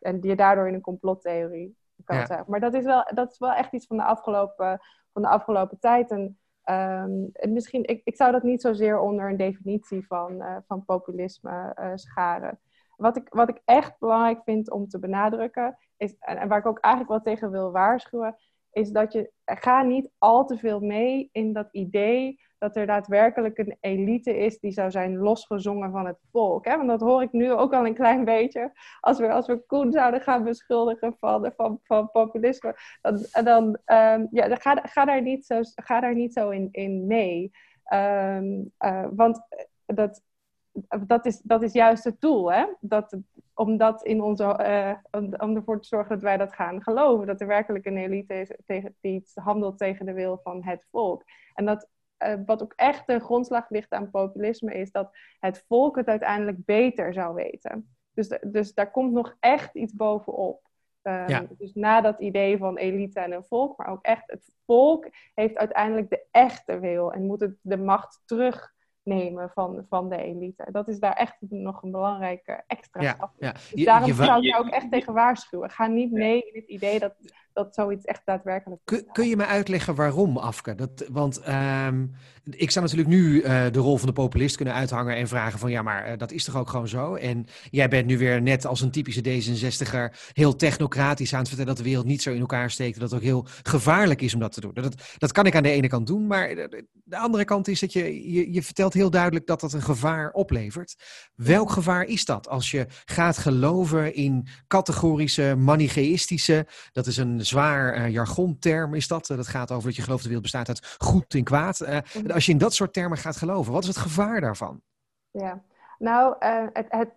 en 0.00 0.20
die 0.20 0.30
je 0.30 0.36
daardoor 0.36 0.68
in 0.68 0.74
een 0.74 0.80
complottheorie 0.80 1.76
kan 2.04 2.16
ja. 2.16 2.26
zuigen. 2.26 2.50
Maar 2.50 2.60
dat 2.60 2.74
is, 2.74 2.84
wel, 2.84 3.10
dat 3.14 3.30
is 3.30 3.38
wel 3.38 3.52
echt 3.52 3.72
iets 3.72 3.86
van 3.86 3.96
de 3.96 4.04
afgelopen, 4.04 4.80
van 5.12 5.22
de 5.22 5.28
afgelopen 5.28 5.78
tijd. 5.78 6.10
En, 6.10 6.36
Um, 6.70 7.30
en 7.32 7.52
misschien, 7.52 7.84
ik, 7.84 8.00
ik 8.04 8.16
zou 8.16 8.32
dat 8.32 8.42
niet 8.42 8.60
zozeer 8.60 9.00
onder 9.00 9.28
een 9.28 9.36
definitie 9.36 10.06
van, 10.06 10.32
uh, 10.32 10.56
van 10.66 10.84
populisme 10.84 11.76
uh, 11.80 11.90
scharen. 11.94 12.60
Wat 12.96 13.16
ik, 13.16 13.28
wat 13.28 13.48
ik 13.48 13.60
echt 13.64 13.98
belangrijk 13.98 14.42
vind 14.44 14.70
om 14.70 14.88
te 14.88 14.98
benadrukken, 14.98 15.78
is, 15.96 16.16
en 16.18 16.48
waar 16.48 16.58
ik 16.58 16.66
ook 16.66 16.80
eigenlijk 16.80 17.24
wel 17.24 17.34
tegen 17.34 17.50
wil 17.50 17.72
waarschuwen, 17.72 18.36
is 18.70 18.90
dat 18.90 19.12
je 19.12 19.32
ga 19.44 19.82
niet 19.82 20.10
al 20.18 20.46
te 20.46 20.58
veel 20.58 20.80
mee 20.80 21.28
in 21.32 21.52
dat 21.52 21.68
idee 21.72 22.40
dat 22.62 22.76
er 22.76 22.86
daadwerkelijk 22.86 23.58
een 23.58 23.76
elite 23.80 24.36
is 24.38 24.58
die 24.58 24.72
zou 24.72 24.90
zijn 24.90 25.16
losgezongen 25.16 25.90
van 25.90 26.06
het 26.06 26.18
volk. 26.30 26.64
Hè? 26.64 26.76
Want 26.76 26.88
dat 26.88 27.00
hoor 27.00 27.22
ik 27.22 27.32
nu 27.32 27.52
ook 27.52 27.72
al 27.72 27.86
een 27.86 27.94
klein 27.94 28.24
beetje. 28.24 28.72
Als 29.00 29.18
we, 29.18 29.32
als 29.32 29.46
we 29.46 29.66
Koen 29.66 29.92
zouden 29.92 30.20
gaan 30.20 30.44
beschuldigen 30.44 31.16
van, 31.18 31.52
van, 31.56 31.80
van 31.82 32.10
populisme, 32.10 32.74
dan, 33.00 33.26
dan, 33.44 33.64
um, 33.66 34.28
ja, 34.30 34.56
ga, 34.56 34.80
ga, 34.82 35.04
daar 35.04 35.22
niet 35.22 35.46
zo, 35.46 35.60
ga 35.74 36.00
daar 36.00 36.14
niet 36.14 36.32
zo 36.32 36.50
in, 36.50 36.68
in 36.70 37.06
mee. 37.06 37.50
Um, 37.92 38.72
uh, 38.78 39.06
want 39.10 39.40
dat, 39.86 40.22
dat, 41.06 41.26
is, 41.26 41.40
dat 41.40 41.62
is 41.62 41.72
juist 41.72 42.04
het 42.04 42.20
doel. 42.20 42.52
Hè? 42.52 42.64
Dat, 42.80 43.16
om, 43.54 43.76
dat 43.76 44.04
in 44.04 44.22
onze, 44.22 44.44
uh, 44.60 45.20
om, 45.20 45.34
om 45.36 45.56
ervoor 45.56 45.80
te 45.80 45.88
zorgen 45.88 46.14
dat 46.14 46.22
wij 46.22 46.36
dat 46.36 46.54
gaan 46.54 46.82
geloven. 46.82 47.26
Dat 47.26 47.40
er 47.40 47.46
werkelijk 47.46 47.86
een 47.86 47.96
elite 47.96 48.34
is 48.34 48.52
tegen, 48.66 48.94
die 49.00 49.22
handelt 49.34 49.78
tegen 49.78 50.06
de 50.06 50.12
wil 50.12 50.40
van 50.42 50.64
het 50.64 50.86
volk. 50.90 51.24
En 51.54 51.64
dat 51.64 51.88
uh, 52.26 52.34
wat 52.46 52.62
ook 52.62 52.72
echt 52.76 53.06
de 53.06 53.20
grondslag 53.20 53.70
ligt 53.70 53.92
aan 53.92 54.10
populisme, 54.10 54.74
is 54.74 54.90
dat 54.90 55.16
het 55.40 55.64
volk 55.68 55.96
het 55.96 56.06
uiteindelijk 56.06 56.64
beter 56.64 57.12
zou 57.12 57.34
weten. 57.34 57.94
Dus, 58.14 58.38
dus 58.42 58.74
daar 58.74 58.90
komt 58.90 59.12
nog 59.12 59.36
echt 59.40 59.74
iets 59.74 59.94
bovenop. 59.94 60.70
Um, 61.02 61.28
ja. 61.28 61.46
Dus 61.58 61.74
na 61.74 62.00
dat 62.00 62.20
idee 62.20 62.58
van 62.58 62.76
elite 62.76 63.20
en 63.20 63.32
een 63.32 63.44
volk, 63.44 63.78
maar 63.78 63.88
ook 63.88 64.02
echt 64.02 64.22
het 64.26 64.52
volk 64.66 65.08
heeft 65.34 65.56
uiteindelijk 65.56 66.10
de 66.10 66.26
echte 66.30 66.78
wil 66.78 67.12
en 67.12 67.26
moet 67.26 67.40
het 67.40 67.56
de 67.60 67.76
macht 67.76 68.22
terugnemen 68.24 69.50
van, 69.50 69.86
van 69.88 70.08
de 70.08 70.16
elite. 70.16 70.66
Dat 70.70 70.88
is 70.88 70.98
daar 70.98 71.12
echt 71.12 71.36
nog 71.40 71.82
een 71.82 71.90
belangrijke 71.90 72.62
extra 72.66 73.02
ja, 73.02 73.14
stap. 73.14 73.32
Ja. 73.36 73.52
Dus 73.52 73.84
daarom 73.84 74.08
je, 74.08 74.14
je, 74.16 74.24
zou 74.24 74.46
ik 74.46 74.52
daar 74.52 74.60
ook 74.60 74.72
echt 74.72 74.90
tegen 74.90 75.12
waarschuwen. 75.12 75.70
Ga 75.70 75.86
niet 75.86 76.12
mee 76.12 76.42
in 76.42 76.60
het 76.60 76.68
idee 76.68 76.98
dat 76.98 77.14
dat 77.52 77.74
zoiets 77.74 78.04
echt 78.04 78.22
daadwerkelijk 78.24 78.80
kun, 78.84 79.06
kun, 79.12 79.28
je 79.28 79.36
me 79.36 79.46
uitleggen 79.46 79.94
waarom, 79.94 80.36
Afke? 80.36 80.74
Dat, 80.74 81.04
want 81.10 81.48
um, 81.48 82.14
ik 82.44 82.70
zou 82.70 82.84
natuurlijk 82.84 83.10
nu 83.10 83.42
uh, 83.42 83.64
de 83.70 83.78
rol 83.78 83.96
van 83.96 84.06
de 84.06 84.12
populist 84.12 84.56
kunnen 84.56 84.74
uithangen 84.74 85.16
en 85.16 85.28
vragen 85.28 85.58
van 85.58 85.70
ja, 85.70 85.82
maar 85.82 86.10
uh, 86.10 86.18
dat 86.18 86.32
is 86.32 86.44
toch 86.44 86.56
ook 86.56 86.68
gewoon 86.68 86.88
zo? 86.88 87.14
En 87.14 87.46
jij 87.70 87.88
bent 87.88 88.06
nu 88.06 88.18
weer 88.18 88.42
net 88.42 88.66
als 88.66 88.80
een 88.80 88.90
typische 88.90 89.22
D66er 89.22 90.16
heel 90.32 90.56
technocratisch 90.56 91.32
aan 91.32 91.38
het 91.38 91.48
vertellen 91.48 91.74
dat 91.74 91.84
de 91.84 91.88
wereld 91.88 92.06
niet 92.06 92.22
zo 92.22 92.32
in 92.32 92.40
elkaar 92.40 92.70
steekt. 92.70 93.00
Dat 93.00 93.10
het 93.10 93.18
ook 93.20 93.26
heel 93.26 93.46
gevaarlijk 93.62 94.20
is 94.20 94.34
om 94.34 94.40
dat 94.40 94.52
te 94.52 94.60
doen. 94.60 94.74
Dat, 94.74 94.94
dat 95.18 95.32
kan 95.32 95.46
ik 95.46 95.56
aan 95.56 95.62
de 95.62 95.70
ene 95.70 95.88
kant 95.88 96.06
doen, 96.06 96.26
maar 96.26 96.54
de, 96.54 96.86
de 97.04 97.16
andere 97.16 97.44
kant 97.44 97.68
is 97.68 97.80
dat 97.80 97.92
je, 97.92 98.32
je, 98.32 98.52
je 98.52 98.62
vertelt 98.62 98.92
heel 98.92 99.10
duidelijk 99.10 99.46
dat 99.46 99.60
dat 99.60 99.72
een 99.72 99.82
gevaar 99.82 100.30
oplevert. 100.30 100.94
Welk 101.34 101.70
gevaar 101.70 102.04
is 102.04 102.24
dat 102.24 102.48
als 102.48 102.70
je 102.70 102.86
gaat 103.04 103.38
geloven 103.38 104.14
in 104.14 104.46
categorische, 104.66 105.54
manicheïstische, 105.58 106.66
dat 106.92 107.06
is 107.06 107.16
een 107.16 107.41
zwaar 107.44 107.96
uh, 107.96 108.08
jargonterm 108.08 108.94
is 108.94 109.08
dat. 109.08 109.28
Uh, 109.28 109.36
dat 109.36 109.46
gaat 109.46 109.70
over 109.70 109.84
dat 109.84 109.96
je 109.96 110.02
gelooft 110.02 110.22
dat 110.22 110.32
de 110.32 110.38
wereld 110.38 110.52
bestaat 110.52 110.68
uit 110.68 110.96
goed 110.98 111.34
en 111.34 111.44
kwaad. 111.44 111.80
Uh, 111.80 111.88
mm-hmm. 111.88 112.30
Als 112.30 112.46
je 112.46 112.52
in 112.52 112.58
dat 112.58 112.74
soort 112.74 112.92
termen 112.92 113.18
gaat 113.18 113.36
geloven, 113.36 113.72
wat 113.72 113.82
is 113.82 113.88
het 113.88 113.96
gevaar 113.96 114.40
daarvan? 114.40 114.80
Ja, 115.30 115.62
nou, 115.98 116.34
het, 116.72 116.86
het, 116.88 117.10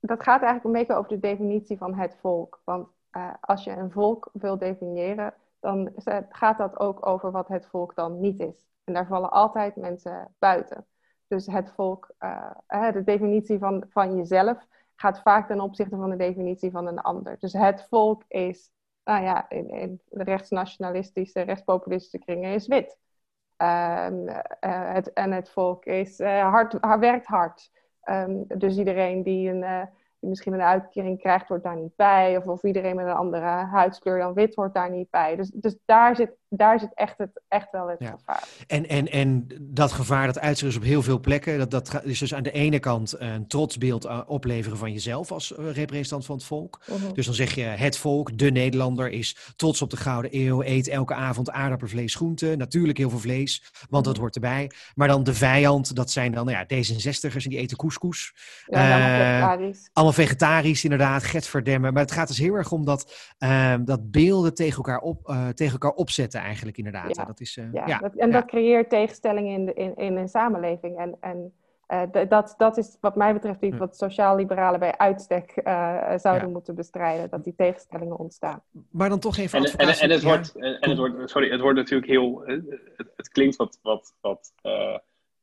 dat 0.00 0.22
gaat 0.22 0.42
eigenlijk 0.42 0.64
een 0.64 0.80
beetje 0.80 0.94
over 0.94 1.10
de 1.10 1.18
definitie 1.18 1.78
van 1.78 1.94
het 1.94 2.16
volk. 2.20 2.60
Want 2.64 2.88
als 3.40 3.64
je 3.64 3.70
een 3.70 3.90
volk 3.90 4.30
wil 4.32 4.58
definiëren, 4.58 5.34
dan 5.60 5.92
gaat 6.28 6.58
dat 6.58 6.80
ook 6.80 7.06
over 7.06 7.30
wat 7.30 7.48
het 7.48 7.66
volk 7.66 7.94
dan 7.94 8.20
niet 8.20 8.40
is. 8.40 8.66
En 8.84 8.94
daar 8.94 9.06
vallen 9.06 9.30
altijd 9.30 9.76
mensen 9.76 10.34
buiten. 10.38 10.86
Dus 11.26 11.46
het 11.46 11.72
volk, 11.74 12.10
uh, 12.20 12.92
de 12.92 13.02
definitie 13.04 13.58
van, 13.58 13.84
van 13.88 14.16
jezelf 14.16 14.66
gaat 14.96 15.20
vaak 15.20 15.46
ten 15.46 15.60
opzichte 15.60 15.96
van 15.96 16.10
de 16.10 16.16
definitie 16.16 16.70
van 16.70 16.86
een 16.86 17.00
ander. 17.00 17.36
Dus 17.38 17.52
het 17.52 17.86
volk 17.90 18.24
is, 18.28 18.70
nou 19.04 19.22
ja, 19.22 19.48
in, 19.48 19.70
in 19.70 20.00
de 20.08 20.24
rechtsnationalistische, 20.24 21.40
rechtspopulistische 21.40 22.18
kringen 22.18 22.54
is 22.54 22.66
wit. 22.66 22.98
Um, 23.56 24.28
het, 24.60 25.12
en 25.12 25.32
het 25.32 25.50
volk 25.50 25.84
is, 25.84 26.20
uh, 26.20 26.50
hard, 26.50 26.98
werkt 26.98 27.26
hard. 27.26 27.70
Um, 28.04 28.44
dus 28.46 28.78
iedereen 28.78 29.22
die 29.22 29.50
een 29.50 29.88
die 30.22 30.30
misschien 30.30 30.52
een 30.52 30.60
uitkering 30.62 31.18
krijgt, 31.18 31.48
wordt 31.48 31.64
daar 31.64 31.76
niet 31.76 31.96
bij. 31.96 32.36
Of, 32.36 32.46
of 32.46 32.62
iedereen 32.62 32.96
met 32.96 33.06
een 33.06 33.12
andere 33.12 33.46
huidskleur 33.46 34.18
dan 34.18 34.34
wit 34.34 34.54
wordt 34.54 34.74
daar 34.74 34.90
niet 34.90 35.10
bij. 35.10 35.36
Dus, 35.36 35.50
dus 35.50 35.76
daar, 35.84 36.16
zit, 36.16 36.36
daar 36.54 36.78
zit 36.78 36.94
echt, 36.94 37.18
het, 37.18 37.40
echt 37.48 37.70
wel 37.70 37.88
het 37.88 37.98
gevaar. 37.98 38.44
En, 38.66 38.88
en, 38.88 39.08
en 39.08 39.46
dat 39.60 39.92
gevaar 39.92 40.26
dat 40.26 40.38
uitzicht 40.38 40.70
is 40.70 40.76
op 40.76 40.82
heel 40.82 41.02
veel 41.02 41.20
plekken. 41.20 41.58
Dat, 41.58 41.70
dat 41.70 42.04
is 42.04 42.18
dus 42.18 42.34
aan 42.34 42.42
de 42.42 42.50
ene 42.50 42.78
kant 42.78 43.14
een 43.18 43.46
trotsbeeld 43.46 44.04
eh, 44.04 44.20
opleveren 44.26 44.78
van 44.78 44.92
jezelf 44.92 45.32
als 45.32 45.54
eh, 45.54 45.70
representant 45.70 46.24
van 46.24 46.36
het 46.36 46.44
volk. 46.44 46.80
Mhm. 46.86 47.12
Dus 47.14 47.26
dan 47.26 47.34
zeg 47.34 47.54
je 47.54 47.62
het 47.62 47.98
volk, 47.98 48.38
de 48.38 48.50
Nederlander, 48.50 49.10
is 49.10 49.36
trots 49.56 49.82
op 49.82 49.90
de 49.90 49.96
Gouden 49.96 50.36
Eeuw, 50.36 50.62
eet 50.62 50.88
elke 50.88 51.14
avond 51.14 51.50
aardappelvlees, 51.50 52.14
groente. 52.14 52.54
Natuurlijk 52.56 52.98
heel 52.98 53.10
veel 53.10 53.18
vlees, 53.18 53.64
want 53.90 54.04
dat 54.04 54.12
mhm. 54.12 54.22
hoort 54.22 54.34
erbij. 54.34 54.70
Maar 54.94 55.08
dan 55.08 55.22
de 55.22 55.34
vijand, 55.34 55.96
dat 55.96 56.10
zijn 56.10 56.32
dan 56.32 56.46
nou 56.46 56.58
ja, 56.58 56.64
D66'ers 56.64 57.44
en 57.44 57.50
die 57.50 57.58
eten 57.58 57.76
couscous. 57.76 58.34
Ja, 58.66 59.58
uh, 59.58 59.72
allemaal 59.92 60.14
vegetarisch 60.14 60.84
inderdaad, 60.84 61.46
verdemmen. 61.46 61.92
Maar 61.92 62.02
het 62.02 62.12
gaat 62.12 62.28
dus 62.28 62.38
heel 62.38 62.54
erg 62.54 62.72
om 62.72 62.84
dat, 62.84 63.32
ehm, 63.38 63.84
dat 63.84 64.10
beelden 64.10 64.54
tegen 64.54 64.76
elkaar, 64.76 65.00
op, 65.00 65.36
tegen 65.54 65.72
elkaar 65.72 65.90
opzetten 65.90 66.41
eigenlijk 66.42 66.76
inderdaad. 66.76 67.16
Ja. 67.16 67.24
Dat 67.24 67.40
is, 67.40 67.56
uh, 67.56 67.72
ja, 67.72 67.98
Dat, 67.98 68.14
en 68.14 68.30
dat 68.30 68.44
creëert 68.44 68.90
tegenstellingen 68.90 69.52
in, 69.52 69.66
de, 69.66 69.72
in, 69.72 69.96
in 69.96 70.16
een 70.16 70.28
samenleving. 70.28 70.98
En, 70.98 71.16
en 71.20 71.52
uh, 71.88 72.28
dat, 72.28 72.54
dat 72.58 72.76
is 72.76 72.96
wat 73.00 73.16
mij 73.16 73.32
betreft 73.32 73.62
iets 73.62 73.78
wat 73.78 73.96
sociaal-liberalen 73.96 74.80
bij 74.80 74.96
uitstek 74.96 75.52
zouden 76.16 76.52
moeten 76.52 76.74
bestrijden. 76.74 77.30
Dat 77.30 77.44
die 77.44 77.54
tegenstellingen 77.54 78.18
ontstaan. 78.18 78.62
Maar 78.90 79.08
dan 79.08 79.18
toch 79.18 79.36
even... 79.36 79.58
En, 79.58 79.64
en, 79.64 79.88
en, 79.98 80.10
het, 80.10 80.22
wordt, 80.22 80.56
en, 80.56 80.90
het 80.90 80.98
wordt, 80.98 81.30
sorry, 81.30 81.50
het 81.50 81.60
wordt 81.60 81.78
natuurlijk 81.78 82.10
heel... 82.10 82.42
Het, 82.44 83.12
het 83.16 83.28
klinkt 83.28 83.56
wat... 83.56 83.78
wat, 83.82 84.14
wat 84.20 84.52
uh, 84.62 84.96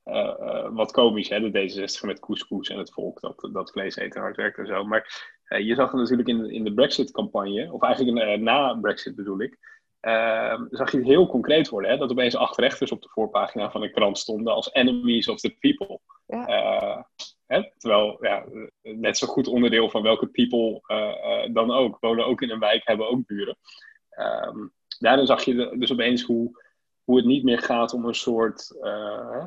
uh, 0.09 0.67
wat 0.71 0.91
komisch, 0.91 1.29
hè, 1.29 1.51
de 1.51 1.69
D66 1.69 2.05
met 2.05 2.19
couscous 2.19 2.69
en 2.69 2.77
het 2.77 2.91
volk 2.91 3.21
dat, 3.21 3.49
dat 3.51 3.71
vlees 3.71 3.95
eten 3.95 4.21
hard 4.21 4.35
werkt 4.35 4.57
en 4.57 4.67
zo. 4.67 4.83
Maar 4.83 5.33
uh, 5.49 5.59
je 5.59 5.75
zag 5.75 5.91
het 5.91 5.99
natuurlijk 5.99 6.29
in, 6.29 6.49
in 6.49 6.63
de 6.63 6.73
Brexit-campagne, 6.73 7.71
of 7.71 7.83
eigenlijk 7.83 8.39
na 8.39 8.73
Brexit 8.73 9.15
bedoel 9.15 9.41
ik, 9.41 9.57
ehm, 9.99 10.65
zag 10.69 10.91
je 10.91 10.97
het 10.97 11.05
heel 11.05 11.27
concreet 11.27 11.69
worden. 11.69 11.91
Hè, 11.91 11.97
dat 11.97 12.11
opeens 12.11 12.35
acht 12.35 12.57
rechters 12.57 12.91
op 12.91 13.01
de 13.01 13.09
voorpagina 13.09 13.71
van 13.71 13.83
een 13.83 13.91
krant 13.91 14.17
stonden 14.17 14.53
als 14.53 14.73
enemies 14.73 15.27
of 15.27 15.39
the 15.39 15.55
people. 15.59 15.99
Ja. 16.27 17.07
Hè, 17.45 17.71
terwijl, 17.77 18.17
ja, 18.21 18.45
net 18.81 19.17
zo 19.17 19.27
goed 19.27 19.47
onderdeel 19.47 19.89
van 19.89 20.01
welke 20.01 20.27
people 20.27 20.81
dan 21.51 21.71
ook. 21.71 21.97
Wonen 21.99 22.25
ook 22.25 22.41
in 22.41 22.49
een 22.49 22.59
wijk, 22.59 22.87
hebben 22.87 23.09
ook 23.09 23.25
buren. 23.25 23.57
Um, 24.19 24.73
daarin 24.99 25.25
zag 25.25 25.43
je 25.43 25.75
dus 25.77 25.91
opeens 25.91 26.23
hoe 26.23 26.67
hoe 27.09 27.17
het 27.17 27.27
niet 27.27 27.43
meer 27.43 27.59
gaat 27.59 27.93
om 27.93 28.05
een 28.05 28.15
soort 28.15 28.77
uh, 28.81 29.45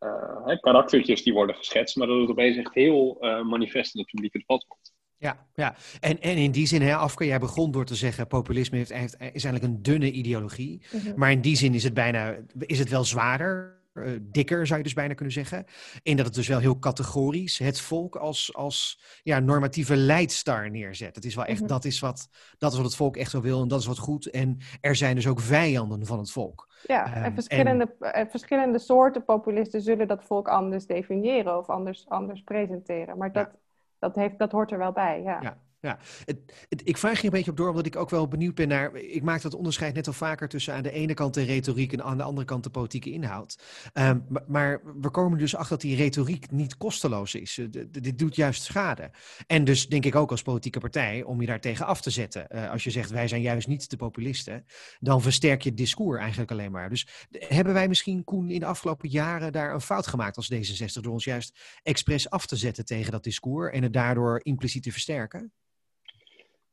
uh, 0.00 0.60
karaktertjes 0.60 1.22
die 1.22 1.32
worden 1.32 1.56
geschetst, 1.56 1.96
maar 1.96 2.06
dat 2.06 2.20
het 2.20 2.30
opeens 2.30 2.56
echt 2.56 2.74
heel 2.74 3.16
manifest 3.42 3.94
in 3.94 4.00
het 4.00 4.10
publieke 4.10 4.38
debat 4.38 4.64
wordt. 4.68 4.92
Ja, 5.18 5.46
ja. 5.54 5.74
En, 6.00 6.20
en 6.20 6.36
in 6.36 6.50
die 6.50 6.66
zin, 6.66 6.82
hè, 6.82 6.96
Afke, 6.96 7.26
jij 7.26 7.38
begon 7.38 7.70
door 7.70 7.84
te 7.84 7.94
zeggen, 7.94 8.26
populisme 8.26 8.76
heeft, 8.76 8.92
heeft, 8.92 9.14
is 9.14 9.44
eigenlijk 9.44 9.64
een 9.64 9.82
dunne 9.82 10.10
ideologie. 10.10 10.82
Mhm. 10.92 11.18
Maar 11.18 11.30
in 11.30 11.40
die 11.40 11.56
zin 11.56 11.74
is 11.74 11.84
het 11.84 11.94
bijna, 11.94 12.36
is 12.58 12.78
het 12.78 12.88
wel 12.88 13.04
zwaarder 13.04 13.78
uh, 13.94 14.18
dikker, 14.22 14.66
zou 14.66 14.78
je 14.78 14.84
dus 14.84 14.94
bijna 14.94 15.14
kunnen 15.14 15.34
zeggen. 15.34 15.64
In 16.02 16.16
dat 16.16 16.26
het 16.26 16.34
dus 16.34 16.48
wel 16.48 16.58
heel 16.58 16.78
categorisch 16.78 17.58
het 17.58 17.80
volk 17.80 18.16
als, 18.16 18.54
als 18.54 19.00
ja, 19.22 19.38
normatieve 19.38 19.96
leidstar 19.96 20.70
neerzet. 20.70 21.14
Het 21.14 21.24
is 21.24 21.34
wel 21.34 21.44
echt, 21.44 21.60
mhm. 21.60 21.68
dat, 21.68 21.84
is 21.84 22.00
wat, 22.00 22.28
dat 22.58 22.70
is 22.70 22.76
wat 22.76 22.86
het 22.86 22.96
volk 22.96 23.16
echt 23.16 23.30
zo 23.30 23.40
wil 23.40 23.62
en 23.62 23.68
dat 23.68 23.80
is 23.80 23.86
wat 23.86 23.98
goed. 23.98 24.30
En 24.30 24.58
er 24.80 24.96
zijn 24.96 25.14
dus 25.14 25.26
ook 25.26 25.40
vijanden 25.40 26.06
van 26.06 26.18
het 26.18 26.30
volk. 26.30 26.68
Ja, 26.86 27.14
en, 27.14 27.22
ehm, 27.22 27.34
verschillende, 27.34 27.94
en... 28.00 28.30
verschillende 28.30 28.78
soorten 28.78 29.24
populisten 29.24 29.80
zullen 29.80 30.08
dat 30.08 30.24
volk 30.24 30.48
anders 30.48 30.86
definiëren 30.86 31.58
of 31.58 31.68
anders, 31.68 32.08
anders 32.08 32.42
presenteren. 32.42 33.18
Maar 33.18 33.32
dat, 33.32 33.48
dat, 33.98 34.14
heeft, 34.14 34.38
dat 34.38 34.52
hoort 34.52 34.70
er 34.70 34.78
wel 34.78 34.92
bij, 34.92 35.22
ja. 35.22 35.40
ja 35.40 35.58
ja. 35.80 35.98
Het, 36.24 36.38
ik 36.68 36.96
vraag 36.96 37.20
je 37.20 37.24
een 37.24 37.32
beetje 37.32 37.50
op 37.50 37.56
door, 37.56 37.68
omdat 37.68 37.86
ik 37.86 37.96
ook 37.96 38.10
wel 38.10 38.28
benieuwd 38.28 38.54
ben 38.54 38.68
naar. 38.68 38.94
Ik 38.94 39.22
maak 39.22 39.42
dat 39.42 39.54
onderscheid 39.54 39.94
net 39.94 40.06
al 40.06 40.12
vaker 40.12 40.48
tussen 40.48 40.74
aan 40.74 40.82
de 40.82 40.90
ene 40.90 41.14
kant 41.14 41.34
de 41.34 41.42
retoriek 41.42 41.92
en 41.92 42.02
aan 42.02 42.16
de 42.16 42.22
andere 42.22 42.46
kant 42.46 42.64
de 42.64 42.70
politieke 42.70 43.10
inhoud. 43.10 43.62
Um, 43.94 44.26
maar, 44.46 44.80
we 45.00 45.10
komen 45.10 45.38
dus 45.38 45.54
achter 45.54 45.70
dat 45.70 45.80
die 45.80 45.96
retoriek 45.96 46.50
niet 46.50 46.76
kosteloos 46.76 47.34
is. 47.34 47.58
Uh, 47.58 47.66
dit 47.90 48.18
doet 48.18 48.36
juist 48.36 48.62
schade. 48.62 49.10
En 49.46 49.64
dus 49.64 49.88
denk 49.88 50.04
ik 50.04 50.14
ook 50.14 50.30
als 50.30 50.42
politieke 50.42 50.80
partij 50.80 51.22
om 51.22 51.40
je 51.40 51.46
daar 51.46 51.60
tegen 51.60 51.86
af 51.86 52.00
te 52.00 52.10
zetten. 52.10 52.46
Uh, 52.50 52.70
als 52.70 52.84
je 52.84 52.90
zegt 52.90 53.10
wij 53.10 53.28
zijn 53.28 53.42
juist 53.42 53.68
niet 53.68 53.90
de 53.90 53.96
populisten, 53.96 54.64
dan 54.98 55.22
versterk 55.22 55.62
je 55.62 55.68
het 55.68 55.78
discours 55.78 56.20
eigenlijk 56.20 56.50
alleen 56.50 56.72
maar. 56.72 56.88
Dus 56.88 57.08
hebben 57.30 57.72
wij 57.74 57.88
misschien, 57.88 58.24
Koen, 58.24 58.50
in 58.50 58.60
de 58.60 58.66
afgelopen 58.66 59.08
jaren 59.08 59.52
daar 59.52 59.74
een 59.74 59.80
fout 59.80 60.06
gemaakt 60.06 60.36
als 60.36 60.52
D66 60.52 61.00
door 61.00 61.12
ons 61.12 61.24
juist 61.24 61.58
expres 61.82 62.30
af 62.30 62.46
te 62.46 62.56
zetten 62.56 62.84
tegen 62.84 63.12
dat 63.12 63.24
discours 63.24 63.72
en 63.72 63.82
het 63.82 63.92
daardoor 63.92 64.40
impliciet 64.42 64.82
te 64.82 64.92
versterken? 64.92 65.52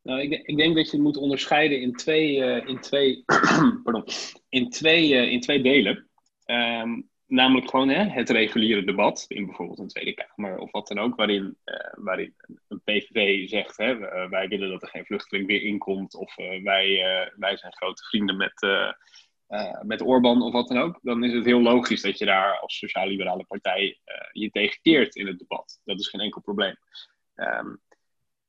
Nou, 0.05 0.21
ik, 0.21 0.47
ik, 0.47 0.57
denk 0.57 0.75
dat 0.75 0.85
je 0.85 0.91
het 0.91 1.01
moet 1.01 1.17
onderscheiden 1.17 1.81
in 1.81 1.93
twee, 1.93 2.37
uh, 2.37 2.67
in 2.67 2.79
twee, 2.79 3.23
pardon, 3.83 4.05
in 4.49 4.69
twee, 4.69 5.09
uh, 5.09 5.31
in 5.31 5.41
twee 5.41 5.61
delen. 5.61 6.09
Um, 6.45 7.09
namelijk 7.27 7.69
gewoon 7.69 7.89
hè, 7.89 8.03
het 8.03 8.29
reguliere 8.29 8.83
debat 8.83 9.25
in 9.27 9.45
bijvoorbeeld 9.45 9.79
een 9.79 9.87
Tweede 9.87 10.13
Kamer 10.13 10.57
of 10.57 10.71
wat 10.71 10.87
dan 10.87 10.99
ook, 10.99 11.15
waarin, 11.15 11.57
uh, 11.65 11.75
waarin 11.93 12.35
een 12.67 12.81
PVV 12.83 13.49
zegt: 13.49 13.77
hè, 13.77 13.97
wij 14.29 14.47
willen 14.47 14.69
dat 14.69 14.81
er 14.81 14.87
geen 14.87 15.05
vluchteling 15.05 15.47
weer 15.47 15.61
inkomt, 15.61 16.15
of 16.15 16.35
wij, 16.35 17.03
wij 17.35 17.57
zijn 17.57 17.75
grote 17.75 18.03
vrienden 18.03 18.37
met, 18.37 18.67
met 19.81 20.01
Orbán 20.01 20.41
of 20.41 20.51
wat 20.53 20.67
dan 20.67 20.77
ook. 20.77 20.99
Dan 21.01 21.23
is 21.23 21.33
het 21.33 21.45
heel 21.45 21.61
logisch 21.61 22.01
dat 22.01 22.17
je 22.17 22.25
daar 22.25 22.59
als 22.59 22.77
sociaal-liberale 22.77 23.45
partij 23.45 23.99
je 24.31 24.49
tegen 24.49 24.81
keert 24.81 25.15
in 25.15 25.27
het 25.27 25.39
debat. 25.39 25.81
Dat 25.83 25.99
is 25.99 26.07
geen 26.07 26.21
enkel 26.21 26.41
probleem. 26.41 26.75
Um, 27.35 27.81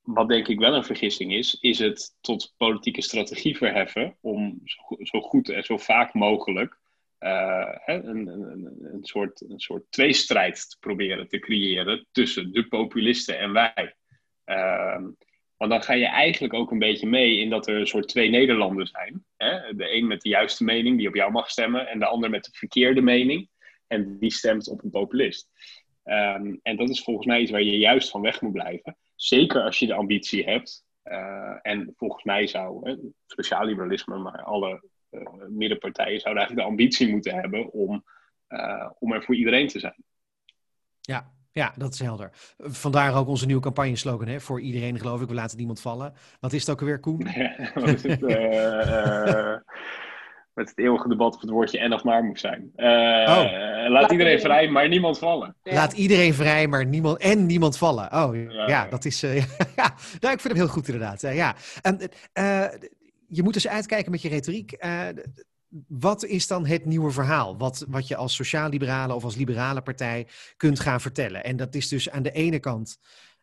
wat 0.07 0.29
denk 0.29 0.49
ik 0.49 0.59
wel 0.59 0.75
een 0.75 0.85
vergissing 0.85 1.33
is, 1.33 1.59
is 1.61 1.79
het 1.79 2.17
tot 2.21 2.55
politieke 2.57 3.03
strategie 3.03 3.57
verheffen 3.57 4.17
om 4.21 4.61
zo, 5.03 5.21
goed 5.21 5.49
en 5.49 5.65
zo 5.65 5.77
vaak 5.77 6.15
mogelijk 6.15 6.79
uh, 7.21 7.73
een, 7.87 8.27
een, 8.27 8.79
een, 8.93 9.05
soort, 9.05 9.41
een 9.49 9.61
soort 9.61 9.85
tweestrijd 9.91 10.71
te 10.71 10.77
proberen 10.81 11.29
te 11.29 11.39
creëren 11.39 12.07
tussen 12.13 12.53
de 12.53 12.69
populisten 12.69 13.39
en 13.39 13.53
wij. 13.53 13.97
Uh, 14.47 15.05
want 15.57 15.71
dan 15.71 15.83
ga 15.83 15.93
je 15.93 16.07
eigenlijk 16.07 16.55
ook 16.55 16.71
een 16.71 16.79
beetje 16.79 17.07
mee 17.07 17.39
in 17.39 17.51
dat 17.51 17.67
er 17.67 17.77
een 17.77 17.87
soort 17.87 18.09
twee 18.09 18.31
Nederlanden 18.31 18.87
zijn. 18.87 19.25
Hè? 19.37 19.75
De 19.77 19.95
een 19.95 20.07
met 20.07 20.21
de 20.21 20.29
juiste 20.29 20.65
mening 20.65 20.99
die 20.99 21.09
op 21.09 21.15
jou 21.15 21.33
mag 21.33 21.51
stemmen 21.51 21.89
en 21.89 21.99
de 21.99 22.07
ander 22.07 22.31
met 22.31 22.45
de 22.45 22.51
verkeerde 22.53 23.01
mening 23.01 23.49
en 23.87 24.19
die 24.19 24.33
stemt 24.33 24.69
op 24.69 24.85
een 24.85 24.91
populist. 24.91 25.49
Um, 26.05 26.61
en 26.63 26.77
dat 26.77 26.89
is 26.89 27.03
volgens 27.03 27.27
mij 27.27 27.41
iets 27.41 27.51
waar 27.51 27.63
je 27.63 27.79
juist 27.79 28.11
van 28.11 28.21
weg 28.21 28.41
moet 28.41 28.53
blijven. 28.53 28.97
Zeker 29.17 29.63
als 29.63 29.79
je 29.79 29.87
de 29.87 29.95
ambitie 29.95 30.45
hebt. 30.45 30.85
Uh, 31.05 31.59
en 31.63 31.93
volgens 31.97 32.25
mij 32.25 32.47
zou 32.47 32.91
hè, 32.91 32.97
sociaal 33.27 33.65
liberalisme, 33.65 34.19
maar 34.19 34.43
alle 34.43 34.83
uh, 35.11 35.23
middenpartijen 35.49 36.21
zouden 36.21 36.43
eigenlijk 36.43 36.69
de 36.69 36.75
ambitie 36.75 37.09
moeten 37.09 37.35
hebben 37.35 37.73
om, 37.73 38.05
uh, 38.49 38.91
om 38.99 39.13
er 39.13 39.23
voor 39.23 39.37
iedereen 39.37 39.69
te 39.69 39.79
zijn. 39.79 40.05
Ja, 41.01 41.35
ja, 41.53 41.73
dat 41.77 41.93
is 41.93 41.99
helder. 41.99 42.31
Vandaar 42.59 43.17
ook 43.17 43.29
onze 43.29 43.47
nieuwe 43.47 43.63
campagneslogan, 43.63 44.29
hè? 44.29 44.41
Voor 44.41 44.61
iedereen 44.61 44.99
geloof 44.99 45.21
ik, 45.21 45.29
we 45.29 45.35
laten 45.35 45.57
niemand 45.57 45.81
vallen. 45.81 46.15
Wat 46.41 46.53
is 46.53 46.61
het 46.61 46.71
ook 46.71 46.81
alweer, 46.81 47.01
Koen? 47.01 47.31
Ja, 47.35 47.71
wat 47.75 47.89
is 47.89 48.03
het? 48.03 48.21
Met 50.57 50.69
het 50.69 50.79
eeuwige 50.79 51.09
debat 51.09 51.35
of 51.35 51.41
het 51.41 51.51
woordje 51.51 51.79
en 51.79 51.93
of 51.93 52.05
maar 52.05 52.25
moet 52.25 52.41
zijn. 52.41 52.73
Uh, 52.77 52.87
oh. 52.87 53.89
Laat 53.89 54.11
iedereen 54.11 54.41
vrij, 54.41 54.69
maar 54.69 54.89
niemand 54.89 55.19
vallen. 55.19 55.57
Laat 55.63 55.93
iedereen 55.93 56.35
vrij, 56.35 56.67
maar 56.67 56.87
niemand 56.87 57.19
en 57.19 57.47
niemand 57.47 57.79
vallen. 57.79 58.13
Oh 58.13 58.37
ja, 58.67 58.87
dat 58.89 59.05
is. 59.05 59.25
Uh, 59.25 59.37
ja, 59.81 59.95
nou, 60.21 60.35
ik 60.35 60.41
vind 60.41 60.43
hem 60.43 60.57
heel 60.57 60.69
goed 60.69 60.89
inderdaad. 60.89 61.23
Uh, 61.23 61.37
ja. 61.37 61.55
En, 61.83 62.01
je 63.29 63.43
moet 63.43 63.53
dus 63.53 63.69
uitkijken 63.69 64.11
met 64.11 64.23
je 64.23 64.29
retoriek. 64.29 64.77
wat 65.89 66.25
is 66.25 66.47
dan 66.47 66.67
het 66.67 66.85
nieuwe 66.85 67.11
verhaal? 67.11 67.57
Wat, 67.59 67.85
wat 67.89 68.09
je 68.09 68.17
als 68.17 68.35
sociaal-liberale 68.35 69.15
of 69.15 69.25
als 69.25 69.37
liberale 69.37 69.83
partij 69.83 70.27
kunt 70.57 70.81
gaan 70.81 71.01
vertellen? 71.01 71.45
En 71.45 71.57
dat 71.57 71.75
is 71.75 71.89
dus 71.89 72.11
aan 72.11 72.23
de 72.23 72.33
ene 72.33 72.59
kant 72.59 72.99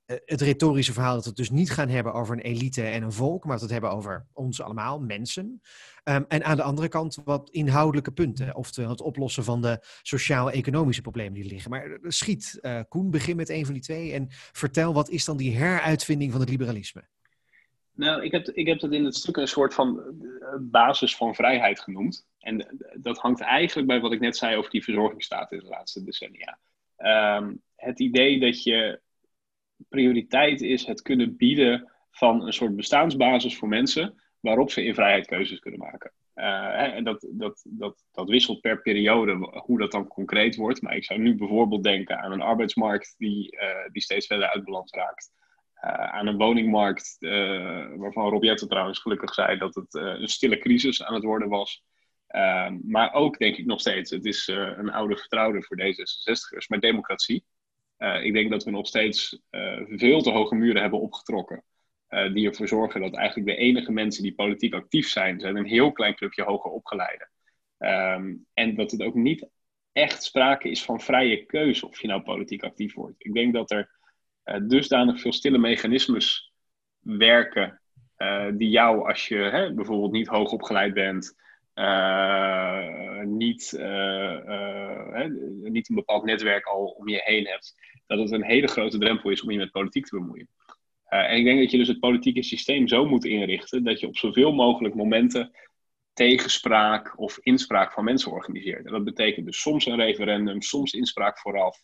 het 0.06 0.42
retorische 0.42 0.94
verhaal 0.94 1.14
dat 1.14 1.24
we 1.24 1.30
het 1.30 1.38
dus 1.38 1.50
niet 1.50 1.72
gaan 1.72 1.90
hebben 1.90 2.14
over 2.14 2.36
een 2.36 2.42
elite 2.42 2.84
en 2.84 3.04
een 3.04 3.12
volk, 3.12 3.44
maar 3.44 3.60
dat 3.60 3.68
we 3.68 3.74
het 3.74 3.82
hebben 3.82 4.00
over 4.00 4.26
ons 4.34 4.62
allemaal, 4.62 5.00
mensen. 5.00 5.62
Um, 6.04 6.26
en 6.28 6.44
aan 6.44 6.56
de 6.56 6.64
andere 6.64 6.88
kant 6.88 7.18
wat 7.24 7.50
inhoudelijke 7.50 8.12
punten, 8.12 8.56
oftewel 8.56 8.90
het 8.90 9.02
oplossen 9.02 9.44
van 9.44 9.62
de 9.62 9.86
sociaal-economische 10.02 11.02
problemen 11.02 11.34
die 11.34 11.52
liggen. 11.52 11.72
Maar 11.72 11.86
eh, 11.86 11.98
schiet, 12.02 12.60
uh, 12.62 12.80
Koen, 12.90 13.12
begin 13.12 13.36
met 13.36 13.50
een 13.50 13.66
van 13.66 13.74
die 13.74 13.84
twee 13.84 14.14
en 14.14 14.26
vertel 14.30 14.94
wat 14.94 15.10
is 15.10 15.26
dan 15.26 15.38
die 15.38 15.58
heruitvinding 15.58 16.32
van 16.32 16.40
het 16.40 16.50
liberalisme? 16.50 17.04
Nou, 17.96 18.24
ik 18.24 18.32
heb, 18.32 18.48
ik 18.48 18.68
heb 18.68 18.80
dat 18.80 18.92
in 18.92 19.06
het 19.06 19.16
stuk 19.16 19.38
een 19.38 19.48
soort 19.48 19.74
van 19.74 20.02
basis 20.60 21.16
van 21.16 21.36
vrijheid 21.36 21.80
genoemd. 21.80 22.26
En 22.40 22.78
dat 22.94 23.18
hangt 23.18 23.42
eigenlijk 23.42 23.88
bij 23.88 24.00
wat 24.00 24.12
ik 24.12 24.20
net 24.20 24.38
zei 24.38 24.56
over 24.56 24.72
die 24.72 24.84
verzorgingsstaat 24.84 25.52
in 25.52 25.60
de 25.60 25.66
laatste 25.66 26.04
decennia. 26.04 26.60
Um, 27.38 27.62
het 27.76 28.00
idee 28.00 28.40
dat 28.40 28.64
je 28.64 29.02
prioriteit 29.90 30.62
is 30.62 30.86
het 30.86 31.02
kunnen 31.02 31.38
bieden 31.38 31.92
van 32.12 32.46
een 32.46 32.54
soort 32.54 32.76
bestaansbasis 32.76 33.58
voor 33.58 33.68
mensen 33.68 34.22
waarop 34.40 34.72
ze 34.72 34.84
in 34.84 34.94
vrijheid 34.94 35.26
keuzes 35.26 35.60
kunnen 35.60 35.80
maken. 35.80 36.12
Uh, 36.36 36.96
en 36.96 37.04
dat, 37.04 37.28
dat, 37.32 37.64
dat, 37.70 38.04
dat 38.12 38.30
wisselt 38.30 38.62
per 38.62 38.82
periode 38.82 39.34
hoe 39.66 39.80
dat 39.80 39.92
dan 39.92 40.08
concreet 40.08 40.56
wordt. 40.56 40.82
Maar 40.82 40.96
ik 40.96 41.06
zou 41.06 41.20
nu 41.20 41.36
bijvoorbeeld 41.36 41.84
denken 41.84 42.20
aan 42.20 42.32
een 42.32 42.42
arbeidsmarkt 42.42 43.16
die, 43.18 43.56
uh, 43.56 43.92
die 43.92 44.02
steeds 44.02 44.28
verder 44.28 44.48
uit 44.48 44.64
balans 44.64 44.92
raakt. 44.92 45.32
Uh, 45.86 45.92
aan 45.92 46.28
een 46.28 46.38
woningmarkt 46.38 47.18
waarvan 47.98 48.30
Rob 48.30 48.44
Jetten 48.44 48.68
trouwens 48.68 49.00
gelukkig 49.00 49.34
zei 49.34 49.58
dat 49.58 49.76
het 49.76 49.94
een 49.94 50.28
stille 50.28 50.58
crisis 50.58 51.04
aan 51.04 51.14
het 51.14 51.24
worden 51.24 51.50
was. 51.50 51.84
Maar 52.82 53.14
ook 53.14 53.38
denk 53.38 53.56
ik 53.56 53.66
nog 53.66 53.80
steeds, 53.80 54.12
het 54.12 54.26
is 54.26 54.48
een 54.48 54.92
oude 54.92 55.18
vertrouwde 55.18 55.64
voor 55.64 55.78
D66'ers, 55.78 56.68
maar 56.68 56.80
democratie. 56.80 57.46
Ik 57.98 58.34
denk 58.34 58.52
dat 58.52 58.64
we 58.64 58.72
nog 58.72 58.88
steeds 58.88 59.42
veel 59.88 60.22
te 60.22 60.32
hoge 60.32 60.56
muren 60.56 60.82
hebben 60.82 61.02
opgetrokken. 61.02 61.64
Uh, 62.10 62.34
die 62.34 62.48
ervoor 62.48 62.68
zorgen 62.68 63.02
dat 63.02 63.16
eigenlijk 63.16 63.48
de 63.48 63.56
enige 63.56 63.92
mensen 63.92 64.24
die 64.24 64.34
politiek 64.34 64.74
actief 64.74 65.08
zijn, 65.08 65.40
zijn 65.40 65.56
een 65.56 65.66
heel 65.66 65.92
klein 65.92 66.16
clubje 66.16 66.44
hoger 66.44 66.72
opgeleide. 66.72 67.30
Um, 67.78 68.46
en 68.54 68.76
dat 68.76 68.92
het 68.92 69.02
ook 69.02 69.16
niet 69.16 69.48
echt 69.92 70.24
sprake 70.24 70.70
is 70.70 70.84
van 70.84 71.02
vrije 71.02 71.46
keuze 71.46 71.88
of 71.88 72.02
je 72.02 72.08
nou 72.08 72.22
politiek 72.22 72.64
actief 72.64 72.94
wordt. 72.94 73.16
Ik 73.18 73.34
denk 73.34 73.54
dat 73.54 73.72
er 73.72 73.92
dusdanig 74.68 75.22
veel 75.22 75.34
stille 75.34 75.58
mechanismes 75.58 76.54
werken 77.00 77.82
die 78.54 78.70
jou, 78.70 79.08
als 79.08 79.28
je 79.28 79.38
hè, 79.38 79.74
bijvoorbeeld 79.74 80.12
niet 80.12 80.28
hoog 80.28 80.52
opgeleid 80.52 80.94
bent, 80.94 81.36
niet, 83.26 83.72
hè, 85.12 85.28
niet 85.70 85.90
een 85.90 85.96
bepaald 85.96 86.24
netwerk 86.24 86.66
al 86.66 86.86
om 86.86 87.08
je 87.08 87.22
heen 87.24 87.48
hebt, 87.48 87.76
dat 88.08 88.20
het 88.20 88.32
een 88.32 88.44
hele 88.44 88.68
grote 88.68 88.98
drempel 88.98 89.30
is 89.30 89.42
om 89.42 89.52
je 89.52 89.58
met 89.58 89.72
politiek 89.72 90.06
te 90.06 90.16
bemoeien. 90.16 90.50
En 91.08 91.38
ik 91.38 91.44
denk 91.44 91.60
dat 91.60 91.72
je 91.72 91.78
dus 91.78 91.88
het 91.88 92.00
politieke 92.00 92.44
systeem 92.44 92.88
zo 92.88 93.06
moet 93.06 93.26
inrichten 93.26 93.84
dat 93.84 94.00
je 94.00 94.08
op 94.08 94.18
zoveel 94.18 94.54
mogelijk 94.54 94.96
momenten 94.96 95.52
tegenspraak 96.14 97.20
of 97.20 97.40
inspraak 97.42 97.94
van 97.94 98.04
mensen 98.04 98.32
organiseert. 98.32 98.86
En 98.86 98.92
dat 98.92 99.04
betekent 99.04 99.46
dus 99.46 99.62
soms 99.62 99.86
een 99.86 99.96
referendum, 99.96 100.62
soms 100.62 100.94
inspraak 100.94 101.40
vooraf. 101.40 101.82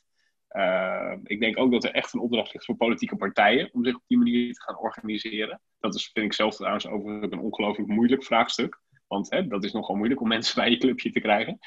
Ik 1.23 1.39
denk 1.39 1.57
ook 1.57 1.71
dat 1.71 1.83
er 1.83 1.91
echt 1.91 2.13
een 2.13 2.19
opdracht 2.19 2.53
ligt 2.53 2.65
voor 2.65 2.75
politieke 2.75 3.15
partijen 3.15 3.69
om 3.73 3.85
zich 3.85 3.95
op 3.95 4.03
die 4.07 4.17
manier 4.17 4.53
te 4.53 4.61
gaan 4.61 4.79
organiseren. 4.79 5.61
Dat 5.79 5.95
is, 5.95 6.09
vind 6.13 6.25
ik 6.25 6.33
zelf 6.33 6.55
trouwens 6.55 6.87
overigens 6.87 7.31
een 7.31 7.39
ongelooflijk 7.39 7.89
moeilijk 7.89 8.23
vraagstuk. 8.23 8.79
Want 9.09 9.29
hè, 9.29 9.47
dat 9.47 9.63
is 9.63 9.71
nogal 9.71 9.95
moeilijk 9.95 10.21
om 10.21 10.27
mensen 10.27 10.55
bij 10.55 10.69
je 10.69 10.77
clubje 10.77 11.11
te 11.11 11.19
krijgen. 11.19 11.59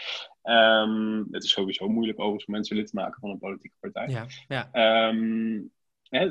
Um, 0.42 1.28
het 1.30 1.44
is 1.44 1.50
sowieso 1.50 1.88
moeilijk 1.88 2.18
overigens 2.18 2.46
om 2.46 2.54
mensen 2.54 2.76
lid 2.76 2.86
te 2.86 2.96
maken 2.96 3.20
van 3.20 3.30
een 3.30 3.38
politieke 3.38 3.76
partij. 3.80 4.08
Ja, 4.08 4.26
ja. 4.48 5.08
Um, 5.08 5.70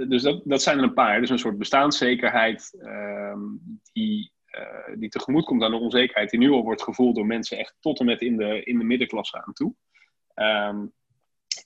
dus 0.08 0.22
dat, 0.22 0.42
dat 0.46 0.62
zijn 0.62 0.78
er 0.78 0.84
een 0.84 0.94
paar. 0.94 1.20
Dus 1.20 1.30
een 1.30 1.40
soort 1.40 1.58
bestaanszekerheid 1.58 2.78
um, 2.80 3.80
die, 3.94 4.32
uh, 4.52 4.98
die 5.00 5.10
tegemoet 5.10 5.46
komt 5.46 5.64
aan 5.64 5.72
de 5.72 5.78
onzekerheid 5.78 6.30
die 6.30 6.40
nu 6.40 6.50
al 6.50 6.64
wordt 6.64 6.84
gevoeld 6.84 7.16
door 7.16 7.26
mensen 7.26 7.58
echt 7.58 7.76
tot 7.80 8.00
en 8.00 8.06
met 8.06 8.22
in 8.22 8.38
de, 8.38 8.64
in 8.64 8.78
de 8.78 8.84
middenklasse 8.84 9.46
aan 9.46 9.54
toe. 9.54 9.74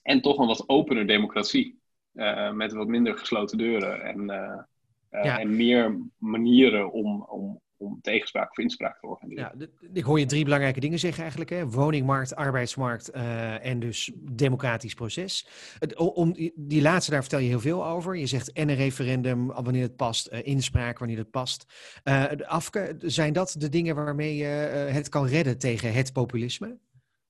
En 0.02 0.20
toch 0.20 0.38
een 0.38 0.46
wat 0.46 0.68
opener 0.68 1.06
democratie. 1.06 1.84
Uh, 2.14 2.52
met 2.52 2.72
wat 2.72 2.86
minder 2.86 3.18
gesloten 3.18 3.58
deuren 3.58 4.02
en, 4.02 4.20
uh, 4.20 5.24
ja. 5.24 5.40
en 5.40 5.56
meer 5.56 5.98
manieren 6.18 6.92
om, 6.92 7.22
om, 7.22 7.60
om 7.78 7.98
tegenspraak 8.00 8.50
of 8.50 8.58
inspraak 8.58 8.98
te 9.00 9.06
organiseren. 9.06 9.58
Ja, 9.58 9.88
ik 9.92 10.04
hoor 10.04 10.18
je 10.18 10.26
drie 10.26 10.44
belangrijke 10.44 10.80
dingen 10.80 10.98
zeggen 10.98 11.20
eigenlijk. 11.20 11.50
Hè? 11.50 11.68
Woningmarkt, 11.68 12.34
arbeidsmarkt 12.34 13.14
uh, 13.14 13.66
en 13.66 13.78
dus 13.80 14.12
democratisch 14.16 14.94
proces. 14.94 15.48
Om, 15.96 16.32
die 16.54 16.82
laatste, 16.82 17.10
daar 17.10 17.20
vertel 17.20 17.38
je 17.38 17.48
heel 17.48 17.60
veel 17.60 17.86
over. 17.86 18.16
Je 18.16 18.26
zegt 18.26 18.52
en 18.52 18.68
een 18.68 18.76
referendum 18.76 19.46
wanneer 19.46 19.82
het 19.82 19.96
past, 19.96 20.32
uh, 20.32 20.46
inspraak 20.46 20.98
wanneer 20.98 21.18
het 21.18 21.30
past. 21.30 21.66
Uh, 22.04 22.24
Afke, 22.46 22.96
zijn 22.98 23.32
dat 23.32 23.54
de 23.58 23.68
dingen 23.68 23.94
waarmee 23.94 24.36
je 24.36 24.46
het 24.92 25.08
kan 25.08 25.26
redden 25.26 25.58
tegen 25.58 25.92
het 25.92 26.12
populisme? 26.12 26.78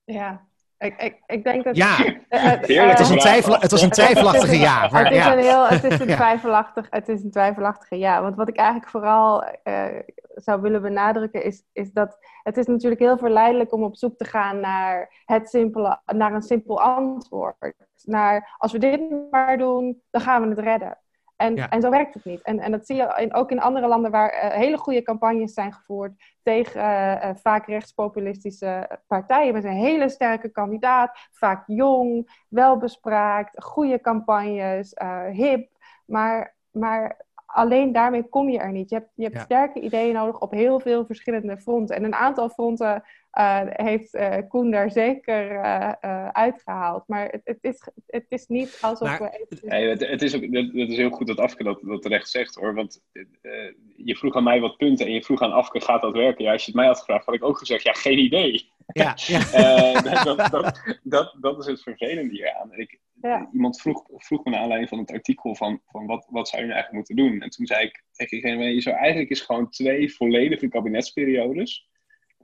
Ja, 0.03 0.47
ik, 0.77 1.01
ik, 1.01 1.21
ik 1.25 1.43
denk 1.43 1.63
dat... 1.63 1.75
Ja, 1.75 1.95
het, 2.29 2.99
is 2.99 3.09
een 3.09 3.17
twijfel, 3.17 3.59
het 3.59 3.71
was 3.71 3.81
een 3.81 3.89
twijfelachtige 3.89 4.57
ja. 4.57 4.89
Maar, 4.91 5.03
het, 5.03 5.13
is 5.13 5.25
een 5.25 5.39
heel, 5.39 5.67
het, 5.67 5.83
is 5.83 5.99
een 5.99 6.07
twijfelachtig, 6.15 6.87
het 6.89 7.09
is 7.09 7.23
een 7.23 7.31
twijfelachtige 7.31 7.97
ja. 7.97 8.21
Want 8.21 8.35
wat 8.35 8.49
ik 8.49 8.55
eigenlijk 8.55 8.89
vooral 8.89 9.43
uh, 9.63 9.85
zou 10.35 10.61
willen 10.61 10.81
benadrukken 10.81 11.43
is, 11.43 11.63
is 11.73 11.91
dat... 11.91 12.17
Het 12.43 12.57
is 12.57 12.65
natuurlijk 12.65 13.01
heel 13.01 13.17
verleidelijk 13.17 13.73
om 13.73 13.83
op 13.83 13.97
zoek 13.97 14.17
te 14.17 14.25
gaan 14.25 14.59
naar, 14.59 15.23
het 15.25 15.49
simpele, 15.49 15.99
naar 16.05 16.33
een 16.33 16.41
simpel 16.41 16.81
antwoord. 16.81 17.73
Naar, 18.03 18.55
als 18.57 18.71
we 18.71 18.77
dit 18.77 19.01
maar 19.31 19.57
doen, 19.57 20.01
dan 20.09 20.21
gaan 20.21 20.41
we 20.41 20.49
het 20.49 20.59
redden. 20.59 20.97
En, 21.37 21.55
ja. 21.55 21.69
en 21.69 21.81
zo 21.81 21.89
werkt 21.89 22.13
het 22.13 22.25
niet. 22.25 22.41
En, 22.41 22.59
en 22.59 22.71
dat 22.71 22.85
zie 22.85 22.95
je 22.95 23.13
in, 23.17 23.33
ook 23.33 23.51
in 23.51 23.59
andere 23.59 23.87
landen 23.87 24.11
waar 24.11 24.33
uh, 24.33 24.51
hele 24.51 24.77
goede 24.77 25.01
campagnes 25.01 25.53
zijn 25.53 25.73
gevoerd 25.73 26.13
tegen 26.43 26.81
uh, 26.81 27.23
uh, 27.23 27.35
vaak 27.35 27.67
rechtspopulistische 27.67 28.99
partijen 29.07 29.53
met 29.53 29.63
een 29.63 29.71
hele 29.71 30.09
sterke 30.09 30.49
kandidaat, 30.49 31.27
vaak 31.31 31.63
jong, 31.67 32.41
welbespraakt, 32.49 33.63
goede 33.63 34.01
campagnes, 34.01 34.93
hip. 35.31 35.69
Maar, 36.05 36.55
maar 36.71 37.25
alleen 37.47 37.91
daarmee 37.91 38.29
kom 38.29 38.49
je 38.49 38.59
er 38.59 38.71
niet. 38.71 38.89
Je 38.89 38.95
hebt, 38.95 39.11
je 39.15 39.23
hebt 39.23 39.35
ja. 39.35 39.43
sterke 39.43 39.79
ideeën 39.79 40.13
nodig 40.13 40.39
op 40.39 40.51
heel 40.51 40.79
veel 40.79 41.05
verschillende 41.05 41.57
fronten. 41.57 41.95
En 41.95 42.03
een 42.03 42.15
aantal 42.15 42.49
fronten 42.49 43.03
uh, 43.39 43.61
heeft 43.65 44.15
uh, 44.15 44.35
Koen 44.47 44.71
daar 44.71 44.91
zeker 44.91 45.51
uh, 45.51 46.27
uitgehaald. 46.27 47.03
Maar 47.07 47.27
het, 47.29 47.41
het, 47.43 47.57
is, 47.61 47.87
het 48.07 48.25
is 48.29 48.47
niet 48.47 48.77
alsof 48.81 49.07
maar, 49.07 49.19
we... 49.19 49.45
Even... 49.49 49.67
Nee, 49.67 49.89
het, 49.89 50.07
het, 50.07 50.21
is 50.21 50.35
ook, 50.35 50.41
het, 50.41 50.73
is 50.73 50.97
heel 50.97 51.09
goed 51.09 51.27
dat 51.27 51.39
Afke 51.39 51.63
dat, 51.63 51.79
dat 51.81 52.01
terecht 52.01 52.29
zegt 52.29 52.55
hoor. 52.55 52.73
Want 52.73 53.01
je 53.95 54.15
vroeg 54.15 54.35
aan 54.35 54.43
mij 54.43 54.59
wat 54.59 54.77
punten 54.77 55.05
en 55.05 55.11
je 55.11 55.23
vroeg 55.23 55.41
aan 55.41 55.51
Afke, 55.51 55.81
gaat 55.81 56.01
dat 56.01 56.13
werken? 56.13 56.43
Ja, 56.43 56.51
als 56.51 56.61
je 56.61 56.71
het 56.71 56.79
mij 56.79 56.87
had 56.87 56.99
gevraagd, 56.99 57.25
had 57.25 57.35
ik 57.35 57.43
ook 57.43 57.57
gezegd, 57.57 57.83
ja, 57.83 57.93
geen 57.93 58.19
idee. 58.19 58.71
Ja, 58.93 59.15
ja. 59.27 60.01
dat, 60.23 60.51
dat, 60.51 60.97
dat, 61.03 61.35
dat, 61.39 61.59
is 61.59 61.65
het 61.65 61.81
vervelende 61.81 62.31
hieraan. 62.31 62.73
Ik, 62.73 62.99
ja. 63.21 63.49
Iemand 63.53 63.81
vroeg, 63.81 64.03
vroeg 64.15 64.43
me 64.43 64.51
naar 64.51 64.59
aanleiding 64.59 64.89
van 64.89 64.99
het 64.99 65.11
artikel 65.11 65.55
van, 65.55 65.81
van 65.85 66.05
wat, 66.05 66.27
wat 66.29 66.47
zou 66.47 66.61
je 66.61 66.67
nou 66.67 66.79
eigenlijk 66.79 67.09
moeten 67.09 67.15
doen? 67.15 67.41
En 67.41 67.49
toen 67.49 67.65
zei 67.65 67.85
ik 67.85 68.03
tegen 68.11 68.41
diegene, 68.41 68.73
je 68.73 68.81
zou 68.81 68.95
eigenlijk 68.95 69.29
eens 69.29 69.41
gewoon 69.41 69.69
twee 69.69 70.13
volledige 70.13 70.67
kabinetsperiodes 70.67 71.87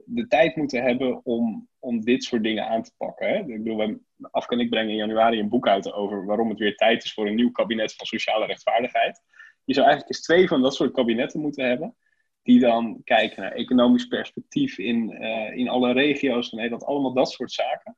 de 0.06 0.26
tijd 0.26 0.56
moeten 0.56 0.82
hebben 0.82 1.24
om, 1.24 1.68
om 1.78 2.04
dit 2.04 2.24
soort 2.24 2.42
dingen 2.42 2.68
aan 2.68 2.82
te 2.82 2.94
pakken. 2.96 3.28
Hè? 3.28 3.38
Ik 3.38 3.62
bedoel, 3.62 4.00
af 4.30 4.46
kan 4.46 4.60
ik 4.60 4.70
brengen 4.70 4.90
in 4.90 4.96
januari 4.96 5.38
een 5.38 5.48
boek 5.48 5.68
uit 5.68 5.92
over 5.92 6.24
waarom 6.24 6.48
het 6.48 6.58
weer 6.58 6.76
tijd 6.76 7.04
is 7.04 7.12
voor 7.12 7.26
een 7.26 7.34
nieuw 7.34 7.50
kabinet 7.50 7.94
van 7.94 8.06
sociale 8.06 8.46
rechtvaardigheid. 8.46 9.22
Je 9.64 9.74
zou 9.74 9.86
eigenlijk 9.86 10.16
eens 10.16 10.26
twee 10.26 10.48
van 10.48 10.62
dat 10.62 10.74
soort 10.74 10.92
kabinetten 10.92 11.40
moeten 11.40 11.68
hebben. 11.68 11.96
Die 12.44 12.60
dan 12.60 13.00
kijken 13.04 13.42
naar 13.42 13.52
economisch 13.52 14.06
perspectief 14.06 14.78
in, 14.78 15.10
uh, 15.22 15.56
in 15.56 15.68
alle 15.68 15.92
regio's 15.92 16.48
van 16.48 16.58
Nederland, 16.58 16.84
allemaal 16.84 17.12
dat 17.12 17.30
soort 17.30 17.52
zaken. 17.52 17.96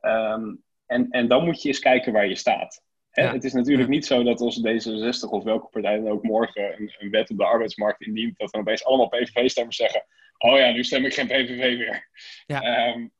Um, 0.00 0.62
en, 0.86 1.10
en 1.10 1.28
dan 1.28 1.44
moet 1.44 1.62
je 1.62 1.68
eens 1.68 1.78
kijken 1.78 2.12
waar 2.12 2.28
je 2.28 2.34
staat. 2.34 2.82
Hè? 3.10 3.22
Ja. 3.22 3.32
Het 3.32 3.44
is 3.44 3.52
natuurlijk 3.52 3.88
niet 3.88 4.06
zo 4.06 4.22
dat 4.22 4.40
als 4.40 4.60
D66 4.60 5.30
of 5.30 5.44
welke 5.44 5.68
partij 5.68 5.96
dan 5.96 6.08
ook 6.08 6.22
morgen 6.22 6.80
een, 6.80 6.94
een 6.98 7.10
wet 7.10 7.30
op 7.30 7.36
de 7.36 7.44
arbeidsmarkt 7.44 8.00
indient, 8.00 8.38
dat 8.38 8.50
dan 8.50 8.60
opeens 8.60 8.84
allemaal 8.84 9.08
PVV-stemmers 9.08 9.76
zeggen: 9.76 10.04
Oh 10.38 10.58
ja, 10.58 10.70
nu 10.70 10.84
stem 10.84 11.04
ik 11.04 11.14
geen 11.14 11.26
PVV 11.26 11.78
meer. 11.78 12.08
Ja. 12.46 12.88
Um, 12.88 13.12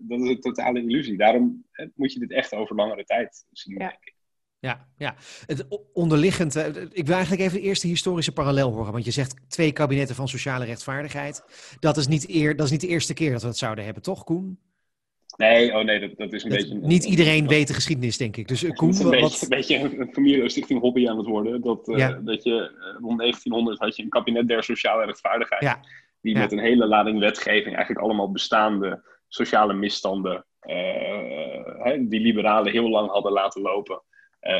dat 0.00 0.20
is 0.20 0.28
een 0.28 0.40
totale 0.40 0.80
illusie. 0.80 1.16
Daarom 1.16 1.64
moet 1.94 2.12
je 2.12 2.18
dit 2.18 2.32
echt 2.32 2.54
over 2.54 2.76
langere 2.76 3.04
tijd 3.04 3.46
zien, 3.52 3.78
ja. 3.78 3.88
denk 3.88 4.04
ik. 4.04 4.15
Ja, 4.66 4.86
ja. 4.96 5.14
Het 5.46 5.66
onderliggend. 5.92 6.56
Ik 6.92 7.06
wil 7.06 7.14
eigenlijk 7.14 7.42
even 7.42 7.60
de 7.60 7.66
eerste 7.66 7.86
historische 7.86 8.32
parallel 8.32 8.72
horen. 8.72 8.92
Want 8.92 9.04
je 9.04 9.10
zegt 9.10 9.34
twee 9.48 9.72
kabinetten 9.72 10.16
van 10.16 10.28
sociale 10.28 10.64
rechtvaardigheid. 10.64 11.44
Dat 11.80 11.96
is 11.96 12.06
niet, 12.06 12.28
eer, 12.28 12.56
dat 12.56 12.66
is 12.66 12.72
niet 12.72 12.80
de 12.80 12.86
eerste 12.86 13.14
keer 13.14 13.32
dat 13.32 13.42
we 13.42 13.48
het 13.48 13.56
zouden 13.56 13.84
hebben, 13.84 14.02
toch, 14.02 14.24
Koen? 14.24 14.58
Nee, 15.36 15.74
oh 15.76 15.84
nee, 15.84 16.00
dat, 16.00 16.16
dat 16.16 16.32
is 16.32 16.44
een 16.44 16.50
dat, 16.50 16.58
beetje... 16.58 16.74
Niet 16.74 17.04
iedereen 17.04 17.40
dat, 17.40 17.50
weet 17.52 17.66
de 17.66 17.74
geschiedenis, 17.74 18.16
denk 18.16 18.36
ik. 18.36 18.48
Dus 18.48 18.62
uh, 18.62 18.70
Koen, 18.70 18.88
is 18.88 18.98
een, 18.98 19.04
wat... 19.04 19.20
beetje, 19.20 19.42
een 19.42 19.48
beetje 19.48 19.78
een, 19.78 20.00
een 20.00 20.12
familiestichting 20.12 20.80
hobby 20.80 21.08
aan 21.08 21.16
het 21.16 21.26
worden. 21.26 21.60
Dat, 21.60 21.88
uh, 21.88 21.98
ja. 21.98 22.20
dat 22.24 22.42
je 22.42 22.50
uh, 22.50 23.00
rond 23.00 23.18
1900 23.18 23.78
had 23.78 23.96
je 23.96 24.02
een 24.02 24.08
kabinet 24.08 24.48
der 24.48 24.62
sociale 24.62 25.04
rechtvaardigheid. 25.04 25.62
Ja. 25.62 25.80
Die 26.20 26.34
ja. 26.34 26.40
met 26.40 26.52
een 26.52 26.58
hele 26.58 26.86
lading 26.86 27.18
wetgeving 27.18 27.74
eigenlijk 27.74 28.04
allemaal 28.04 28.30
bestaande 28.30 29.02
sociale 29.28 29.74
misstanden... 29.74 30.44
Hè, 31.76 32.08
die 32.08 32.20
liberalen 32.20 32.72
heel 32.72 32.88
lang 32.88 33.10
hadden 33.10 33.32
laten 33.32 33.62
lopen... 33.62 34.02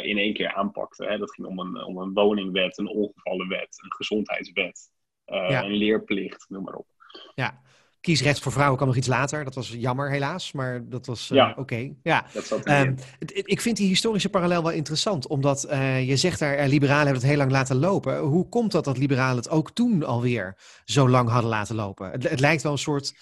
in 0.03 0.18
één 0.18 0.34
keer 0.34 0.55
aanpakte. 0.55 1.05
Hè. 1.05 1.18
Dat 1.18 1.34
ging 1.34 1.47
om 1.47 1.59
een, 1.59 1.84
om 1.84 1.99
een 1.99 2.12
woningwet, 2.12 2.78
een 2.78 2.89
ongevallenwet, 2.89 3.78
een 3.82 3.93
gezondheidswet... 3.93 4.91
Ja. 5.24 5.64
een 5.64 5.76
leerplicht, 5.76 6.45
noem 6.49 6.62
maar 6.62 6.74
op. 6.74 6.87
Ja, 7.34 7.61
kiesrecht 8.07 8.41
voor 8.41 8.53
vrouwen 8.53 8.76
kwam 8.76 8.89
nog 8.89 8.97
iets 8.97 9.07
later. 9.07 9.45
Dat 9.45 9.55
was 9.55 9.74
jammer 9.78 10.11
helaas, 10.11 10.53
maar 10.53 10.89
dat 10.89 11.07
was 11.07 11.28
Ja. 11.28 11.55
oké. 11.57 11.93
Ja. 12.03 12.26
Dat 12.32 12.45
zat 12.45 12.64
Ehm, 12.64 12.95
ik 13.28 13.61
vind 13.61 13.76
die 13.76 13.89
historische 13.89 14.28
parallel 14.28 14.62
wel 14.62 14.72
interessant, 14.72 15.26
omdat 15.26 15.64
eh, 15.64 16.09
je 16.09 16.16
zegt 16.16 16.39
daar, 16.39 16.55
eh, 16.55 16.68
liberalen 16.68 17.05
hebben 17.05 17.20
het 17.20 17.30
heel 17.30 17.39
lang 17.39 17.51
laten 17.51 17.76
lopen. 17.76 18.18
Hoe 18.18 18.49
komt 18.49 18.72
dat 18.72 18.84
dat 18.84 18.99
liberalen 18.99 19.37
het 19.37 19.51
ook 19.51 19.70
toen 19.70 20.05
alweer 20.05 20.57
zo 20.84 21.09
lang 21.09 21.28
hadden 21.28 21.51
laten 21.51 21.74
lopen? 21.74 22.11
Het, 22.11 22.28
het 22.28 22.41
lijkt 22.41 22.62
wel 22.62 22.72
een 22.72 22.78
soort 22.78 23.14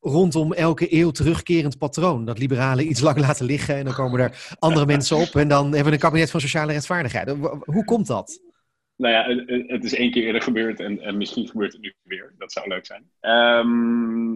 rondom 0.00 0.52
elke 0.52 0.94
eeuw 0.94 1.10
terugkerend 1.10 1.78
patroon. 1.78 2.24
Dat 2.24 2.38
liberalen 2.38 2.88
iets 2.88 3.00
lang 3.00 3.18
laten 3.18 3.46
liggen 3.46 3.76
en 3.76 3.84
dan 3.84 3.94
komen 3.94 4.20
er 4.20 4.54
andere 4.58 4.86
mensen 4.94 5.16
op 5.16 5.34
en 5.34 5.48
dan 5.48 5.64
hebben 5.64 5.84
we 5.84 5.92
een 5.92 5.98
kabinet 5.98 6.30
van 6.30 6.40
sociale 6.40 6.72
rechtvaardigheid. 6.72 7.28
Hoe- 7.64 7.84
komt 7.84 8.06
dat? 8.06 8.40
Nou 8.96 9.14
ja, 9.14 9.44
het- 9.66 9.84
is 9.84 9.94
één 9.94 10.10
keer 10.10 10.24
eerder 10.24 10.42
gebeurd 10.42 10.80
en, 10.80 11.00
en 11.00 11.16
misschien 11.16 11.48
gebeurt 11.48 11.72
het 11.72 11.80
nu 11.82 11.94
weer. 12.02 12.34
Dat 12.38 12.52
zou 12.52 12.68
leuk 12.68 12.86
zijn. 12.86 13.10
Ehm, 13.20 14.32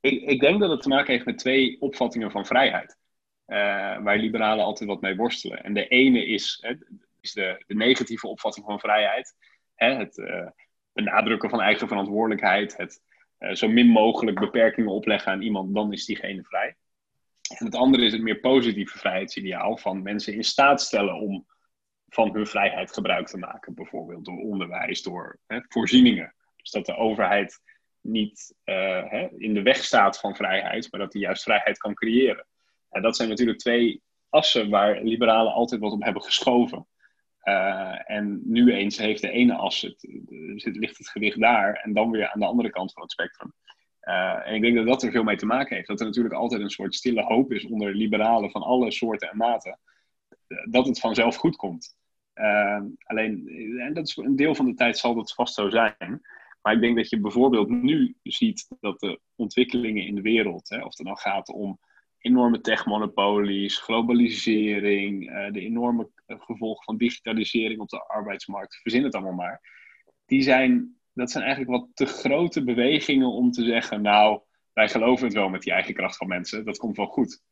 ik, 0.00 0.22
ik 0.22 0.40
denk 0.40 0.60
dat 0.60 0.70
het 0.70 0.82
te 0.82 0.88
maken 0.88 1.12
heeft 1.12 1.24
met 1.24 1.38
twee 1.38 1.76
opvattingen 1.80 2.30
van 2.30 2.46
vrijheid. 2.46 2.96
eh, 3.44 3.56
waar 4.02 4.18
liberalen 4.18 4.64
altijd 4.64 4.88
wat 4.88 5.00
mee 5.00 5.16
worstelen. 5.16 5.64
En 5.64 5.74
de 5.74 5.88
ene 5.88 6.26
is, 6.26 6.58
hè, 6.60 6.74
is 7.20 7.32
de, 7.32 7.62
de 7.66 7.74
negatieve 7.74 8.26
opvatting 8.28 8.66
van 8.66 8.78
vrijheid. 8.80 9.34
Hè, 9.74 9.94
het 9.94 10.18
eh, 10.18 10.46
benadrukken 10.92 11.50
van 11.50 11.60
eigen 11.60 11.88
verantwoordelijkheid. 11.88 12.76
Het 12.76 13.00
zo 13.52 13.68
min 13.68 13.86
mogelijk 13.86 14.40
beperkingen 14.40 14.90
opleggen 14.90 15.32
aan 15.32 15.42
iemand, 15.42 15.74
dan 15.74 15.92
is 15.92 16.04
diegene 16.04 16.44
vrij. 16.44 16.76
En 17.58 17.66
het 17.66 17.74
andere 17.74 18.04
is 18.04 18.12
het 18.12 18.22
meer 18.22 18.40
positieve 18.40 18.98
vrijheidsideaal 18.98 19.76
van 19.76 20.02
mensen 20.02 20.34
in 20.34 20.44
staat 20.44 20.82
stellen 20.82 21.14
om 21.14 21.46
van 22.08 22.32
hun 22.32 22.46
vrijheid 22.46 22.92
gebruik 22.92 23.26
te 23.26 23.38
maken. 23.38 23.74
Bijvoorbeeld 23.74 24.24
door 24.24 24.38
onderwijs, 24.38 25.02
door 25.02 25.38
hè, 25.46 25.58
voorzieningen. 25.68 26.34
Dus 26.56 26.70
dat 26.70 26.86
de 26.86 26.96
overheid 26.96 27.60
niet 28.00 28.54
eh, 28.64 29.02
hè, 29.10 29.28
in 29.36 29.54
de 29.54 29.62
weg 29.62 29.84
staat 29.84 30.18
van 30.18 30.36
vrijheid, 30.36 30.90
maar 30.90 31.00
dat 31.00 31.12
die 31.12 31.20
juist 31.20 31.42
vrijheid 31.42 31.78
kan 31.78 31.94
creëren. 31.94 32.46
En 32.90 33.02
dat 33.02 33.16
zijn 33.16 33.28
natuurlijk 33.28 33.58
twee 33.58 34.02
assen 34.28 34.70
waar 34.70 35.02
liberalen 35.02 35.52
altijd 35.52 35.80
wat 35.80 35.92
op 35.92 36.02
hebben 36.02 36.22
geschoven. 36.22 36.86
Eh, 37.44 38.10
en 38.10 38.40
nu 38.44 38.72
eens 38.72 38.98
heeft 38.98 39.20
de 39.20 39.30
ene 39.30 39.54
as, 39.54 39.80
het, 39.80 40.06
ligt 40.62 40.98
het 40.98 41.08
gewicht 41.08 41.40
daar, 41.40 41.74
en 41.74 41.92
dan 41.92 42.10
weer 42.10 42.28
aan 42.28 42.40
de 42.40 42.46
andere 42.46 42.70
kant 42.70 42.92
van 42.92 43.02
het 43.02 43.10
spectrum. 43.12 43.52
Eh, 44.00 44.46
en 44.46 44.54
ik 44.54 44.62
denk 44.62 44.76
dat 44.76 44.86
dat 44.86 45.02
er 45.02 45.10
veel 45.10 45.22
mee 45.22 45.36
te 45.36 45.46
maken 45.46 45.76
heeft. 45.76 45.88
Dat 45.88 46.00
er 46.00 46.06
natuurlijk 46.06 46.34
altijd 46.34 46.60
een 46.60 46.70
soort 46.70 46.94
stille 46.94 47.22
hoop 47.22 47.52
is 47.52 47.64
onder 47.64 47.94
liberalen 47.94 48.50
van 48.50 48.62
alle 48.62 48.90
soorten 48.90 49.30
en 49.30 49.36
maten. 49.36 49.78
eh, 50.46 50.56
Dat 50.70 50.86
het 50.86 51.00
vanzelf 51.00 51.36
goed 51.36 51.56
komt. 51.56 51.96
Alleen, 52.98 53.48
en 53.78 53.94
dat 53.94 54.08
is 54.08 54.16
een 54.16 54.36
deel 54.36 54.54
van 54.54 54.66
de 54.66 54.74
tijd 54.74 54.98
zal 54.98 55.14
dat 55.14 55.34
vast 55.34 55.54
zo 55.54 55.70
zijn. 55.70 56.20
Maar 56.62 56.74
ik 56.74 56.80
denk 56.80 56.96
dat 56.96 57.08
je 57.08 57.20
bijvoorbeeld 57.20 57.68
nu 57.68 58.16
ziet 58.22 58.66
dat 58.80 59.00
de 59.00 59.20
ontwikkelingen 59.36 60.06
in 60.06 60.14
de 60.14 60.20
wereld, 60.20 60.68
hè, 60.68 60.76
of 60.76 60.96
het 60.96 61.06
nou 61.06 61.18
gaat 61.18 61.48
om 61.48 61.78
enorme 62.24 62.60
techmonopolies, 62.60 63.78
globalisering, 63.78 65.30
uh, 65.30 65.52
de 65.52 65.60
enorme 65.60 66.10
gevolgen 66.26 66.84
van 66.84 66.96
digitalisering 66.96 67.80
op 67.80 67.88
de 67.88 68.06
arbeidsmarkt, 68.06 68.80
verzin 68.82 69.04
het 69.04 69.14
allemaal 69.14 69.32
maar. 69.32 69.60
Die 70.26 70.42
zijn, 70.42 70.96
dat 71.12 71.30
zijn 71.30 71.44
eigenlijk 71.44 71.80
wat 71.80 71.88
te 71.94 72.06
grote 72.06 72.64
bewegingen 72.64 73.28
om 73.28 73.50
te 73.50 73.64
zeggen, 73.64 74.02
nou, 74.02 74.40
wij 74.72 74.88
geloven 74.88 75.24
het 75.24 75.34
wel 75.34 75.48
met 75.48 75.62
die 75.62 75.72
eigen 75.72 75.94
kracht 75.94 76.16
van 76.16 76.28
mensen, 76.28 76.64
dat 76.64 76.78
komt 76.78 76.96
wel 76.96 77.06
goed. 77.06 77.42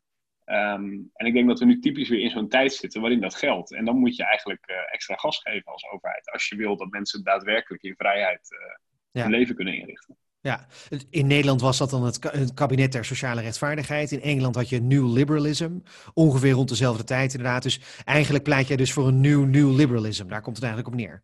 Um, 0.45 1.11
en 1.13 1.27
ik 1.27 1.33
denk 1.33 1.49
dat 1.49 1.59
we 1.59 1.65
nu 1.65 1.79
typisch 1.79 2.09
weer 2.09 2.21
in 2.21 2.31
zo'n 2.31 2.49
tijd 2.49 2.73
zitten 2.73 3.01
waarin 3.01 3.21
dat 3.21 3.35
geldt. 3.35 3.73
En 3.73 3.85
dan 3.85 3.97
moet 3.97 4.17
je 4.17 4.25
eigenlijk 4.25 4.71
uh, 4.71 4.77
extra 4.91 5.15
gas 5.15 5.39
geven 5.39 5.73
als 5.73 5.91
overheid. 5.91 6.31
Als 6.31 6.49
je 6.49 6.57
wil 6.57 6.77
dat 6.77 6.91
mensen 6.91 7.25
daadwerkelijk 7.25 7.83
in 7.83 7.95
vrijheid 7.97 8.51
uh, 8.51 8.59
ja. 9.11 9.23
hun 9.23 9.31
leven 9.31 9.55
kunnen 9.55 9.77
inrichten. 9.77 10.17
Ja, 10.43 10.67
in 11.11 11.27
Nederland 11.27 11.61
was 11.61 11.79
dat 11.79 11.91
dan 11.91 12.05
het, 12.05 12.55
kabinet 12.55 12.93
der 12.93 13.05
sociale 13.05 13.41
rechtvaardigheid. 13.41 14.13
In 14.13 14.23
Engeland 14.23 14.55
had 14.55 14.69
je 14.69 14.81
New 14.81 15.13
Liberalism. 15.13 15.79
Ongeveer 16.15 16.53
rond 16.53 16.69
dezelfde 16.69 17.05
tijd 17.05 17.35
inderdaad. 17.35 17.63
Dus 17.63 17.81
eigenlijk 18.05 18.45
pleit 18.45 18.69
jij 18.69 18.77
dus 18.77 18.93
voor 18.93 19.07
een 19.07 19.21
nieuw 19.21 19.45
New 19.45 19.77
Liberalism. 19.77 20.29
Daar 20.29 20.43
komt 20.43 20.57
het 20.57 20.65
eigenlijk 20.65 20.95
op 20.95 21.01
neer. 21.01 21.23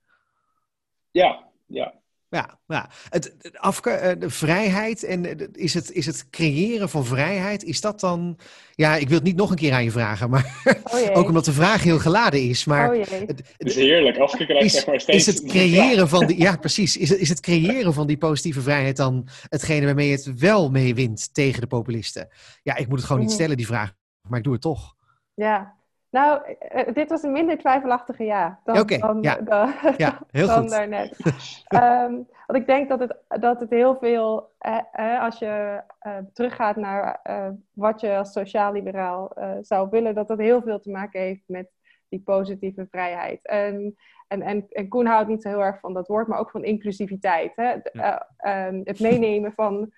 Ja, 1.11 1.45
ja. 1.67 1.98
Ja, 2.31 2.59
ja. 2.67 2.89
Het, 3.09 3.35
het 3.39 3.59
afke, 3.59 4.17
de 4.19 4.31
vrijheid 4.31 5.05
en 5.05 5.53
is 5.55 5.75
het, 5.75 5.93
is 5.93 6.07
het 6.07 6.31
creëren 6.31 6.89
van 6.89 7.05
vrijheid, 7.05 7.65
is 7.65 7.81
dat 7.81 8.01
dan... 8.01 8.39
Ja, 8.71 8.97
ik 8.97 9.09
wil 9.09 9.17
het 9.17 9.27
niet 9.27 9.37
nog 9.37 9.51
een 9.51 9.57
keer 9.57 9.73
aan 9.73 9.85
je 9.85 9.91
vragen, 9.91 10.31
maar 10.31 10.63
oh 10.85 11.17
ook 11.19 11.29
omdat 11.29 11.45
de 11.45 11.53
vraag 11.53 11.83
heel 11.83 11.99
geladen 11.99 12.43
is. 12.43 12.65
Maar 12.65 12.95
oh 12.95 13.01
het, 13.01 13.43
het 13.57 13.69
is 13.69 13.75
heerlijk, 13.75 14.19
Afke 14.19 14.45
krijgt 14.45 14.65
is, 14.65 14.73
zeg 14.73 14.87
maar 14.87 15.01
steeds... 15.01 15.27
Is 15.27 15.35
het 15.35 15.51
creëren 15.51 16.09
van 16.09 16.27
die, 16.27 16.39
ja, 16.39 16.57
precies. 16.67 16.97
Is 16.97 17.09
het, 17.09 17.19
is 17.19 17.29
het 17.29 17.41
creëren 17.41 17.95
van 17.95 18.07
die 18.07 18.19
positieve 18.19 18.61
vrijheid 18.61 18.97
dan 18.97 19.29
hetgene 19.49 19.85
waarmee 19.85 20.09
je 20.09 20.17
het 20.17 20.39
wel 20.39 20.71
mee 20.71 20.95
wint 20.95 21.35
tegen 21.35 21.61
de 21.61 21.67
populisten? 21.67 22.29
Ja, 22.63 22.77
ik 22.77 22.89
moet 22.89 22.99
het 22.99 23.07
gewoon 23.07 23.23
niet 23.23 23.33
stellen, 23.33 23.57
die 23.57 23.67
vraag, 23.67 23.93
maar 24.29 24.39
ik 24.39 24.45
doe 24.45 24.53
het 24.53 24.63
toch. 24.63 24.95
Ja, 25.35 25.78
nou, 26.11 26.57
uh, 26.75 26.95
dit 26.95 27.09
was 27.09 27.23
een 27.23 27.33
minder 27.33 27.59
twijfelachtige 27.59 28.25
ja. 28.25 28.61
Dan, 28.65 28.79
okay, 28.79 28.99
dan, 28.99 29.23
ja. 29.23 29.37
dan, 29.37 29.73
ja, 29.97 30.19
heel 30.31 30.47
dan 30.55 30.61
goed. 30.61 30.71
daarnet. 30.71 31.19
um, 31.69 32.27
want 32.47 32.59
ik 32.59 32.67
denk 32.67 32.89
dat 32.89 33.01
het, 33.01 33.17
dat 33.41 33.61
het 33.61 33.71
heel 33.71 33.97
veel, 33.97 34.51
eh, 34.59 34.79
eh, 34.93 35.23
als 35.23 35.39
je 35.39 35.83
teruggaat 36.33 36.77
naar 36.77 37.21
wat 37.73 38.01
je 38.01 38.17
als 38.17 38.33
sociaal-liberaal 38.33 39.33
zou 39.61 39.89
willen, 39.91 40.15
dat 40.15 40.29
dat 40.29 40.39
heel 40.39 40.63
veel 40.63 40.81
te 40.81 40.91
maken 40.91 41.21
heeft 41.21 41.45
met 41.47 41.71
die 42.09 42.21
positieve 42.21 42.87
vrijheid. 42.91 43.47
En, 43.47 43.97
en, 44.29 44.43
en, 44.43 44.67
en 44.69 44.89
Koen 44.89 45.07
houdt 45.07 45.29
niet 45.29 45.43
zo 45.43 45.49
heel 45.49 45.65
erg 45.65 45.81
van 45.81 45.95
dat 45.95 46.07
woord, 46.07 46.27
maar 46.27 46.39
ook 46.39 46.51
van 46.51 46.65
inclusiviteit. 46.65 47.53
Hè? 47.57 47.75
Ja. 47.93 48.29
um, 48.69 48.81
het 48.85 49.01
meenemen 49.01 49.53
van, 49.53 49.93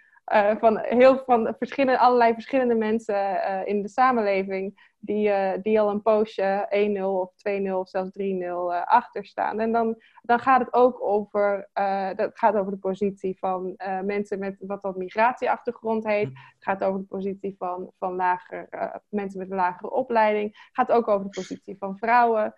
van, 0.58 0.78
heel, 0.78 1.22
van 1.26 1.54
verschillende, 1.58 1.98
allerlei 1.98 2.32
verschillende 2.32 2.74
mensen 2.74 3.42
in 3.66 3.82
de 3.82 3.88
samenleving 3.88 4.90
die, 5.00 5.28
uh, 5.28 5.52
die 5.62 5.80
al 5.80 5.90
een 5.90 6.02
poosje 6.02 6.66
1-0 6.98 7.02
of 7.02 7.32
2-0 7.32 7.72
of 7.72 7.88
zelfs 7.88 8.10
3-0 8.18 8.22
uh, 8.22 8.84
achter 8.84 9.24
staan. 9.24 9.60
En 9.60 9.72
dan, 9.72 10.02
dan 10.22 10.38
gaat 10.38 10.60
het 10.60 10.72
ook 10.72 11.02
over, 11.02 11.68
dat 12.16 12.38
gaat 12.38 12.54
over 12.54 12.72
de 12.72 12.78
positie 12.78 13.38
van 13.38 13.74
mensen 14.04 14.38
met 14.38 14.56
wat 14.58 14.82
dat 14.82 14.96
migratieachtergrond 14.96 16.04
heet. 16.04 16.26
Het 16.26 16.64
gaat 16.64 16.82
over 16.82 17.00
de 17.00 17.06
positie 17.06 17.54
van, 17.58 17.92
van 17.98 18.14
lager, 18.14 18.68
mensen 19.08 19.38
met 19.38 19.50
een 19.50 19.56
lagere 19.56 19.90
opleiding. 19.90 20.44
Het 20.44 20.70
gaat 20.72 20.92
ook 20.92 21.08
over 21.08 21.24
de 21.24 21.40
positie 21.40 21.76
van 21.78 21.98
vrouwen. 21.98 22.54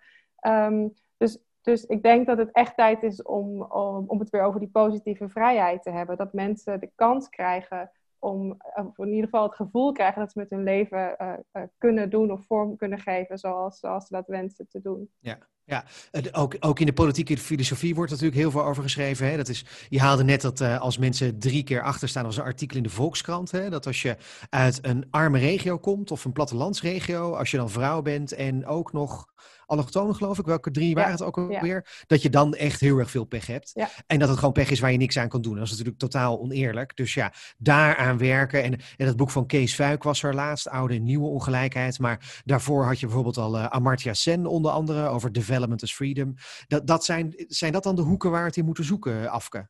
Um, 0.47 0.93
dus, 1.17 1.39
dus 1.63 1.85
ik 1.85 2.03
denk 2.03 2.25
dat 2.27 2.37
het 2.37 2.51
echt 2.51 2.75
tijd 2.75 3.03
is 3.03 3.21
om, 3.21 3.61
om, 3.61 4.03
om 4.07 4.19
het 4.19 4.29
weer 4.29 4.43
over 4.43 4.59
die 4.59 4.69
positieve 4.69 5.29
vrijheid 5.29 5.83
te 5.83 5.89
hebben. 5.89 6.17
Dat 6.17 6.33
mensen 6.33 6.79
de 6.79 6.91
kans 6.95 7.29
krijgen 7.29 7.91
om 8.19 8.57
of 8.75 8.97
in 8.97 9.07
ieder 9.07 9.23
geval 9.23 9.43
het 9.43 9.55
gevoel 9.55 9.91
krijgen 9.91 10.21
dat 10.21 10.31
ze 10.31 10.39
met 10.39 10.49
hun 10.49 10.63
leven 10.63 11.15
uh, 11.21 11.33
uh, 11.53 11.63
kunnen 11.77 12.09
doen 12.09 12.31
of 12.31 12.45
vorm 12.45 12.75
kunnen 12.75 12.99
geven 12.99 13.37
zoals, 13.37 13.79
zoals 13.79 14.07
ze 14.07 14.13
dat 14.13 14.27
wensen 14.27 14.67
te 14.67 14.81
doen. 14.81 15.09
Ja. 15.19 15.37
Ja, 15.65 15.85
ook, 16.31 16.55
ook 16.59 16.79
in 16.79 16.85
de 16.85 16.93
politieke 16.93 17.37
filosofie 17.37 17.95
wordt 17.95 18.11
natuurlijk 18.11 18.39
heel 18.39 18.51
veel 18.51 18.65
over 18.65 18.83
geschreven. 18.83 19.29
Hè? 19.29 19.37
Dat 19.37 19.49
is, 19.49 19.65
je 19.89 19.99
haalde 19.99 20.23
net 20.23 20.41
dat 20.41 20.61
uh, 20.61 20.79
als 20.81 20.97
mensen 20.97 21.39
drie 21.39 21.63
keer 21.63 21.81
achter 21.81 22.09
staan, 22.09 22.23
was 22.23 22.37
een 22.37 22.43
artikel 22.43 22.77
in 22.77 22.83
de 22.83 22.89
Volkskrant. 22.89 23.51
Hè? 23.51 23.69
Dat 23.69 23.87
als 23.87 24.01
je 24.01 24.17
uit 24.49 24.79
een 24.81 25.07
arme 25.09 25.39
regio 25.39 25.77
komt 25.77 26.11
of 26.11 26.25
een 26.25 26.31
plattelandsregio, 26.31 27.35
als 27.35 27.51
je 27.51 27.57
dan 27.57 27.69
vrouw 27.69 28.01
bent 28.01 28.31
en 28.31 28.65
ook 28.65 28.93
nog 28.93 29.31
allochtonen 29.65 30.15
geloof 30.15 30.39
ik, 30.39 30.45
welke 30.45 30.71
drie 30.71 30.93
waren 30.93 31.09
ja, 31.09 31.15
het 31.15 31.25
ook 31.25 31.37
alweer, 31.37 31.75
ja. 31.75 32.05
dat 32.07 32.21
je 32.21 32.29
dan 32.29 32.53
echt 32.53 32.79
heel 32.79 32.97
erg 32.97 33.11
veel 33.11 33.25
pech 33.25 33.47
hebt. 33.47 33.71
Ja. 33.73 33.89
En 34.07 34.19
dat 34.19 34.29
het 34.29 34.37
gewoon 34.37 34.53
pech 34.53 34.69
is 34.69 34.79
waar 34.79 34.91
je 34.91 34.97
niks 34.97 35.17
aan 35.17 35.29
kan 35.29 35.41
doen. 35.41 35.55
Dat 35.55 35.63
is 35.63 35.69
natuurlijk 35.69 35.97
totaal 35.97 36.39
oneerlijk. 36.39 36.95
Dus 36.95 37.13
ja, 37.13 37.33
daaraan 37.57 38.17
werken. 38.17 38.63
En, 38.63 38.73
en 38.97 39.07
het 39.07 39.15
boek 39.15 39.29
van 39.29 39.45
Kees 39.45 39.73
Fuik 39.73 40.03
was 40.03 40.23
er 40.23 40.35
laatst, 40.35 40.69
Oude 40.69 40.95
en 40.95 41.03
Nieuwe 41.03 41.27
Ongelijkheid. 41.27 41.99
Maar 41.99 42.41
daarvoor 42.45 42.85
had 42.85 42.99
je 42.99 43.05
bijvoorbeeld 43.05 43.37
al 43.37 43.57
uh, 43.57 43.65
Amartya 43.65 44.13
Sen 44.13 44.45
onder 44.45 44.71
andere, 44.71 45.07
over 45.07 45.31
Development 45.53 45.83
as 45.83 45.95
Freedom. 45.95 46.33
Dat, 46.67 46.87
dat 46.87 47.03
zijn, 47.05 47.33
zijn 47.47 47.71
dat 47.71 47.83
dan 47.83 47.95
de 47.95 48.01
hoeken 48.01 48.31
waar 48.31 48.45
het 48.45 48.57
in 48.57 48.65
moeten 48.65 48.83
zoeken, 48.83 49.29
Afke? 49.29 49.69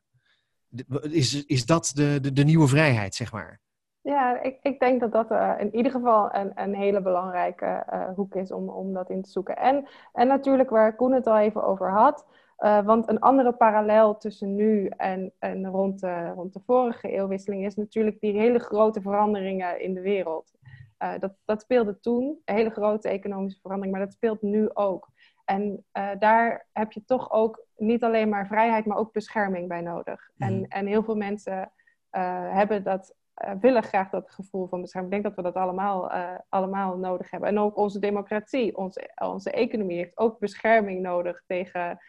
Is, 1.02 1.46
is 1.46 1.66
dat 1.66 1.92
de, 1.96 2.18
de, 2.22 2.32
de 2.32 2.44
nieuwe 2.44 2.68
vrijheid, 2.68 3.16
zeg 3.16 3.32
maar? 3.32 3.62
Ja, 4.02 4.42
ik, 4.42 4.60
ik 4.62 4.80
denk 4.80 5.00
dat 5.00 5.12
dat 5.12 5.32
uh, 5.32 5.54
in 5.60 5.76
ieder 5.76 5.92
geval 5.92 6.36
een, 6.36 6.52
een 6.56 6.76
hele 6.76 7.02
belangrijke 7.02 7.86
uh, 7.94 8.10
hoek 8.16 8.36
is 8.36 8.52
om, 8.52 8.70
om 8.70 8.94
dat 8.94 9.10
in 9.10 9.22
te 9.22 9.30
zoeken. 9.30 9.58
En, 9.58 9.88
en 10.14 10.28
natuurlijk 10.28 10.70
waar 10.70 10.96
Koen 10.96 11.12
het 11.12 11.28
al 11.28 11.38
even 11.38 11.64
over 11.64 11.92
had. 11.92 12.26
Uh, 12.60 12.86
want 12.86 13.10
een 13.10 13.20
andere 13.20 13.54
parallel 13.54 14.18
tussen 14.18 14.56
nu 14.56 14.88
en, 14.88 15.34
en 15.40 15.68
rond, 15.68 16.00
de, 16.00 16.32
rond 16.36 16.54
de 16.54 16.62
vorige 16.66 17.10
eeuwwisseling 17.10 17.66
is 17.66 17.76
natuurlijk 17.76 18.20
die 18.20 18.40
hele 18.40 18.60
grote 18.60 19.02
veranderingen 19.02 19.82
in 19.82 19.94
de 19.94 20.02
wereld. 20.02 20.52
dat, 21.20 21.34
dat 21.46 21.62
speelde 21.62 22.00
toen, 22.00 22.42
een 22.46 22.56
hele 22.56 22.70
grote 22.70 23.10
economische 23.10 23.60
verandering, 23.62 23.96
maar 23.96 24.06
dat 24.06 24.14
speelt 24.14 24.42
nu 24.42 24.70
ook. 24.74 25.13
En 25.46 25.86
daar 26.20 26.68
heb 26.72 26.92
je 26.92 27.04
toch 27.06 27.32
ook 27.32 27.66
niet 27.76 28.04
alleen 28.04 28.30
maar 28.30 28.48
vrijheid, 28.48 28.86
maar 28.86 28.98
ook 28.98 29.12
bescherming 29.14 29.68
bij 29.68 29.82
nodig. 29.82 30.30
Mm. 30.36 30.48
En, 30.48 30.68
en 30.68 30.86
heel 30.86 31.04
veel 31.04 31.16
mensen 31.16 31.72
hebben 32.50 32.84
dat 32.84 33.16
uh, 33.46 33.52
willen 33.60 33.84
graag 33.84 34.10
dat 34.10 34.32
gevoel 34.32 34.68
van 34.68 34.82
bescherming. 34.82 35.14
Ik 35.14 35.22
denk 35.22 35.36
dat 35.36 35.46
we 35.46 35.52
dat 35.52 35.64
allemaal, 35.64 36.12
allemaal 36.50 36.98
nodig 36.98 37.32
hebben. 37.32 37.50
En 37.50 37.60
ook 37.60 37.78
onze 37.78 38.00
democratie, 38.00 38.78
onze, 38.78 39.12
onze 39.16 39.52
economie 39.52 39.98
heeft 39.98 40.18
ook 40.18 40.40
bescherming 40.40 41.02
nodig 41.02 41.44
tegen 41.48 42.00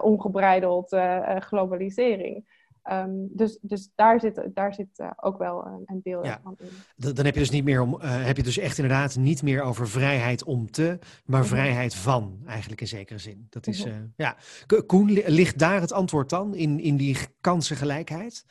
ongebreideld 0.00 0.96
globalisering. 1.38 2.57
Ehm, 2.82 3.10
dus, 3.30 3.58
dus 3.60 3.90
daar 3.94 4.20
zit, 4.20 4.48
daar 4.54 4.74
zit 4.74 4.88
uh, 4.98 5.10
ook 5.16 5.38
wel 5.38 5.66
een, 5.66 5.82
een 5.86 6.00
deel 6.02 6.24
Ja. 6.24 6.40
van 6.42 6.56
in. 6.58 6.68
Dan 6.96 7.14
dan 7.14 7.24
heb 7.24 7.34
je 7.34 7.40
dus 7.40 7.50
niet 7.50 7.64
meer 7.64 7.80
om, 7.80 8.00
eh, 8.00 8.24
heb 8.24 8.36
je 8.36 8.42
dus 8.42 8.58
echt 8.58 8.78
inderdaad 8.78 9.16
niet 9.16 9.42
meer 9.42 9.62
over 9.62 9.88
vrijheid 9.88 10.44
om 10.44 10.70
te, 10.70 10.98
maar 11.24 11.40
Mhm. 11.40 11.48
vrijheid 11.48 11.94
van, 11.94 12.40
eigenlijk 12.46 12.80
in 12.80 12.86
zekere 12.88 13.18
zin. 13.18 13.46
Dat 13.50 13.66
is, 13.66 13.84
Mhm. 13.84 13.88
eh, 13.94 14.00
ja. 14.16 14.36
Ko- 14.66 14.82
Koen, 14.82 15.10
li- 15.10 15.22
ligt 15.26 15.58
daar 15.58 15.80
het 15.80 15.92
antwoord 15.92 16.30
dan 16.30 16.54
in, 16.54 16.80
in 16.80 16.96
die 16.96 17.16
kansengelijkheid? 17.40 18.44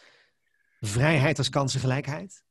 Vrijheid 0.80 1.38
als 1.38 1.49
kansengelijkheid? 1.49 2.43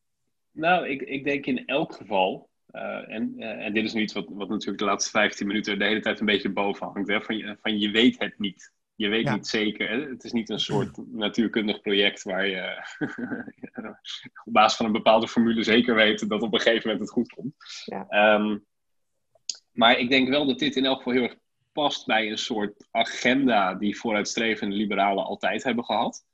Nou, 0.51 0.89
ik, 0.89 1.03
ik 1.03 1.25
denk 1.25 1.47
in 1.47 1.67
elk 1.67 1.95
geval, 1.95 2.51
eh, 2.67 2.83
en, 3.15 3.35
eh, 3.39 3.65
en 3.65 3.75
dit 3.75 3.85
is 3.85 3.93
nu 3.93 4.01
iets 4.03 4.13
wat, 4.13 4.27
wat 4.29 4.49
natuurlijk 4.49 4.79
de 4.79 4.85
laatste 4.85 5.11
15 5.11 5.47
minuten 5.47 5.79
de 5.79 5.85
hele 5.85 6.01
tijd 6.01 6.21
een 6.21 6.27
beetje 6.27 6.53
boven 6.53 6.87
hangt, 6.87 7.09
hè, 7.09 7.21
van, 7.23 7.37
je, 7.37 7.57
van 7.61 7.79
je 7.79 7.91
weet 7.91 8.19
het 8.19 8.39
niet. 8.39 8.73
Je 8.97 9.09
weet 9.09 9.25
Ja. 9.25 9.35
niet 9.35 9.47
zeker. 9.47 9.89
Hè? 9.89 10.01
Het 10.09 10.25
is 10.25 10.33
niet 10.33 10.49
een 10.51 10.61
soort 10.61 10.97
natuurkundig 11.13 11.81
project 11.81 12.23
waar 12.23 12.47
je 12.47 12.85
op 14.45 14.53
basis 14.53 14.77
van 14.77 14.87
een 14.87 14.93
bepaalde 14.93 15.29
formule 15.29 15.63
zeker 15.63 15.95
weet 15.95 16.29
dat 16.29 16.43
op 16.43 16.53
een 16.53 16.61
gegeven 16.61 16.83
moment 16.89 17.01
het 17.01 17.11
goed 17.15 17.33
komt. 17.33 17.55
Ja. 17.85 18.07
Ehm, 18.09 18.59
maar 19.73 19.99
ik 19.99 20.09
denk 20.11 20.29
wel 20.29 20.47
dat 20.47 20.59
dit 20.59 20.77
in 20.77 20.85
elk 20.85 20.97
geval 20.97 21.13
heel 21.13 21.23
erg 21.23 21.37
past 21.73 22.07
bij 22.07 22.31
een 22.31 22.39
soort 22.39 22.87
agenda 22.91 23.75
die 23.75 23.99
vooruitstrevende 23.99 24.77
liberalen 24.77 25.25
altijd 25.25 25.63
hebben 25.63 25.85
gehad. 25.85 26.25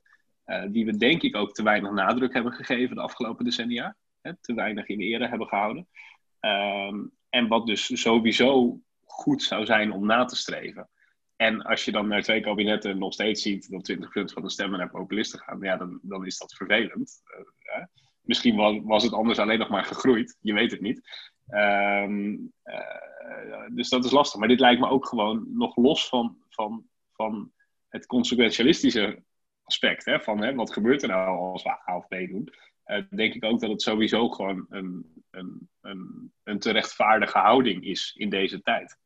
Eh, 0.45 0.65
die 0.69 0.85
we 0.85 0.97
denk 0.97 1.23
ik 1.23 1.37
ook 1.37 1.53
te 1.53 1.63
weinig 1.63 1.91
nadruk 1.91 2.33
hebben 2.35 2.53
gegeven 2.53 2.95
de 2.97 3.03
afgelopen 3.03 3.45
decennia. 3.45 3.97
Hè, 4.21 4.33
te 4.41 4.55
weinig 4.55 4.87
in 4.87 5.01
ere 5.01 5.29
hebben 5.29 5.47
gehouden. 5.47 5.89
Ehm, 6.41 7.01
en 7.31 7.49
wat 7.49 7.67
dus 7.67 8.01
sowieso 8.01 8.81
goed 9.05 9.43
zou 9.43 9.65
zijn 9.65 9.93
om 9.93 10.07
na 10.07 10.25
te 10.25 10.37
streven. 10.37 10.89
En 11.43 11.63
als 11.63 11.85
je 11.85 11.93
dan 11.93 12.09
naar 12.09 12.23
twee 12.23 12.41
kabinetten 12.41 12.99
nog 12.99 13.13
steeds 13.13 13.43
ziet 13.43 13.71
dat 13.71 13.93
20% 13.93 14.33
van 14.33 14.43
de 14.43 14.51
stemmen 14.51 14.79
naar 14.79 14.91
populisten 14.91 15.39
gaan, 15.39 15.61
ja, 15.61 15.77
dan, 15.77 15.99
dan 16.03 16.27
is 16.27 16.39
dat 16.39 16.55
vervelend. 16.55 17.23
Eh. 17.59 17.85
Misschien 18.21 18.85
was, 18.87 19.03
het 19.03 19.13
anders 19.13 19.39
alleen 19.39 19.59
nog 19.59 19.69
maar 19.69 19.85
gegroeid, 19.85 20.37
je 20.41 20.53
weet 20.53 20.71
het 20.71 20.81
niet. 20.81 21.01
Ehm, 21.47 22.37
eh, 22.63 23.67
dus 23.71 23.89
dat 23.89 24.05
is 24.05 24.11
lastig. 24.11 24.39
Maar 24.39 24.49
dit 24.49 24.61
lijkt 24.61 24.81
me 24.81 24.89
ook 24.89 25.07
gewoon 25.07 25.47
nog 25.53 25.77
los 25.77 26.09
van, 26.09 26.37
van, 26.49 26.85
van 27.13 27.53
het 27.89 28.07
consequentialistische 28.07 29.23
aspect. 29.63 30.05
Hè, 30.05 30.21
van 30.21 30.43
hè, 30.43 30.55
wat 30.55 30.73
gebeurt 30.73 31.03
er 31.03 31.09
nou 31.09 31.39
als 31.39 31.63
we 31.63 31.71
A 31.71 31.97
of 31.97 32.07
B 32.07 32.11
doen? 32.11 32.49
Eh, 32.85 33.03
denk 33.11 33.35
ik 33.35 33.45
ook 33.45 33.61
dat 33.61 33.71
het 33.71 33.83
sowieso 33.83 34.29
gewoon 34.29 34.67
een, 34.69 35.23
een, 35.31 35.69
een, 35.81 36.33
een 36.43 36.59
te 36.59 37.29
houding 37.33 37.85
is 37.85 38.15
in 38.17 38.31
deze 38.31 38.63
tijd. 38.63 39.01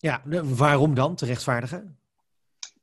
Ja, 0.00 0.22
waarom 0.44 0.94
dan 0.94 1.14
te 1.14 1.26
rechtvaardigen? 1.26 1.98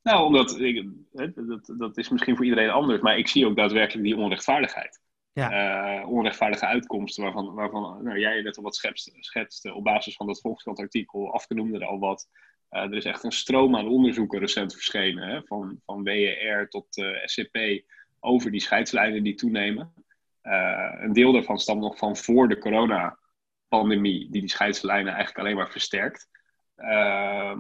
Nou, 0.04 0.26
omdat, 0.26 0.60
ik, 0.60 0.86
hè, 1.14 1.32
dat, 1.34 1.74
dat 1.78 1.98
is 1.98 2.10
misschien 2.10 2.36
voor 2.36 2.46
iedereen 2.46 2.70
anders, 2.70 3.02
maar 3.02 3.18
ik 3.18 3.28
zie 3.28 3.46
ook 3.46 3.56
daadwerkelijk 3.56 4.06
die 4.06 4.18
onrechtvaardigheid. 4.18 5.00
Eh, 5.46 6.10
onrechtvaardige 6.10 6.66
uitkomsten 6.66 7.24
waarvan, 7.24 7.54
waarvan 7.54 8.04
nou, 8.04 8.20
jij 8.20 8.42
net 8.42 8.58
al 8.58 8.64
wat 8.64 8.76
schetste, 8.76 9.12
schetste 9.20 9.74
op 9.74 9.84
basis 9.84 10.16
van 10.16 10.28
dat 10.28 10.42
Volkskrant-artikel. 10.42 11.34
Afke 11.34 11.54
noemde 11.54 11.80
er 11.80 11.86
al 11.86 12.00
wat. 12.00 12.28
Eh, 12.70 12.82
er 12.82 12.94
is 12.94 13.06
echt 13.06 13.24
een 13.24 13.32
stroom 13.32 13.76
aan 13.76 13.88
onderzoeken 13.88 14.40
recent 14.40 14.74
verschenen, 14.74 15.30
hè, 15.30 15.42
van, 15.44 15.82
van 15.86 16.04
WER 16.04 16.70
tot 16.70 16.98
eh, 16.98 17.26
SCP, 17.26 17.58
over 18.20 18.52
die 18.52 18.62
scheidslijnen 18.62 19.24
die 19.24 19.36
toenemen. 19.36 19.94
Een 21.02 21.14
deel 21.14 21.32
daarvan 21.32 21.60
stamt 21.60 21.82
nog 21.82 21.98
van 21.98 22.18
voor 22.18 22.48
de 22.48 22.58
coronapandemie, 22.58 24.32
die 24.32 24.42
die 24.42 24.50
scheidslijnen 24.50 25.14
eigenlijk 25.14 25.40
alleen 25.40 25.56
maar 25.56 25.72
versterkt. 25.72 26.30
Ehm, 26.78 27.60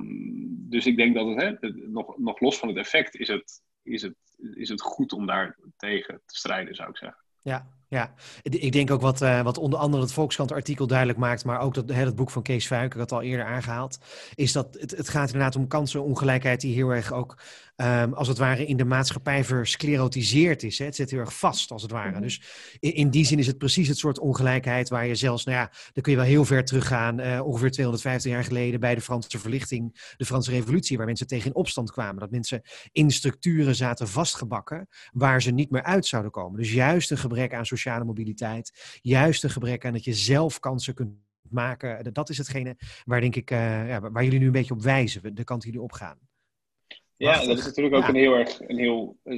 dus 0.69 0.85
ik 0.85 0.97
denk 0.97 1.15
dat 1.15 1.27
het, 1.27 1.61
hè, 1.61 1.69
nog, 1.69 2.17
nog 2.17 2.39
los 2.39 2.57
van 2.57 2.67
het 2.67 2.77
effect, 2.77 3.15
is 3.15 3.27
het, 3.27 3.61
is, 3.83 4.01
het, 4.01 4.15
is 4.53 4.69
het 4.69 4.81
goed 4.81 5.13
om 5.13 5.25
daar 5.25 5.57
tegen 5.77 6.21
te 6.25 6.35
strijden, 6.35 6.75
zou 6.75 6.89
ik 6.89 6.97
zeggen. 6.97 7.23
Ja, 7.41 7.67
ja. 7.89 8.13
Ik 8.41 8.71
denk 8.71 8.91
ook 8.91 9.01
wat, 9.01 9.21
eh, 9.21 9.41
wat 9.41 9.57
onder 9.57 9.79
andere 9.79 10.03
het 10.03 10.11
Volkskrant-artikel 10.11 10.87
duidelijk 10.87 11.19
maakt, 11.19 11.45
maar 11.45 11.59
ook 11.59 11.73
dat, 11.73 11.89
het 11.89 12.15
boek 12.15 12.31
van 12.31 12.41
Kees 12.41 12.67
Fuik, 12.67 12.85
ik 12.85 12.91
had 12.91 13.01
het 13.01 13.11
al 13.11 13.21
eerder 13.21 13.45
aangehaald, 13.45 13.97
is 14.35 14.51
dat 14.51 14.77
het, 14.79 14.91
het 14.91 15.09
gaat 15.09 15.25
inderdaad 15.25 15.55
om 15.55 15.67
kansenongelijkheid 15.67 16.61
die 16.61 16.73
heel 16.73 16.89
erg 16.89 17.11
ook, 17.11 17.37
ehm, 17.75 18.13
als 18.13 18.27
het 18.27 18.37
ware, 18.37 18.65
in 18.65 18.77
de 18.77 18.85
maatschappij 18.85 19.43
versclerotiseerd 19.43 20.63
is. 20.63 20.79
Hè. 20.79 20.85
Het 20.85 20.95
zit 20.95 21.11
heel 21.11 21.19
erg 21.19 21.37
vast, 21.37 21.71
als 21.71 21.81
het 21.81 21.91
ware. 21.91 22.11
Mhm. 22.11 22.21
Dus 22.21 22.41
in, 22.79 22.93
in 22.93 23.09
die 23.09 23.25
zin 23.25 23.39
is 23.39 23.47
het 23.47 23.57
precies 23.57 23.87
het 23.87 23.97
soort 23.97 24.19
ongelijkheid 24.19 24.89
waar 24.89 25.07
je 25.07 25.15
zelfs, 25.15 25.45
nou 25.45 25.57
ja, 25.57 25.71
dan 25.93 26.03
kun 26.03 26.11
je 26.11 26.17
wel 26.17 26.27
heel 26.27 26.45
ver 26.45 26.65
teruggaan, 26.65 27.19
eh, 27.19 27.45
ongeveer 27.45 27.71
250 27.71 28.31
jaar 28.31 28.43
geleden 28.43 28.79
bij 28.79 28.95
de 28.95 29.01
Franse 29.01 29.39
verlichting, 29.39 30.13
de 30.17 30.25
Franse 30.25 30.51
revolutie, 30.51 30.97
waar 30.97 31.05
mensen 31.05 31.27
tegen 31.27 31.45
in 31.45 31.55
opstand 31.55 31.91
kwamen. 31.91 32.19
Dat 32.19 32.31
mensen 32.31 32.61
in 32.91 33.11
structuren 33.11 33.75
zaten 33.75 34.07
vastgebakken 34.07 34.87
waar 35.11 35.41
ze 35.41 35.51
niet 35.51 35.69
meer 35.69 35.83
uit 35.83 36.05
zouden 36.05 36.31
komen. 36.31 36.59
Dus 36.59 36.73
juist 36.73 37.11
een 37.11 37.17
gebrek 37.17 37.53
aan 37.53 37.65
sociale 37.65 37.75
mobiliteit, 37.85 38.99
juist 39.01 39.43
een 39.43 39.49
gebrek 39.49 39.85
aan 39.85 39.93
dat 39.93 40.03
je 40.03 40.13
zelf 40.13 40.59
kansen 40.59 40.93
kunt 40.93 41.15
maken. 41.49 42.13
Dat- 42.13 42.29
is 42.29 42.37
hetgene 42.37 42.75
waar, 43.05 43.21
denk 43.21 43.35
ik, 43.35 43.51
eh, 43.51 43.87
ja, 43.87 44.11
waar 44.11 44.23
jullie 44.23 44.39
nu 44.39 44.45
een 44.45 44.51
beetje 44.51 44.73
op 44.73 44.81
wijzen, 44.81 45.35
de 45.35 45.43
kant 45.43 45.61
die 45.61 45.71
jullie 45.71 45.85
opgaan. 45.85 46.17
Ja, 47.15 47.45
dat 47.45 47.57
is 47.57 47.65
natuurlijk 47.65 47.95
ook 47.95 48.01
Ja. 48.01 48.09
een 48.09 48.15
heel 48.15 48.33
erg 48.35 48.59
een 48.67 48.77
heel 48.77 49.17
eh, 49.23 49.33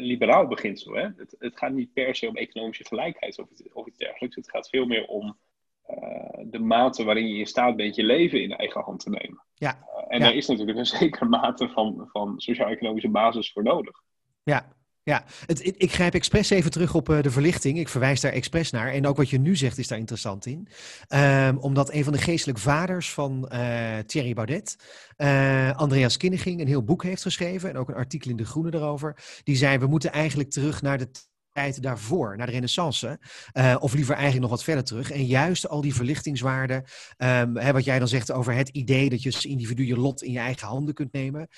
liberaal 0.00 0.46
beginsel. 0.46 0.92
Hè? 0.94 1.02
Het, 1.16 1.34
het 1.38 1.58
gaat 1.58 1.72
niet 1.72 1.92
per 1.92 2.14
se 2.14 2.28
om 2.28 2.36
economische 2.36 2.84
gelijkheid 2.84 3.38
of, 3.38 3.50
iets- 3.50 3.72
of 3.72 3.86
iets 3.86 3.98
dergelijks. 3.98 4.36
Het 4.36 4.50
gaat 4.50 4.68
veel 4.68 4.86
meer 4.86 5.06
om 5.06 5.38
eh, 5.82 6.38
de 6.44 6.58
mate 6.58 7.04
waarin 7.04 7.28
je 7.28 7.38
in 7.38 7.46
staat 7.46 7.76
bent 7.76 7.94
je 7.94 8.04
leven 8.04 8.42
in 8.42 8.52
eigen 8.56 8.80
hand 8.80 9.00
te 9.00 9.10
nemen. 9.10 9.44
Ja. 9.54 9.78
En 10.08 10.18
Ja. 10.18 10.24
daar 10.24 10.34
is 10.34 10.46
natuurlijk 10.46 10.78
een 10.78 10.86
zekere 11.00 11.24
mate 11.28 11.68
van, 11.68 12.08
van 12.12 12.40
sociaal-economische 12.40 13.08
basis 13.08 13.52
voor 13.52 13.62
nodig. 13.62 14.02
Ja, 14.42 14.68
ja. 15.08 15.24
Het, 15.46 15.82
ik, 15.82 15.92
grijp 15.92 16.14
expres 16.14 16.50
even 16.50 16.70
terug 16.70 16.94
op 16.94 17.08
eh, 17.08 17.22
de 17.22 17.30
verlichting. 17.30 17.78
Ik 17.78 17.88
verwijs 17.88 18.20
daar 18.20 18.32
expres 18.32 18.70
naar. 18.70 18.92
En 18.92 19.06
ook 19.06 19.16
wat 19.16 19.30
je 19.30 19.38
nu 19.38 19.56
zegt 19.56 19.78
is 19.78 19.88
daar 19.88 19.98
interessant 19.98 20.46
in. 20.46 20.68
Ehm, 21.08 21.56
omdat 21.56 21.92
een 21.92 22.04
van 22.04 22.12
de 22.12 22.18
geestelijk 22.18 22.58
vaders 22.58 23.12
van 23.12 23.48
eh, 23.48 23.98
Thierry 24.06 24.34
Baudet, 24.34 24.76
eh, 25.16 25.76
Andreas 25.76 26.16
Kinneging, 26.16 26.60
een 26.60 26.66
heel 26.66 26.84
boek 26.84 27.02
heeft 27.02 27.22
geschreven. 27.22 27.68
En 27.68 27.76
ook 27.76 27.88
een 27.88 27.94
artikel 27.94 28.30
in 28.30 28.36
De 28.36 28.44
Groene 28.44 28.74
erover. 28.74 29.16
Die 29.44 29.56
zei, 29.56 29.78
we 29.78 29.86
moeten 29.86 30.12
eigenlijk 30.12 30.50
terug 30.50 30.82
naar 30.82 30.98
de 30.98 31.10
tijd 31.58 31.82
daarvoor, 31.82 32.36
naar 32.36 32.46
de 32.46 32.52
renaissance. 32.52 33.18
eh, 33.52 33.76
of 33.78 33.94
liever 33.94 34.14
eigenlijk 34.14 34.42
nog 34.42 34.50
wat 34.50 34.64
verder 34.64 34.84
terug. 34.84 35.10
En 35.10 35.26
juist 35.26 35.68
al 35.68 35.80
die 35.80 35.94
verlichtingswaarden, 35.94 36.84
ehm, 37.16 37.56
hè, 37.56 37.72
wat 37.72 37.84
jij 37.84 37.98
dan 37.98 38.08
zegt 38.08 38.32
over 38.32 38.54
het 38.54 38.68
idee 38.68 39.10
dat 39.10 39.22
je 39.22 39.32
als 39.32 39.44
individu 39.44 39.86
je 39.86 39.96
lot 39.96 40.22
in 40.22 40.32
je 40.32 40.38
eigen 40.38 40.68
handen 40.68 40.94
kunt 40.94 41.12
nemen. 41.12 41.48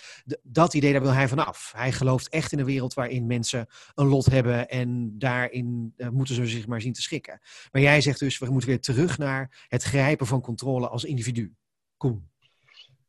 Dat 0.43 0.75
idee, 0.75 0.93
daar 0.93 1.03
wil 1.03 1.13
hij 1.13 1.29
vanaf. 1.29 1.73
Hij 1.77 1.93
gelooft 1.93 2.29
echt 2.29 2.53
in 2.53 2.59
een 2.59 2.65
wereld 2.65 2.95
waarin 2.95 3.27
mensen 3.27 3.67
een 3.95 4.07
lot 4.07 4.27
hebben 4.27 4.69
en 4.69 5.15
daarin 5.19 5.93
eh, 5.97 6.09
moeten 6.09 6.35
ze 6.35 6.47
zich 6.47 6.67
maar 6.67 6.81
zien 6.81 6.93
te 6.93 7.03
schikken. 7.03 7.41
Maar 7.73 7.83
jij 7.83 8.01
zegt 8.01 8.19
dus, 8.19 8.39
we 8.39 8.51
moeten 8.51 8.69
weer 8.69 8.81
terug 8.81 9.19
naar 9.19 9.67
het 9.69 9.83
grijpen 9.83 10.27
van 10.27 10.41
controle 10.41 10.89
als 10.89 11.05
individu. 11.05 11.55
Koen. 11.97 12.29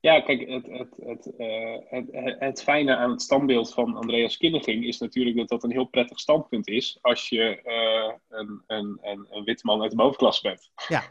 Ja, 0.02 0.22
kijk, 0.22 0.50
het, 0.50 0.66
het, 0.66 0.98
het, 1.04 1.36
eh, 1.38 1.78
het, 1.90 2.08
het, 2.12 2.36
het 2.40 2.64
fijne 2.64 2.96
aan 2.96 3.12
het 3.12 3.22
standbeeld 3.22 3.74
van 3.74 3.96
Andreas 3.96 4.38
Kinneging 4.38 4.86
is 4.86 4.98
natuurlijk 4.98 5.38
dat 5.38 5.50
dat 5.50 5.64
een 5.64 5.72
heel 5.72 5.86
prettig 5.86 6.20
standpunt 6.20 6.68
is 6.68 6.98
als 7.02 7.30
je 7.30 7.62
eh, 7.62 8.14
een, 8.30 8.64
een, 8.68 9.00
een, 9.02 9.28
een 9.30 9.44
witte 9.44 9.66
man 9.66 9.82
uit 9.82 9.92
de 9.92 9.98
bovenklasse 9.98 10.42
bent. 10.42 10.72
Ja. 10.88 11.04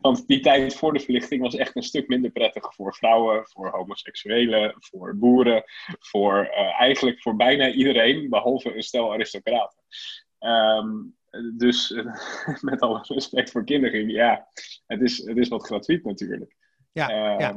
Want 0.00 0.26
die 0.26 0.40
tijd 0.40 0.74
voor 0.74 0.92
de 0.92 1.00
verlichting 1.00 1.42
was 1.42 1.56
echt 1.56 1.76
een 1.76 1.82
stuk 1.82 2.08
minder 2.08 2.30
prettig 2.30 2.74
voor 2.74 2.94
vrouwen, 2.94 3.46
voor 3.46 3.70
homoseksuelen, 3.70 4.74
voor 4.78 5.16
boeren, 5.16 5.62
voor 5.98 6.44
eh, 6.44 6.80
eigenlijk 6.80 7.22
voor 7.22 7.36
bijna 7.36 7.70
iedereen, 7.70 8.28
behalve 8.28 8.76
een 8.76 8.82
stel 8.82 9.12
aristocraten. 9.12 9.82
Ehm, 10.38 10.90
dus 11.56 11.90
met 12.60 12.80
alle 12.80 13.04
respect 13.08 13.50
voor 13.50 13.64
Kinneging, 13.64 14.10
ja, 14.10 14.48
het 14.86 15.00
is, 15.00 15.24
het 15.24 15.36
is 15.36 15.48
wat 15.48 15.66
gratuit 15.66 16.04
natuurlijk. 16.04 16.56
Ja, 16.92 17.08
ja. 17.38 17.56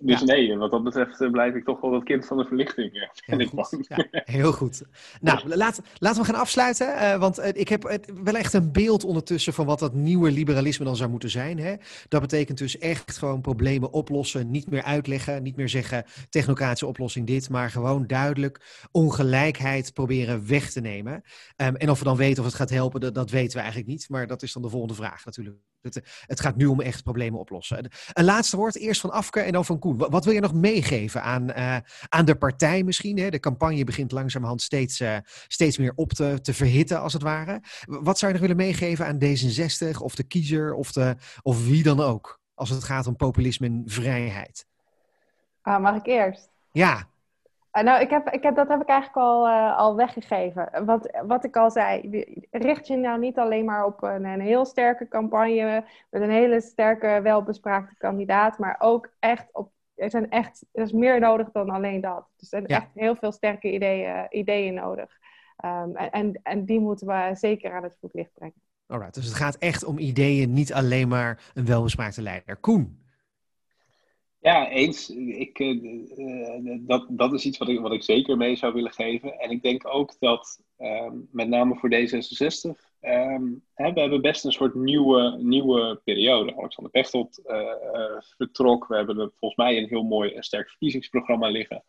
Dus 0.00 0.20
Ja. 0.20 0.24
nee, 0.24 0.56
wat 0.56 0.70
dat 0.70 0.84
betreft 0.84 1.20
eh, 1.20 1.30
blijf 1.30 1.54
ik 1.54 1.64
toch 1.64 1.80
wel 1.80 1.92
het 1.92 2.04
kind 2.04 2.26
van 2.26 2.36
de 2.36 2.44
verlichting. 2.44 2.90
Ja, 2.92 3.10
Heel 3.36 3.46
goed. 3.46 3.86
Ja, 3.88 4.06
heel 4.24 4.52
goed. 4.52 4.82
Nou, 5.20 5.56
laat, 5.56 5.80
laten 5.98 6.20
we 6.20 6.26
gaan 6.26 6.40
afsluiten. 6.40 6.96
eh, 6.96 7.18
want 7.18 7.38
eh, 7.38 7.60
ik 7.60 7.68
heb 7.68 8.00
wel 8.22 8.34
echt 8.34 8.52
een 8.52 8.72
beeld 8.72 9.04
ondertussen 9.04 9.52
van 9.52 9.66
wat 9.66 9.78
dat 9.78 9.94
nieuwe 9.94 10.30
liberalisme 10.30 10.84
dan 10.84 10.96
zou 10.96 11.10
moeten 11.10 11.30
zijn. 11.30 11.58
Hè? 11.58 11.74
Dat 12.08 12.20
betekent 12.20 12.58
dus 12.58 12.78
echt 12.78 13.18
gewoon 13.18 13.40
problemen 13.40 13.92
oplossen. 13.92 14.50
Niet 14.50 14.70
meer 14.70 14.82
uitleggen. 14.82 15.42
Niet 15.42 15.56
meer 15.56 15.68
zeggen 15.68 16.04
technocratische 16.28 16.86
oplossing 16.86 17.26
dit. 17.26 17.48
Maar 17.48 17.70
gewoon 17.70 18.06
duidelijk 18.06 18.86
ongelijkheid 18.92 19.92
proberen 19.94 20.46
weg 20.48 20.70
te 20.70 20.80
nemen. 20.80 21.22
Ehm, 21.56 21.74
en 21.74 21.90
of 21.90 21.98
we 21.98 22.04
dan 22.04 22.16
weten 22.16 22.38
of 22.42 22.44
het 22.48 22.58
gaat 22.58 22.70
helpen, 22.70 23.00
dat, 23.00 23.14
dat 23.14 23.30
weten 23.30 23.52
we 23.52 23.58
eigenlijk 23.58 23.90
niet. 23.90 24.08
Maar 24.08 24.26
dat 24.26 24.42
is 24.42 24.52
dan 24.52 24.62
de 24.62 24.68
volgende 24.68 24.94
vraag 24.94 25.24
natuurlijk. 25.24 25.56
Het, 25.82 26.24
het 26.26 26.40
gaat 26.40 26.56
nu 26.56 26.66
om 26.66 26.80
echt 26.80 27.02
problemen 27.02 27.40
oplossen. 27.40 27.90
Een 28.12 28.24
laatste 28.24 28.56
woord, 28.56 28.76
eerst 28.76 29.00
van 29.00 29.10
Afke 29.10 29.40
en 29.40 29.52
dan 29.52 29.64
van 29.64 29.78
Koen. 29.78 29.96
Wat, 29.96 30.10
wat 30.10 30.24
wil 30.24 30.34
je 30.34 30.40
nog 30.40 30.54
meegeven 30.54 31.22
aan, 31.22 31.50
eh, 31.50 31.76
aan 32.08 32.24
de 32.24 32.34
partij 32.34 32.82
misschien? 32.82 33.18
Hè? 33.18 33.30
De 33.30 33.40
campagne 33.40 33.84
begint 33.84 34.12
langzamerhand 34.12 34.62
steeds, 34.62 35.00
eh, 35.00 35.16
steeds 35.48 35.78
meer 35.78 35.92
op 35.94 36.12
te, 36.12 36.38
te 36.42 36.54
verhitten, 36.54 37.00
als 37.00 37.12
het 37.12 37.22
ware. 37.22 37.62
Wat 37.84 38.18
zou 38.18 38.32
je 38.32 38.38
nog 38.38 38.48
willen 38.48 38.64
meegeven 38.64 39.06
aan 39.06 39.18
D66 39.18 40.00
of 40.02 40.14
de 40.14 40.24
kiezer 40.24 40.74
of, 40.74 40.92
de, 40.92 41.16
of 41.42 41.66
wie 41.66 41.82
dan 41.82 42.00
ook? 42.00 42.40
Als 42.54 42.70
het 42.70 42.84
gaat 42.84 43.06
om 43.06 43.16
populisme 43.16 43.66
en 43.66 43.82
vrijheid. 43.86 44.66
Ah, 45.62 45.82
mag 45.82 45.96
ik 45.96 46.06
eerst? 46.06 46.50
Ja, 46.72 47.08
Uh, 47.72 47.82
nou, 47.82 48.00
ik 48.00 48.10
heb, 48.10 48.28
ik 48.28 48.42
heb, 48.42 48.56
dat 48.56 48.68
heb 48.68 48.80
ik 48.80 48.88
eigenlijk 48.88 49.26
al, 49.26 49.46
uh, 49.46 49.76
al 49.76 49.96
weggegeven. 49.96 50.84
Wat, 50.84 51.20
wat 51.26 51.44
ik 51.44 51.56
al 51.56 51.70
zei, 51.70 52.24
richt 52.50 52.86
je 52.86 52.96
nou 52.96 53.18
niet 53.18 53.38
alleen 53.38 53.64
maar 53.64 53.84
op 53.84 54.02
een, 54.02 54.24
een 54.24 54.40
heel 54.40 54.64
sterke 54.64 55.08
campagne 55.08 55.84
met 56.10 56.22
een 56.22 56.30
hele 56.30 56.60
sterke, 56.60 57.20
welbespraakte 57.22 57.96
kandidaat, 57.96 58.58
maar 58.58 58.76
ook 58.78 59.12
echt 59.18 59.46
op. 59.52 59.70
Er, 59.94 60.10
zijn 60.10 60.30
echt, 60.30 60.64
er 60.72 60.82
is 60.82 60.92
meer 60.92 61.20
nodig 61.20 61.50
dan 61.50 61.70
alleen 61.70 62.00
dat. 62.00 62.28
Er 62.38 62.46
zijn 62.46 62.66
echt 62.66 62.88
heel 62.94 63.16
veel 63.16 63.32
sterke 63.32 63.72
ideeën, 63.72 64.26
ideeën 64.30 64.74
nodig. 64.74 65.18
Um, 65.64 65.96
en, 65.96 66.10
en, 66.10 66.40
en 66.42 66.64
die 66.64 66.80
moeten 66.80 67.06
we 67.06 67.30
zeker 67.32 67.72
aan 67.72 67.82
het 67.82 67.96
voetlicht 68.00 68.34
brengen. 68.34 68.62
Alright, 68.86 69.14
dus 69.14 69.24
het 69.24 69.34
gaat 69.34 69.56
echt 69.56 69.84
om 69.84 69.98
ideeën, 69.98 70.52
niet 70.52 70.72
alleen 70.72 71.08
maar 71.08 71.50
een 71.54 71.66
welbespraakte 71.66 72.22
leider. 72.22 72.56
Koen. 72.56 72.99
Ja, 74.42 74.68
eens. 74.68 75.10
Ik, 75.10 75.58
uh, 75.58 76.78
dat, 76.80 77.06
dat 77.08 77.32
is 77.32 77.44
iets 77.44 77.58
wat 77.58 77.68
ik, 77.68 77.80
wat 77.80 77.92
ik 77.92 78.02
zeker 78.02 78.36
mee 78.36 78.56
zou 78.56 78.72
willen 78.72 78.92
geven. 78.92 79.38
En 79.38 79.50
ik 79.50 79.62
denk 79.62 79.86
ook 79.86 80.16
dat, 80.18 80.60
uh, 80.78 81.10
met 81.30 81.48
name 81.48 81.76
voor 81.76 81.90
D66, 81.90 82.70
um, 82.70 82.76
ehm, 83.00 83.44
hè, 83.74 83.92
we 83.92 84.00
hebben 84.00 84.20
best 84.20 84.44
een 84.44 84.52
soort 84.52 84.74
nieuwe, 84.74 85.36
nieuwe 85.38 86.00
periode. 86.04 86.56
Alexander 86.56 86.92
Pechtold 86.92 87.40
uh, 87.46 88.20
vertrok. 88.36 88.86
We 88.86 88.96
hebben 88.96 89.16
volgens 89.16 89.56
mij 89.56 89.78
een 89.78 89.88
heel 89.88 90.02
mooi 90.02 90.30
en 90.30 90.42
sterk 90.42 90.68
verkiezingsprogramma 90.68 91.48
liggen. 91.48 91.84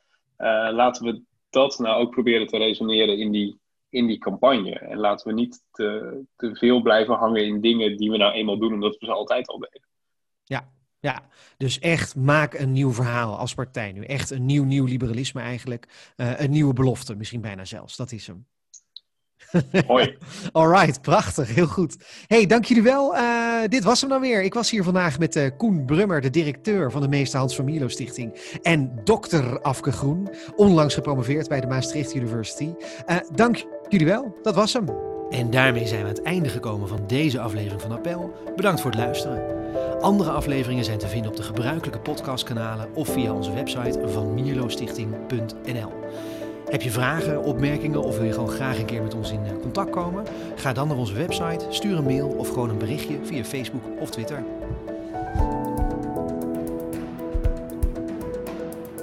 laten 0.71 1.05
we 1.05 1.21
dat 1.49 1.79
nou 1.79 2.01
ook 2.01 2.11
proberen 2.11 2.47
te 2.47 2.57
resoneren 2.57 3.17
in 3.17 3.31
die, 3.31 3.59
in 3.89 4.07
die 4.07 4.17
campagne. 4.17 4.73
En 4.73 4.97
laten 4.97 5.27
we 5.27 5.33
niet 5.33 5.63
te, 5.71 6.21
te 6.35 6.55
veel 6.55 6.81
blijven 6.81 7.15
hangen 7.15 7.45
in 7.45 7.61
dingen 7.61 7.97
die 7.97 8.11
we 8.11 8.17
nou 8.17 8.33
eenmaal 8.33 8.57
doen 8.57 8.73
omdat 8.73 8.97
we 8.97 9.05
ze 9.05 9.11
altijd 9.11 9.47
al 9.47 9.59
deden. 9.59 9.87
Ja, 10.43 10.71
ja, 11.01 11.21
dus 11.57 11.79
echt 11.79 12.15
maak 12.15 12.53
een 12.53 12.71
nieuw 12.71 12.93
verhaal 12.93 13.37
als 13.37 13.53
partij 13.53 13.91
nu. 13.91 14.03
Echt 14.03 14.29
een 14.29 14.45
nieuw, 14.45 14.63
nieuw 14.63 14.85
liberalisme 14.85 15.41
eigenlijk. 15.41 15.87
Uh, 16.17 16.39
een 16.39 16.51
nieuwe 16.51 16.73
belofte, 16.73 17.15
misschien 17.15 17.41
bijna 17.41 17.65
zelfs. 17.65 17.95
Dat 17.95 18.11
is 18.11 18.27
hem. 18.27 18.45
Hoi. 19.87 20.17
Alright, 20.51 21.01
prachtig, 21.01 21.55
heel 21.55 21.67
goed. 21.67 21.97
hey, 22.27 22.45
dank 22.45 22.65
jullie 22.65 22.83
wel. 22.83 23.15
Uh, 23.15 23.61
dit 23.67 23.83
was 23.83 24.01
hem 24.01 24.09
dan 24.09 24.21
weer. 24.21 24.43
Ik 24.43 24.53
was 24.53 24.69
hier 24.69 24.83
vandaag 24.83 25.19
met 25.19 25.35
uh, 25.35 25.49
Koen 25.57 25.85
Brummer, 25.85 26.21
de 26.21 26.29
directeur 26.29 26.91
van 26.91 27.01
de 27.01 27.07
Meester 27.07 27.39
Hans 27.39 27.55
van 27.55 27.89
Stichting. 27.89 28.57
En 28.61 29.01
dokter 29.03 29.61
Afke 29.61 29.91
Groen, 29.91 30.29
onlangs 30.55 30.93
gepromoveerd 30.93 31.47
bij 31.47 31.61
de 31.61 31.67
Maastricht 31.67 32.15
University. 32.15 32.73
Uh, 33.07 33.17
dank 33.35 33.65
jullie 33.89 34.07
wel, 34.07 34.37
dat 34.41 34.55
was 34.55 34.73
hem. 34.73 34.85
En 35.29 35.49
daarmee 35.49 35.87
zijn 35.87 36.01
we 36.01 36.07
aan 36.07 36.13
het 36.13 36.23
einde 36.23 36.49
gekomen 36.49 36.87
van 36.87 37.07
deze 37.07 37.39
aflevering 37.39 37.81
van 37.81 37.91
Appel. 37.91 38.33
Bedankt 38.55 38.81
voor 38.81 38.91
het 38.91 38.99
luisteren. 38.99 39.60
Andere 40.01 40.31
afleveringen 40.31 40.85
zijn 40.85 40.97
te 40.97 41.07
vinden 41.07 41.31
op 41.31 41.37
de 41.37 41.43
gebruikelijke 41.43 41.99
podcastkanalen 41.99 42.89
of 42.93 43.07
via 43.07 43.33
onze 43.33 43.53
website 43.53 44.07
van 44.07 44.33
mierlostichting.nl. 44.33 45.91
Heb 46.65 46.81
je 46.81 46.91
vragen, 46.91 47.43
opmerkingen 47.43 48.03
of 48.03 48.15
wil 48.15 48.25
je 48.25 48.33
gewoon 48.33 48.49
graag 48.49 48.79
een 48.79 48.85
keer 48.85 49.01
met 49.01 49.13
ons 49.13 49.31
in 49.31 49.45
eh, 49.45 49.51
contact 49.61 49.89
komen? 49.89 50.25
Ga 50.55 50.73
dan 50.73 50.87
naar 50.87 50.97
onze 50.97 51.13
website, 51.13 51.65
stuur 51.69 51.97
een 51.97 52.03
mail 52.03 52.27
of 52.27 52.47
gewoon 52.47 52.69
een 52.69 52.77
berichtje 52.77 53.19
via 53.23 53.43
Facebook 53.43 53.83
of 53.99 54.09
Twitter. 54.09 54.43